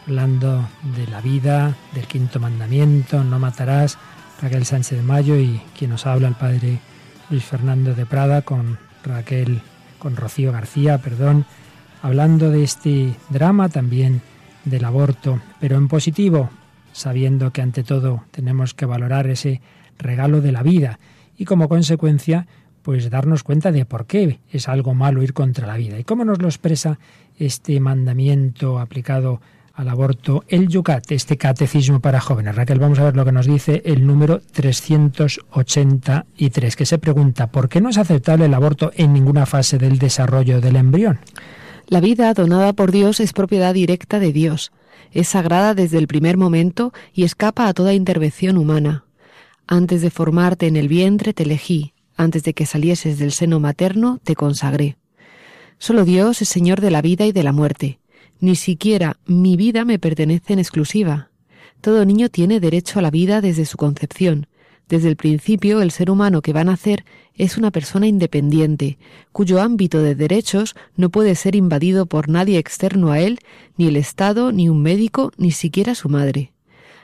hablando 0.06 0.68
de 0.94 1.06
la 1.06 1.22
vida, 1.22 1.74
del 1.94 2.06
quinto 2.06 2.38
mandamiento, 2.38 3.24
no 3.24 3.38
matarás, 3.38 3.96
Raquel 4.42 4.66
Sánchez 4.66 4.98
de 4.98 5.04
Mayo 5.04 5.38
y 5.38 5.62
quien 5.78 5.90
nos 5.90 6.04
habla, 6.04 6.28
el 6.28 6.34
padre 6.34 6.80
Luis 7.30 7.44
Fernando 7.44 7.94
de 7.94 8.04
Prada, 8.04 8.42
con 8.42 8.78
Raquel 9.02 9.62
con 9.98 10.16
Rocío 10.16 10.52
García, 10.52 10.98
perdón, 10.98 11.44
hablando 12.02 12.50
de 12.50 12.62
este 12.62 13.14
drama 13.30 13.68
también 13.68 14.22
del 14.64 14.84
aborto, 14.84 15.40
pero 15.60 15.76
en 15.76 15.88
positivo, 15.88 16.50
sabiendo 16.92 17.52
que 17.52 17.62
ante 17.62 17.82
todo 17.82 18.24
tenemos 18.30 18.74
que 18.74 18.86
valorar 18.86 19.26
ese 19.28 19.60
regalo 19.98 20.40
de 20.40 20.52
la 20.52 20.62
vida 20.62 20.98
y 21.36 21.44
como 21.44 21.68
consecuencia, 21.68 22.46
pues 22.82 23.10
darnos 23.10 23.42
cuenta 23.42 23.72
de 23.72 23.84
por 23.84 24.06
qué 24.06 24.38
es 24.50 24.68
algo 24.68 24.94
malo 24.94 25.22
ir 25.22 25.32
contra 25.32 25.66
la 25.66 25.76
vida. 25.76 25.98
¿Y 25.98 26.04
cómo 26.04 26.24
nos 26.24 26.40
lo 26.40 26.48
expresa 26.48 26.98
este 27.38 27.80
mandamiento 27.80 28.78
aplicado 28.78 29.40
al 29.76 29.88
aborto, 29.90 30.42
el 30.48 30.66
Yucat, 30.68 31.12
este 31.12 31.36
catecismo 31.36 32.00
para 32.00 32.18
jóvenes. 32.18 32.56
Raquel, 32.56 32.78
vamos 32.78 32.98
a 32.98 33.04
ver 33.04 33.14
lo 33.14 33.26
que 33.26 33.32
nos 33.32 33.46
dice 33.46 33.82
el 33.84 34.06
número 34.06 34.40
383, 34.52 36.76
que 36.76 36.86
se 36.86 36.98
pregunta, 36.98 37.48
¿por 37.48 37.68
qué 37.68 37.82
no 37.82 37.90
es 37.90 37.98
aceptable 37.98 38.46
el 38.46 38.54
aborto 38.54 38.90
en 38.96 39.12
ninguna 39.12 39.44
fase 39.44 39.76
del 39.76 39.98
desarrollo 39.98 40.62
del 40.62 40.76
embrión? 40.76 41.18
La 41.88 42.00
vida 42.00 42.32
donada 42.32 42.72
por 42.72 42.90
Dios 42.90 43.20
es 43.20 43.34
propiedad 43.34 43.74
directa 43.74 44.18
de 44.18 44.32
Dios, 44.32 44.72
es 45.12 45.28
sagrada 45.28 45.74
desde 45.74 45.98
el 45.98 46.06
primer 46.06 46.38
momento 46.38 46.94
y 47.12 47.24
escapa 47.24 47.68
a 47.68 47.74
toda 47.74 47.92
intervención 47.92 48.56
humana. 48.56 49.04
Antes 49.66 50.00
de 50.00 50.08
formarte 50.10 50.68
en 50.68 50.76
el 50.76 50.88
vientre 50.88 51.34
te 51.34 51.42
elegí, 51.42 51.92
antes 52.16 52.44
de 52.44 52.54
que 52.54 52.64
salieses 52.64 53.18
del 53.18 53.32
seno 53.32 53.60
materno 53.60 54.20
te 54.24 54.36
consagré. 54.36 54.96
Solo 55.78 56.06
Dios 56.06 56.40
es 56.40 56.48
Señor 56.48 56.80
de 56.80 56.90
la 56.90 57.02
vida 57.02 57.26
y 57.26 57.32
de 57.32 57.42
la 57.42 57.52
muerte 57.52 57.98
ni 58.40 58.56
siquiera 58.56 59.18
mi 59.26 59.56
vida 59.56 59.84
me 59.84 59.98
pertenece 59.98 60.52
en 60.52 60.58
exclusiva. 60.58 61.30
Todo 61.80 62.04
niño 62.04 62.28
tiene 62.28 62.60
derecho 62.60 62.98
a 62.98 63.02
la 63.02 63.10
vida 63.10 63.40
desde 63.40 63.64
su 63.64 63.76
concepción. 63.76 64.46
Desde 64.88 65.08
el 65.08 65.16
principio, 65.16 65.82
el 65.82 65.90
ser 65.90 66.10
humano 66.10 66.42
que 66.42 66.52
va 66.52 66.60
a 66.60 66.64
nacer 66.64 67.04
es 67.34 67.56
una 67.56 67.70
persona 67.70 68.06
independiente, 68.06 68.98
cuyo 69.32 69.60
ámbito 69.60 70.00
de 70.00 70.14
derechos 70.14 70.76
no 70.96 71.10
puede 71.10 71.34
ser 71.34 71.56
invadido 71.56 72.06
por 72.06 72.28
nadie 72.28 72.58
externo 72.58 73.10
a 73.10 73.18
él, 73.18 73.40
ni 73.76 73.88
el 73.88 73.96
Estado, 73.96 74.52
ni 74.52 74.68
un 74.68 74.82
médico, 74.82 75.32
ni 75.36 75.50
siquiera 75.50 75.94
su 75.94 76.08
madre. 76.08 76.52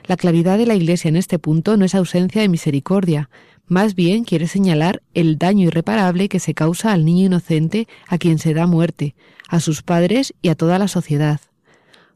La 0.05 0.17
claridad 0.17 0.57
de 0.57 0.65
la 0.65 0.75
Iglesia 0.75 1.09
en 1.09 1.15
este 1.15 1.39
punto 1.39 1.77
no 1.77 1.85
es 1.85 1.95
ausencia 1.95 2.41
de 2.41 2.49
misericordia, 2.49 3.29
más 3.67 3.95
bien 3.95 4.23
quiere 4.23 4.47
señalar 4.47 5.01
el 5.13 5.37
daño 5.37 5.67
irreparable 5.67 6.29
que 6.29 6.39
se 6.39 6.53
causa 6.53 6.91
al 6.91 7.05
niño 7.05 7.27
inocente 7.27 7.87
a 8.07 8.17
quien 8.17 8.39
se 8.39 8.53
da 8.53 8.67
muerte, 8.67 9.15
a 9.47 9.59
sus 9.59 9.81
padres 9.81 10.33
y 10.41 10.49
a 10.49 10.55
toda 10.55 10.79
la 10.79 10.87
sociedad. 10.87 11.39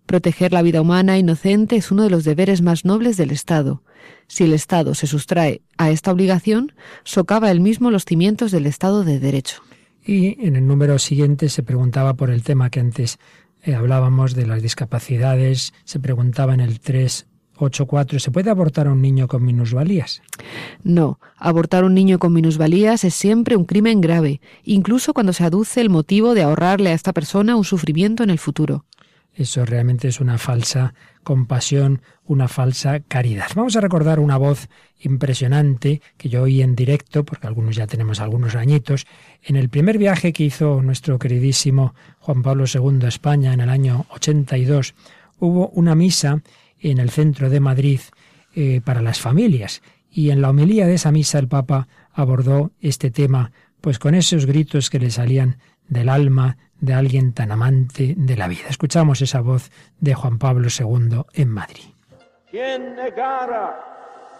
Proteger 0.05 0.53
la 0.53 0.61
vida 0.61 0.81
humana 0.81 1.17
inocente 1.17 1.75
es 1.75 1.91
uno 1.91 2.03
de 2.03 2.09
los 2.09 2.23
deberes 2.23 2.61
más 2.61 2.85
nobles 2.85 3.17
del 3.17 3.31
Estado. 3.31 3.83
Si 4.27 4.45
el 4.45 4.53
Estado 4.53 4.95
se 4.95 5.05
sustrae 5.05 5.61
a 5.77 5.91
esta 5.91 6.11
obligación, 6.11 6.71
socava 7.03 7.51
él 7.51 7.59
mismo 7.59 7.91
los 7.91 8.05
cimientos 8.05 8.51
del 8.51 8.65
Estado 8.65 9.03
de 9.03 9.19
Derecho. 9.19 9.61
Y 10.05 10.45
en 10.45 10.55
el 10.55 10.65
número 10.65 10.97
siguiente 10.99 11.49
se 11.49 11.63
preguntaba 11.63 12.13
por 12.13 12.29
el 12.29 12.41
tema 12.41 12.69
que 12.69 12.79
antes 12.79 13.19
eh, 13.63 13.75
hablábamos 13.75 14.33
de 14.33 14.47
las 14.47 14.61
discapacidades, 14.61 15.73
se 15.83 15.99
preguntaba 15.99 16.53
en 16.53 16.61
el 16.61 16.79
3 16.79 17.26
8.4. 17.57 18.19
¿Se 18.19 18.31
puede 18.31 18.49
abortar 18.49 18.87
a 18.87 18.91
un 18.91 19.01
niño 19.01 19.27
con 19.27 19.43
minusvalías? 19.43 20.21
No, 20.83 21.19
abortar 21.37 21.83
a 21.83 21.87
un 21.87 21.93
niño 21.93 22.19
con 22.19 22.33
minusvalías 22.33 23.03
es 23.03 23.13
siempre 23.13 23.55
un 23.55 23.65
crimen 23.65 24.01
grave, 24.01 24.41
incluso 24.63 25.13
cuando 25.13 25.33
se 25.33 25.43
aduce 25.43 25.81
el 25.81 25.89
motivo 25.89 26.33
de 26.33 26.43
ahorrarle 26.43 26.91
a 26.91 26.93
esta 26.93 27.13
persona 27.13 27.55
un 27.55 27.65
sufrimiento 27.65 28.23
en 28.23 28.29
el 28.29 28.39
futuro. 28.39 28.85
Eso 29.37 29.65
realmente 29.65 30.07
es 30.07 30.19
una 30.19 30.39
falsa 30.39 30.95
compasión, 31.23 32.01
una 32.25 32.47
falsa 32.47 33.01
caridad. 33.01 33.45
Vamos 33.55 33.75
a 33.75 33.81
recordar 33.81 34.19
una 34.19 34.35
voz 34.37 34.67
impresionante 34.99 36.01
que 36.17 36.29
yo 36.29 36.41
oí 36.41 36.63
en 36.63 36.75
directo, 36.75 37.23
porque 37.23 37.45
algunos 37.45 37.75
ya 37.75 37.85
tenemos 37.85 38.19
algunos 38.19 38.55
añitos, 38.55 39.05
en 39.43 39.55
el 39.55 39.69
primer 39.69 39.99
viaje 39.99 40.33
que 40.33 40.43
hizo 40.43 40.81
nuestro 40.81 41.19
queridísimo 41.19 41.93
Juan 42.19 42.41
Pablo 42.41 42.65
II 42.65 43.05
a 43.05 43.09
España 43.09 43.53
en 43.53 43.59
el 43.59 43.69
año 43.69 44.07
82. 44.09 44.95
Hubo 45.39 45.69
una 45.69 45.93
misa 45.93 46.41
en 46.79 46.99
el 46.99 47.09
centro 47.09 47.49
de 47.49 47.59
Madrid 47.59 48.01
eh, 48.55 48.81
para 48.83 49.01
las 49.01 49.19
familias. 49.19 49.81
Y 50.11 50.31
en 50.31 50.41
la 50.41 50.49
homilía 50.49 50.87
de 50.87 50.95
esa 50.95 51.11
misa 51.11 51.39
el 51.39 51.47
Papa 51.47 51.87
abordó 52.13 52.71
este 52.81 53.11
tema, 53.11 53.51
pues 53.81 53.99
con 53.99 54.15
esos 54.15 54.45
gritos 54.45 54.89
que 54.89 54.99
le 54.99 55.11
salían 55.11 55.57
del 55.87 56.09
alma 56.09 56.57
de 56.79 56.93
alguien 56.93 57.33
tan 57.33 57.51
amante 57.51 58.15
de 58.17 58.37
la 58.37 58.47
vida. 58.47 58.67
Escuchamos 58.69 59.21
esa 59.21 59.41
voz 59.41 59.71
de 59.99 60.13
Juan 60.13 60.37
Pablo 60.37 60.67
II 60.67 61.21
en 61.33 61.49
Madrid. 61.49 61.85
Quien 62.49 62.95
negara 62.95 63.87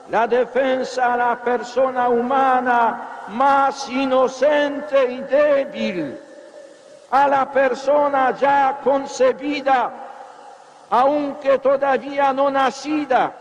la 0.10 0.28
defensa 0.28 1.14
a 1.14 1.18
la 1.18 1.44
persona 1.44 2.10
humana 2.10 3.26
más 3.30 3.90
inocente 3.90 5.12
y 5.12 5.22
débil, 5.22 6.16
a 7.12 7.28
la 7.28 7.52
persona 7.52 8.36
ya 8.38 8.80
concebida 8.84 10.07
aunque 10.90 11.60
todavía 11.60 12.34
no 12.34 12.50
nacida, 12.50 13.34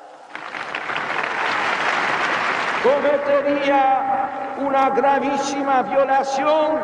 cometería 2.83 4.57
una 4.65 4.91
gravísima 4.91 5.83
violación 5.83 6.79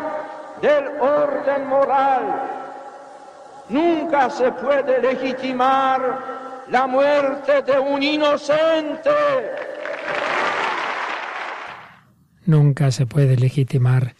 del 0.61 0.85
orden 1.01 1.67
moral. 1.67 2.23
Nunca 3.69 4.29
se 4.31 4.53
puede 4.53 5.01
legitimar 5.01 6.65
la 6.69 6.87
muerte 6.87 7.63
de 7.63 7.79
un 7.79 8.03
inocente. 8.03 9.11
Nunca 12.45 12.91
se 12.91 13.07
puede 13.07 13.37
legitimar 13.37 14.15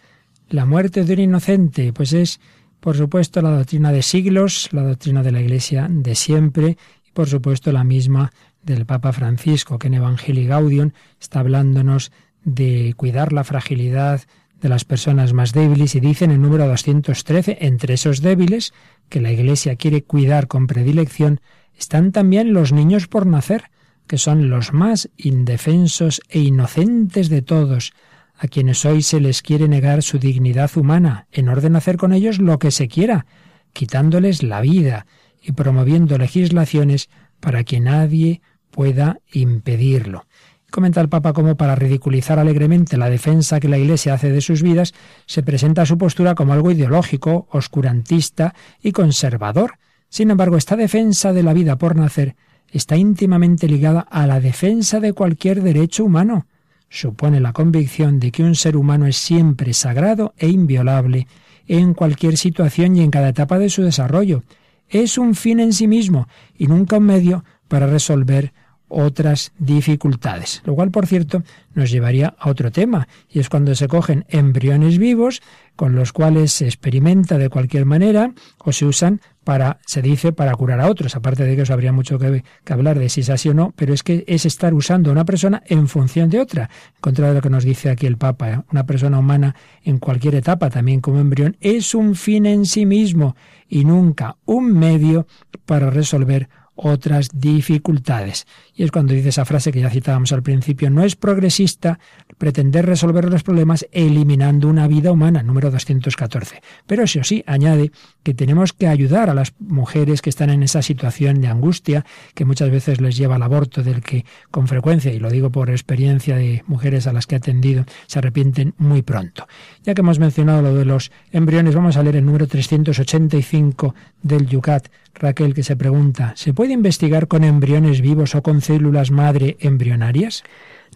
la 0.49 0.65
muerte 0.65 1.03
de 1.03 1.13
un 1.13 1.19
inocente, 1.19 1.91
pues 1.93 2.13
es 2.13 2.39
por 2.83 2.97
supuesto, 2.97 3.41
la 3.41 3.51
doctrina 3.51 3.93
de 3.93 4.01
siglos, 4.01 4.67
la 4.73 4.83
doctrina 4.83 5.23
de 5.23 5.31
la 5.31 5.39
Iglesia 5.39 5.87
de 5.89 6.15
siempre 6.15 6.77
y, 7.07 7.11
por 7.13 7.29
supuesto, 7.29 7.71
la 7.71 7.85
misma 7.85 8.33
del 8.61 8.85
Papa 8.85 9.13
Francisco, 9.13 9.79
que 9.79 9.87
en 9.87 9.93
Evangelii 9.93 10.47
Gaudium 10.47 10.91
está 11.17 11.39
hablándonos 11.39 12.11
de 12.43 12.93
cuidar 12.97 13.31
la 13.31 13.45
fragilidad 13.45 14.23
de 14.59 14.67
las 14.67 14.83
personas 14.83 15.31
más 15.31 15.53
débiles 15.53 15.95
y 15.95 16.01
dice 16.01 16.25
en 16.25 16.31
el 16.31 16.41
número 16.41 16.67
213, 16.67 17.59
entre 17.61 17.93
esos 17.93 18.21
débiles 18.21 18.73
que 19.07 19.21
la 19.21 19.31
Iglesia 19.31 19.77
quiere 19.77 20.03
cuidar 20.03 20.49
con 20.49 20.67
predilección, 20.67 21.39
están 21.79 22.11
también 22.11 22.51
los 22.51 22.73
niños 22.73 23.07
por 23.07 23.25
nacer, 23.25 23.71
que 24.07 24.17
son 24.17 24.49
los 24.49 24.73
más 24.73 25.09
indefensos 25.15 26.21
e 26.27 26.39
inocentes 26.41 27.29
de 27.29 27.43
todos, 27.43 27.93
a 28.37 28.47
quienes 28.47 28.85
hoy 28.85 29.01
se 29.01 29.19
les 29.19 29.41
quiere 29.41 29.67
negar 29.67 30.03
su 30.03 30.19
dignidad 30.19 30.71
humana, 30.75 31.27
en 31.31 31.49
orden 31.49 31.75
a 31.75 31.77
hacer 31.79 31.97
con 31.97 32.13
ellos 32.13 32.39
lo 32.39 32.59
que 32.59 32.71
se 32.71 32.87
quiera, 32.87 33.25
quitándoles 33.73 34.43
la 34.43 34.61
vida 34.61 35.05
y 35.41 35.51
promoviendo 35.51 36.17
legislaciones 36.17 37.09
para 37.39 37.63
que 37.63 37.79
nadie 37.79 38.41
pueda 38.71 39.19
impedirlo. 39.31 40.25
Comenta 40.71 41.01
el 41.01 41.09
Papa 41.09 41.33
cómo 41.33 41.55
para 41.55 41.75
ridiculizar 41.75 42.39
alegremente 42.39 42.97
la 42.97 43.09
defensa 43.09 43.59
que 43.59 43.67
la 43.67 43.77
Iglesia 43.77 44.15
hace 44.15 44.31
de 44.31 44.41
sus 44.41 44.63
vidas, 44.63 44.93
se 45.27 45.43
presenta 45.43 45.85
su 45.85 45.99
postura 45.99 46.33
como 46.33 46.53
algo 46.53 46.71
ideológico, 46.71 47.47
oscurantista 47.51 48.55
y 48.81 48.91
conservador. 48.91 49.77
Sin 50.09 50.31
embargo, 50.31 50.57
esta 50.57 50.75
defensa 50.75 51.31
de 51.31 51.43
la 51.43 51.53
vida 51.53 51.77
por 51.77 51.95
nacer 51.95 52.35
está 52.71 52.97
íntimamente 52.97 53.67
ligada 53.67 53.99
a 53.99 54.25
la 54.25 54.39
defensa 54.39 54.99
de 54.99 55.13
cualquier 55.13 55.61
derecho 55.61 56.05
humano, 56.05 56.47
supone 56.93 57.39
la 57.39 57.53
convicción 57.53 58.19
de 58.19 58.31
que 58.31 58.43
un 58.43 58.53
ser 58.53 58.77
humano 58.77 59.07
es 59.07 59.17
siempre 59.17 59.73
sagrado 59.73 60.35
e 60.37 60.47
inviolable 60.47 61.27
en 61.67 61.95
cualquier 61.95 62.37
situación 62.37 62.95
y 62.95 63.01
en 63.01 63.09
cada 63.09 63.29
etapa 63.29 63.57
de 63.57 63.69
su 63.69 63.81
desarrollo. 63.81 64.43
Es 64.89 65.17
un 65.17 65.33
fin 65.33 65.59
en 65.59 65.73
sí 65.73 65.87
mismo 65.87 66.27
y 66.55 66.67
nunca 66.67 66.97
un 66.97 67.05
medio 67.05 67.43
para 67.67 67.87
resolver 67.87 68.53
otras 68.93 69.51
dificultades. 69.57 70.61
Lo 70.65 70.75
cual, 70.75 70.91
por 70.91 71.07
cierto, 71.07 71.43
nos 71.73 71.91
llevaría 71.91 72.35
a 72.37 72.49
otro 72.49 72.71
tema, 72.71 73.07
y 73.29 73.39
es 73.39 73.49
cuando 73.49 73.73
se 73.75 73.87
cogen 73.87 74.25
embriones 74.29 74.97
vivos 74.97 75.41
con 75.75 75.95
los 75.95 76.13
cuales 76.13 76.51
se 76.51 76.65
experimenta 76.65 77.37
de 77.37 77.49
cualquier 77.49 77.85
manera 77.85 78.31
o 78.59 78.71
se 78.71 78.85
usan 78.85 79.21
para, 79.43 79.79
se 79.85 80.01
dice, 80.01 80.31
para 80.31 80.53
curar 80.53 80.79
a 80.79 80.89
otros. 80.89 81.15
Aparte 81.15 81.43
de 81.43 81.55
que 81.55 81.63
eso 81.63 81.73
habría 81.73 81.91
mucho 81.91 82.19
que, 82.19 82.43
hablar 82.69 82.99
de 82.99 83.09
si 83.09 83.21
es 83.21 83.29
así 83.29 83.49
o 83.49 83.53
no, 83.53 83.73
pero 83.75 83.93
es 83.93 84.03
que 84.03 84.23
es 84.27 84.45
estar 84.45 84.73
usando 84.73 85.09
a 85.09 85.13
una 85.13 85.25
persona 85.25 85.63
en 85.65 85.87
función 85.87 86.29
de 86.29 86.39
otra. 86.39 86.69
En 86.95 87.01
contra 87.01 87.29
de 87.29 87.35
lo 87.35 87.41
que 87.41 87.49
nos 87.49 87.63
dice 87.63 87.89
aquí 87.89 88.05
el 88.05 88.17
Papa, 88.17 88.51
¿eh? 88.51 88.59
una 88.71 88.85
persona 88.85 89.19
humana 89.19 89.55
en 89.83 89.97
cualquier 89.97 90.35
etapa, 90.35 90.69
también 90.69 91.01
como 91.01 91.19
embrión, 91.19 91.57
es 91.59 91.95
un 91.95 92.15
fin 92.15 92.45
en 92.45 92.65
sí 92.65 92.85
mismo 92.85 93.35
y 93.67 93.85
nunca 93.85 94.37
un 94.45 94.71
medio 94.77 95.27
para 95.65 95.89
resolver 95.89 96.49
otras 96.75 97.29
dificultades. 97.33 98.45
Y 98.75 98.83
es 98.83 98.91
cuando 98.91 99.13
dice 99.13 99.29
esa 99.29 99.45
frase 99.45 99.71
que 99.71 99.81
ya 99.81 99.89
citábamos 99.89 100.31
al 100.31 100.43
principio, 100.43 100.89
no 100.89 101.03
es 101.03 101.15
progresista 101.15 101.99
pretender 102.43 102.85
resolver 102.85 103.23
los 103.29 103.41
problemas 103.41 103.87
eliminando 103.93 104.67
una 104.67 104.85
vida 104.85 105.13
humana, 105.13 105.43
número 105.43 105.71
214. 105.71 106.61
Pero 106.85 107.03
eso 107.03 107.23
sí, 107.23 107.41
añade 107.47 107.93
que 108.21 108.33
tenemos 108.33 108.73
que 108.73 108.87
ayudar 108.87 109.29
a 109.29 109.33
las 109.33 109.53
mujeres 109.59 110.21
que 110.21 110.29
están 110.29 110.49
en 110.49 110.61
esa 110.61 110.81
situación 110.81 111.39
de 111.39 111.47
angustia, 111.47 112.05
que 112.35 112.43
muchas 112.43 112.69
veces 112.69 112.99
les 112.99 113.15
lleva 113.15 113.37
al 113.37 113.43
aborto, 113.43 113.81
del 113.81 114.01
que 114.01 114.25
con 114.51 114.67
frecuencia, 114.67 115.13
y 115.13 115.19
lo 115.19 115.29
digo 115.29 115.51
por 115.51 115.69
experiencia 115.69 116.35
de 116.35 116.65
mujeres 116.67 117.07
a 117.07 117.13
las 117.13 117.27
que 117.27 117.35
he 117.35 117.37
atendido, 117.37 117.85
se 118.07 118.19
arrepienten 118.19 118.73
muy 118.77 119.03
pronto. 119.03 119.47
Ya 119.85 119.93
que 119.93 120.01
hemos 120.01 120.19
mencionado 120.19 120.61
lo 120.63 120.75
de 120.75 120.83
los 120.83 121.13
embriones, 121.31 121.75
vamos 121.75 121.95
a 121.95 122.03
leer 122.03 122.17
el 122.17 122.25
número 122.25 122.45
385 122.45 123.95
del 124.21 124.47
Yucat, 124.47 124.89
Raquel, 125.13 125.53
que 125.53 125.63
se 125.63 125.77
pregunta, 125.77 126.33
¿se 126.35 126.53
puede 126.53 126.73
investigar 126.73 127.29
con 127.29 127.45
embriones 127.45 128.01
vivos 128.01 128.35
o 128.35 128.43
con 128.43 128.59
células 128.59 129.11
madre 129.11 129.55
embrionarias? 129.61 130.43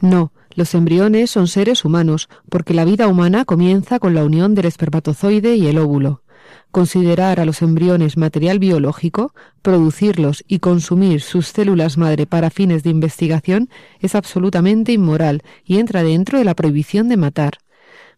No, 0.01 0.31
los 0.58 0.74
embriones 0.74 1.30
son 1.30 1.47
seres 1.47 1.86
humanos, 1.86 2.30
porque 2.49 2.74
la 2.74 2.84
vida 2.84 3.08
humana 3.08 3.45
comienza 3.45 3.99
con 3.99 4.16
la 4.16 4.26
unión 4.26 4.55
del 4.55 4.66
espermatozoide 4.66 5.55
y 5.55 5.68
el 5.68 5.78
óvulo. 5.78 6.24
Considerar 6.72 7.39
a 7.39 7.45
los 7.45 7.62
embriones 7.62 8.18
material 8.18 8.58
biológico, 8.58 9.36
producirlos 9.62 10.43
y 10.47 10.58
consumir 10.58 11.22
sus 11.22 11.49
células 11.49 11.99
madre 11.99 12.26
para 12.26 12.49
fines 12.49 12.82
de 12.82 12.89
investigación 12.89 13.70
es 13.99 14.16
absolutamente 14.16 14.91
inmoral 14.93 15.43
y 15.64 15.78
entra 15.78 16.01
dentro 16.01 16.39
de 16.39 16.45
la 16.45 16.55
prohibición 16.55 17.08
de 17.08 17.18
matar 17.18 17.60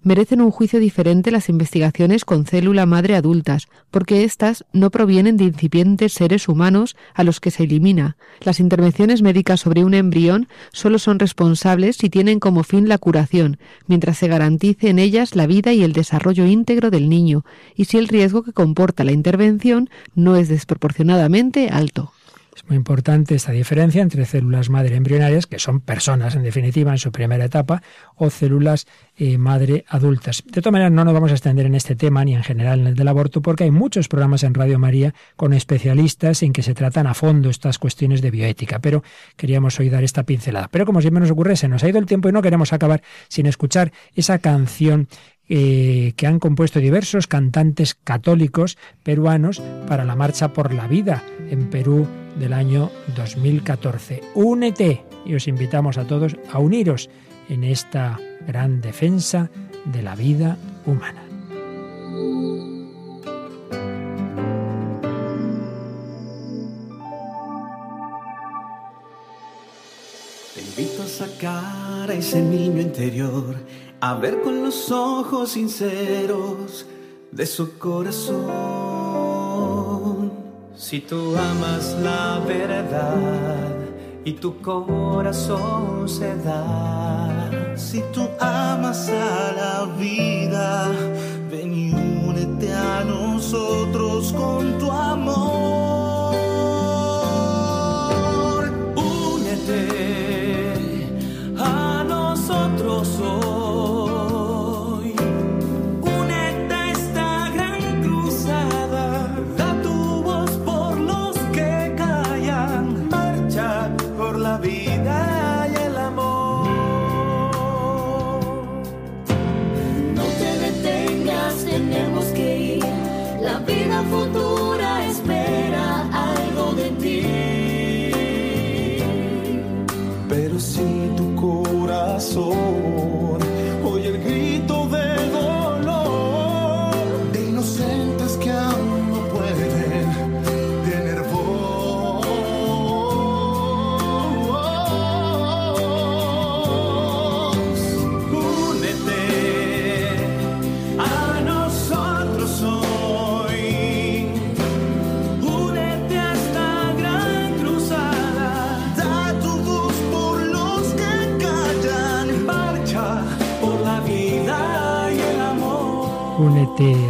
merecen 0.02 0.42
un 0.42 0.52
juicio 0.52 0.80
diferente 0.80 1.32
las 1.32 1.50
investigaciones 1.50 2.26
con 2.26 2.46
célula 2.46 2.86
madre 2.86 3.16
adultas, 3.16 3.68
porque 3.92 4.24
éstas 4.24 4.66
no 4.72 4.92
provienen 4.92 5.38
de 5.38 5.46
incipientes 5.46 6.14
seres 6.14 6.48
humanos 6.48 6.96
a 7.14 7.24
los 7.24 7.40
que 7.40 7.52
se 7.52 7.64
elimina. 7.64 8.18
Las 8.42 8.60
intervenciones 8.60 9.22
médicas 9.22 9.62
sobre 9.62 9.84
un 9.84 9.94
embrión 9.94 10.48
solo 10.72 11.00
son 11.00 11.20
responsables 11.20 11.98
si 11.98 12.10
tienen 12.10 12.40
como 12.40 12.64
fin 12.64 12.88
la 12.88 12.98
curación, 12.98 13.58
mientras 13.88 14.18
se 14.18 14.28
garantice 14.28 14.90
en 14.90 15.00
ellas 15.00 15.36
la 15.36 15.48
vida 15.48 15.74
y 15.74 15.84
el 15.84 15.94
desarrollo 15.94 16.46
íntegro 16.46 16.90
del 16.92 17.10
niño, 17.10 17.44
y 17.76 17.86
si 17.86 17.98
el 17.98 18.08
riesgo 18.08 18.44
que 18.44 18.54
comporta 18.54 19.04
la 19.04 19.12
intervención 19.12 19.90
no 20.16 20.36
es 20.36 20.50
desproporcionadamente 20.50 21.70
alto. 21.70 22.14
Muy 22.70 22.76
importante 22.76 23.34
esta 23.34 23.52
diferencia 23.52 24.00
entre 24.04 24.26
células 24.26 24.70
madre 24.70 24.96
embrionarias, 24.96 25.48
que 25.48 25.58
son 25.58 25.80
personas 25.80 26.36
en 26.36 26.44
definitiva 26.44 26.92
en 26.92 27.00
su 27.00 27.12
primera 27.12 27.44
etapa, 27.44 27.82
o 28.16 28.30
células 28.30 28.86
eh, 29.18 29.40
madre 29.40 29.86
adultas. 29.88 30.44
De 30.46 30.62
todas 30.62 30.74
maneras, 30.74 30.92
no 30.92 31.04
nos 31.04 31.16
vamos 31.16 31.32
a 31.32 31.34
extender 31.34 31.66
en 31.66 31.74
este 31.74 31.96
tema 31.96 32.24
ni 32.24 32.36
en 32.36 32.44
general 32.44 32.82
en 32.82 32.88
el 32.88 32.96
del 32.96 33.08
aborto, 33.08 33.42
porque 33.42 33.64
hay 33.64 33.72
muchos 33.72 34.08
programas 34.08 34.44
en 34.44 34.54
Radio 34.54 34.78
María 34.78 35.16
con 35.36 35.54
especialistas 35.54 36.44
en 36.44 36.54
que 36.54 36.62
se 36.62 36.76
tratan 36.76 37.08
a 37.08 37.16
fondo 37.16 37.50
estas 37.50 37.80
cuestiones 37.80 38.22
de 38.22 38.30
bioética, 38.30 38.78
pero 38.78 39.04
queríamos 39.36 39.80
hoy 39.80 39.90
dar 39.90 40.04
esta 40.04 40.22
pincelada. 40.22 40.68
Pero 40.68 40.86
como 40.86 41.02
siempre 41.02 41.22
nos 41.22 41.32
ocurre, 41.32 41.56
se 41.56 41.68
nos 41.68 41.84
ha 41.84 41.90
ido 41.90 41.98
el 41.98 42.06
tiempo 42.06 42.30
y 42.30 42.34
no 42.34 42.44
queremos 42.44 42.72
acabar 42.72 43.02
sin 43.30 43.48
escuchar 43.48 43.92
esa 44.14 44.38
canción 44.38 45.08
eh, 45.50 46.14
que 46.16 46.28
han 46.28 46.40
compuesto 46.40 46.80
diversos 46.80 47.26
cantantes 47.26 47.96
católicos 47.96 48.78
peruanos 49.04 49.62
para 49.88 50.06
la 50.06 50.16
Marcha 50.16 50.54
por 50.54 50.74
la 50.74 50.88
Vida 50.88 51.24
en 51.50 51.70
Perú 51.70 52.08
del 52.40 52.54
año 52.54 52.92
2014. 53.16 54.22
Únete 54.36 55.04
y 55.26 55.34
os 55.34 55.48
invitamos 55.48 55.98
a 55.98 56.06
todos 56.06 56.38
a 56.52 56.60
uniros 56.60 57.10
en 57.50 57.64
esta 57.64 58.20
gran 58.48 58.80
defensa 58.80 59.50
de 59.86 60.04
la 60.04 60.16
vida 60.16 60.58
humana. 60.86 61.24
Te 70.54 70.62
invito 70.62 71.04
a 71.04 71.08
sacar 71.08 72.12
a 72.12 72.14
ese 72.14 72.42
niño 72.42 72.82
interior, 72.82 73.56
a 74.02 74.14
ver 74.16 74.42
con 74.42 74.64
los 74.64 74.92
ojos 74.92 75.52
sinceros 75.52 76.86
de 77.32 77.46
su 77.46 77.78
corazón. 77.78 78.40
Si 80.76 81.02
tú 81.02 81.36
amas 81.36 81.98
la 82.02 82.40
verdad 82.48 83.76
y 84.24 84.34
tu 84.34 84.62
corazón 84.62 86.08
se 86.08 86.36
da. 86.38 87.76
Si 87.76 88.02
tú 88.14 88.30
amas 88.40 89.10
a 89.10 89.52
la 89.54 89.86
vida, 89.98 90.88
ven 91.52 91.74
y 91.74 91.94
únete 91.94 92.74
a 92.74 93.04
nosotros 93.04 94.32
con 94.34 94.78
tu 94.78 94.90
amor. 94.92 95.49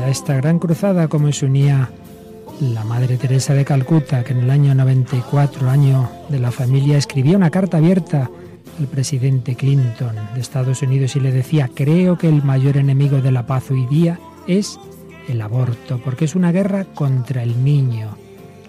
Esta 0.09 0.35
gran 0.35 0.59
cruzada 0.59 1.07
como 1.07 1.31
se 1.31 1.45
unía 1.45 1.89
la 2.59 2.83
Madre 2.83 3.17
Teresa 3.17 3.53
de 3.53 3.63
Calcuta, 3.63 4.23
que 4.23 4.33
en 4.33 4.39
el 4.39 4.49
año 4.49 4.75
94, 4.75 5.69
año 5.69 6.09
de 6.29 6.39
la 6.39 6.51
familia, 6.51 6.97
escribía 6.97 7.37
una 7.37 7.49
carta 7.49 7.77
abierta 7.77 8.29
al 8.79 8.87
presidente 8.87 9.55
Clinton 9.55 10.15
de 10.33 10.41
Estados 10.41 10.81
Unidos 10.81 11.15
y 11.15 11.19
le 11.19 11.31
decía, 11.31 11.69
creo 11.73 12.17
que 12.17 12.27
el 12.27 12.43
mayor 12.43 12.77
enemigo 12.77 13.21
de 13.21 13.31
la 13.31 13.45
paz 13.45 13.71
hoy 13.71 13.85
día 13.85 14.19
es 14.47 14.79
el 15.27 15.41
aborto, 15.41 16.01
porque 16.03 16.25
es 16.25 16.35
una 16.35 16.51
guerra 16.51 16.85
contra 16.85 17.43
el 17.43 17.63
niño, 17.63 18.17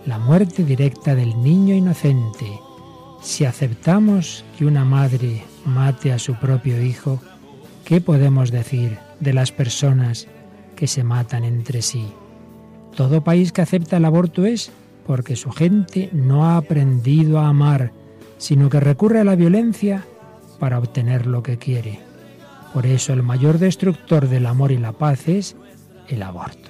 la 0.07 0.18
muerte 0.18 0.64
directa 0.64 1.14
del 1.14 1.43
niño 1.43 1.74
inocente. 1.74 2.47
Si 3.22 3.45
aceptamos 3.45 4.45
que 4.59 4.66
una 4.66 4.84
madre 4.84 5.43
mate 5.64 6.12
a 6.12 6.18
su 6.18 6.34
propio 6.34 6.82
hijo, 6.82 7.20
¿qué 7.84 8.01
podemos 8.01 8.51
decir 8.51 8.99
de 9.20 9.32
las 9.32 9.53
personas 9.53 10.28
que 10.81 10.87
se 10.87 11.05
matan 11.05 11.45
entre 11.45 11.83
sí? 11.83 12.07
Todo 12.97 13.22
país 13.22 13.53
que 13.53 13.61
acepta 13.61 13.99
el 13.99 14.07
aborto 14.07 14.47
es 14.47 14.72
porque 15.07 15.37
su 15.37 15.51
gente 15.51 16.09
no 16.14 16.47
ha 16.47 16.57
aprendido 16.57 17.39
a 17.39 17.49
amar, 17.49 17.93
sino 18.39 18.70
que 18.70 18.81
recurre 18.81 19.20
a 19.20 19.24
la 19.24 19.37
violencia 19.37 20.07
para 20.59 20.78
obtener 20.78 21.26
lo 21.26 21.43
que 21.43 21.59
quiere. 21.59 22.01
Por 22.72 22.87
eso 22.87 23.12
el 23.12 23.22
mayor 23.22 23.59
destructor 23.59 24.26
del 24.26 24.47
amor 24.47 24.72
y 24.72 24.78
la 24.78 24.93
paz 24.93 25.28
es 25.28 25.55
el 26.09 26.22
aborto. 26.22 26.70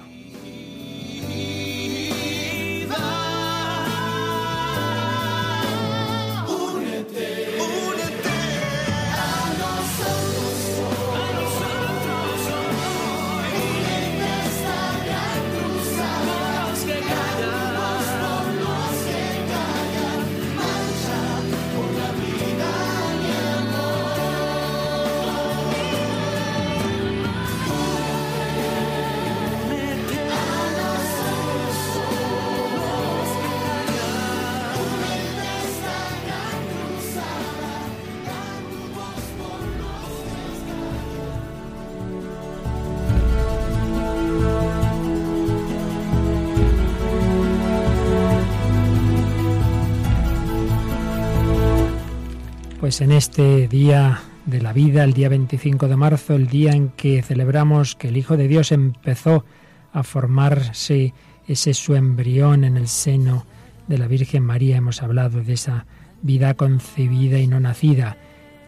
Pues 52.91 52.99
en 52.99 53.13
este 53.13 53.69
día 53.69 54.19
de 54.45 54.61
la 54.61 54.73
vida, 54.73 55.05
el 55.05 55.13
día 55.13 55.29
25 55.29 55.87
de 55.87 55.95
marzo, 55.95 56.35
el 56.35 56.47
día 56.47 56.73
en 56.73 56.89
que 56.89 57.21
celebramos 57.21 57.95
que 57.95 58.09
el 58.09 58.17
Hijo 58.17 58.35
de 58.35 58.49
Dios 58.49 58.73
empezó 58.73 59.45
a 59.93 60.03
formarse 60.03 61.13
ese 61.47 61.73
su 61.73 61.95
embrión 61.95 62.65
en 62.65 62.75
el 62.75 62.89
seno 62.89 63.45
de 63.87 63.97
la 63.97 64.07
Virgen 64.07 64.43
María, 64.43 64.75
hemos 64.75 65.01
hablado 65.01 65.41
de 65.41 65.53
esa 65.53 65.85
vida 66.21 66.53
concebida 66.55 67.39
y 67.39 67.47
no 67.47 67.61
nacida. 67.61 68.17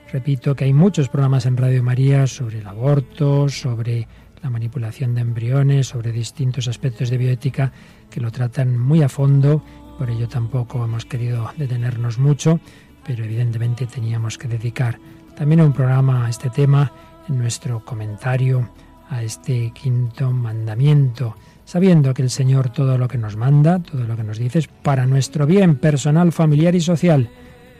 Repito 0.10 0.56
que 0.56 0.64
hay 0.64 0.74
muchos 0.74 1.10
programas 1.10 1.46
en 1.46 1.58
Radio 1.58 1.84
María 1.84 2.26
sobre 2.26 2.60
el 2.60 2.68
aborto, 2.68 3.50
sobre 3.50 4.08
la 4.42 4.50
manipulación 4.50 5.16
de 5.16 5.22
embriones, 5.22 5.88
sobre 5.88 6.14
distintos 6.14 6.70
aspectos 6.70 7.10
de 7.10 7.18
bioética 7.18 7.74
que 8.10 8.22
lo 8.22 8.32
tratan 8.32 8.78
muy 8.78 9.02
a 9.02 9.10
fondo. 9.10 9.62
Por 9.98 10.10
ello 10.10 10.30
tampoco 10.30 10.86
hemos 10.86 11.04
querido 11.04 11.52
detenernos 11.58 12.20
mucho, 12.20 12.62
pero 13.06 13.24
evidentemente 13.24 13.86
teníamos 13.86 14.38
que 14.38 14.47
dedicar 14.47 14.99
también 15.36 15.62
un 15.62 15.74
programa 15.74 16.26
a 16.26 16.30
este 16.30 16.49
tema 16.49 16.91
en 17.28 17.38
nuestro 17.38 17.84
comentario 17.84 18.70
a 19.10 19.22
este 19.22 19.72
quinto 19.72 20.32
mandamiento, 20.32 21.36
sabiendo 21.66 22.14
que 22.14 22.24
el 22.24 22.30
Señor 22.30 22.70
todo 22.70 22.97
lo 22.97 23.08
que 23.08 23.18
nos 23.18 23.36
manda, 23.36 23.80
todo 23.80 24.06
lo 24.06 24.16
que 24.16 24.24
nos 24.24 24.39
dice 24.39 24.60
es 24.60 24.68
para 24.68 25.06
nuestro 25.06 25.45
bien 25.45 25.76
personal, 25.76 26.32
familiar 26.32 26.74
y 26.74 26.82
social. 26.82 27.30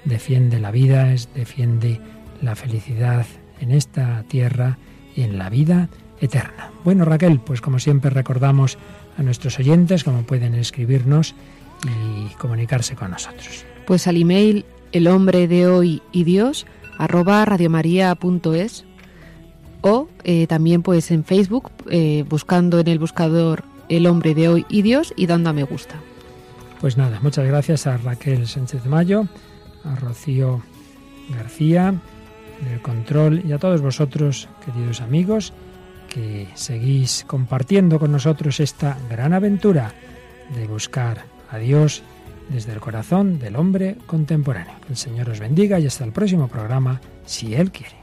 Defiende 0.06 0.60
la 0.60 0.72
vida, 0.72 1.06
defiende 1.34 2.00
la 2.42 2.56
felicidad 2.56 3.26
en 3.60 3.72
esta 3.72 4.24
tierra 4.24 4.78
y 5.16 5.22
en 5.22 5.38
la 5.38 5.50
vida 5.50 5.90
eterna. 6.20 6.72
Bueno, 6.84 7.06
Raquel, 7.06 7.40
pues 7.40 7.62
como 7.62 7.80
siempre 7.80 8.12
recordamos 8.12 8.78
a 9.18 9.24
nuestros 9.24 9.58
oyentes 9.60 10.04
cómo 10.04 10.24
pueden 10.24 10.56
escribirnos 10.56 11.36
y 11.86 12.34
comunicarse 12.36 12.96
con 12.96 13.12
nosotros. 13.12 13.66
Pues 13.86 14.08
al 14.08 14.18
email 14.18 14.66
el 14.94 15.08
hombre 15.08 15.48
de 15.48 15.68
hoy 15.68 16.02
y 16.12 16.24
Dios 16.24 16.66
arroba 16.98 17.44
radiomaria.es 17.44 18.86
o 19.82 20.08
eh, 20.24 20.48
también 20.48 20.82
pues 20.84 21.12
en 21.12 21.26
Facebook 21.26 21.72
eh, 21.90 22.24
buscando 22.30 22.80
en 22.80 22.88
el 22.88 23.00
buscador 23.00 23.64
el 23.90 24.08
hombre 24.08 24.34
de 24.34 24.48
hoy 24.48 24.66
y 24.70 24.82
Dios 24.82 25.14
y 25.18 25.26
dando 25.26 25.50
a 25.50 25.54
me 25.54 25.64
gusta. 25.64 25.96
Pues 26.80 26.96
nada, 26.98 27.20
muchas 27.22 27.46
gracias 27.46 27.88
a 27.88 27.98
Raquel 27.98 28.48
Sánchez 28.48 28.86
Mayo, 28.86 29.28
a 29.84 29.96
Rocío 29.96 30.62
García, 31.30 31.94
en 32.62 32.68
el 32.68 32.82
control 32.82 33.42
y 33.46 33.52
a 33.52 33.58
todos 33.58 33.82
vosotros, 33.82 34.48
queridos 34.66 35.02
amigos, 35.02 35.54
que 36.08 36.48
seguís 36.54 37.26
compartiendo 37.28 38.00
con 38.00 38.12
nosotros 38.12 38.60
esta 38.60 38.98
gran 39.10 39.34
aventura 39.34 39.94
de 40.56 40.68
buscar 40.68 41.26
a 41.50 41.58
Dios 41.58 42.04
desde 42.50 42.74
el 42.74 42.80
corazón 42.80 43.40
del 43.40 43.56
hombre 43.56 43.98
contemporáneo. 44.06 44.76
Que 44.86 44.94
el 44.94 44.98
Señor 44.98 45.30
os 45.30 45.40
bendiga 45.40 45.80
y 45.80 45.88
hasta 45.88 46.04
el 46.04 46.12
próximo 46.12 46.48
programa, 46.48 47.02
si 47.26 47.56
Él 47.56 47.72
quiere. 47.72 48.03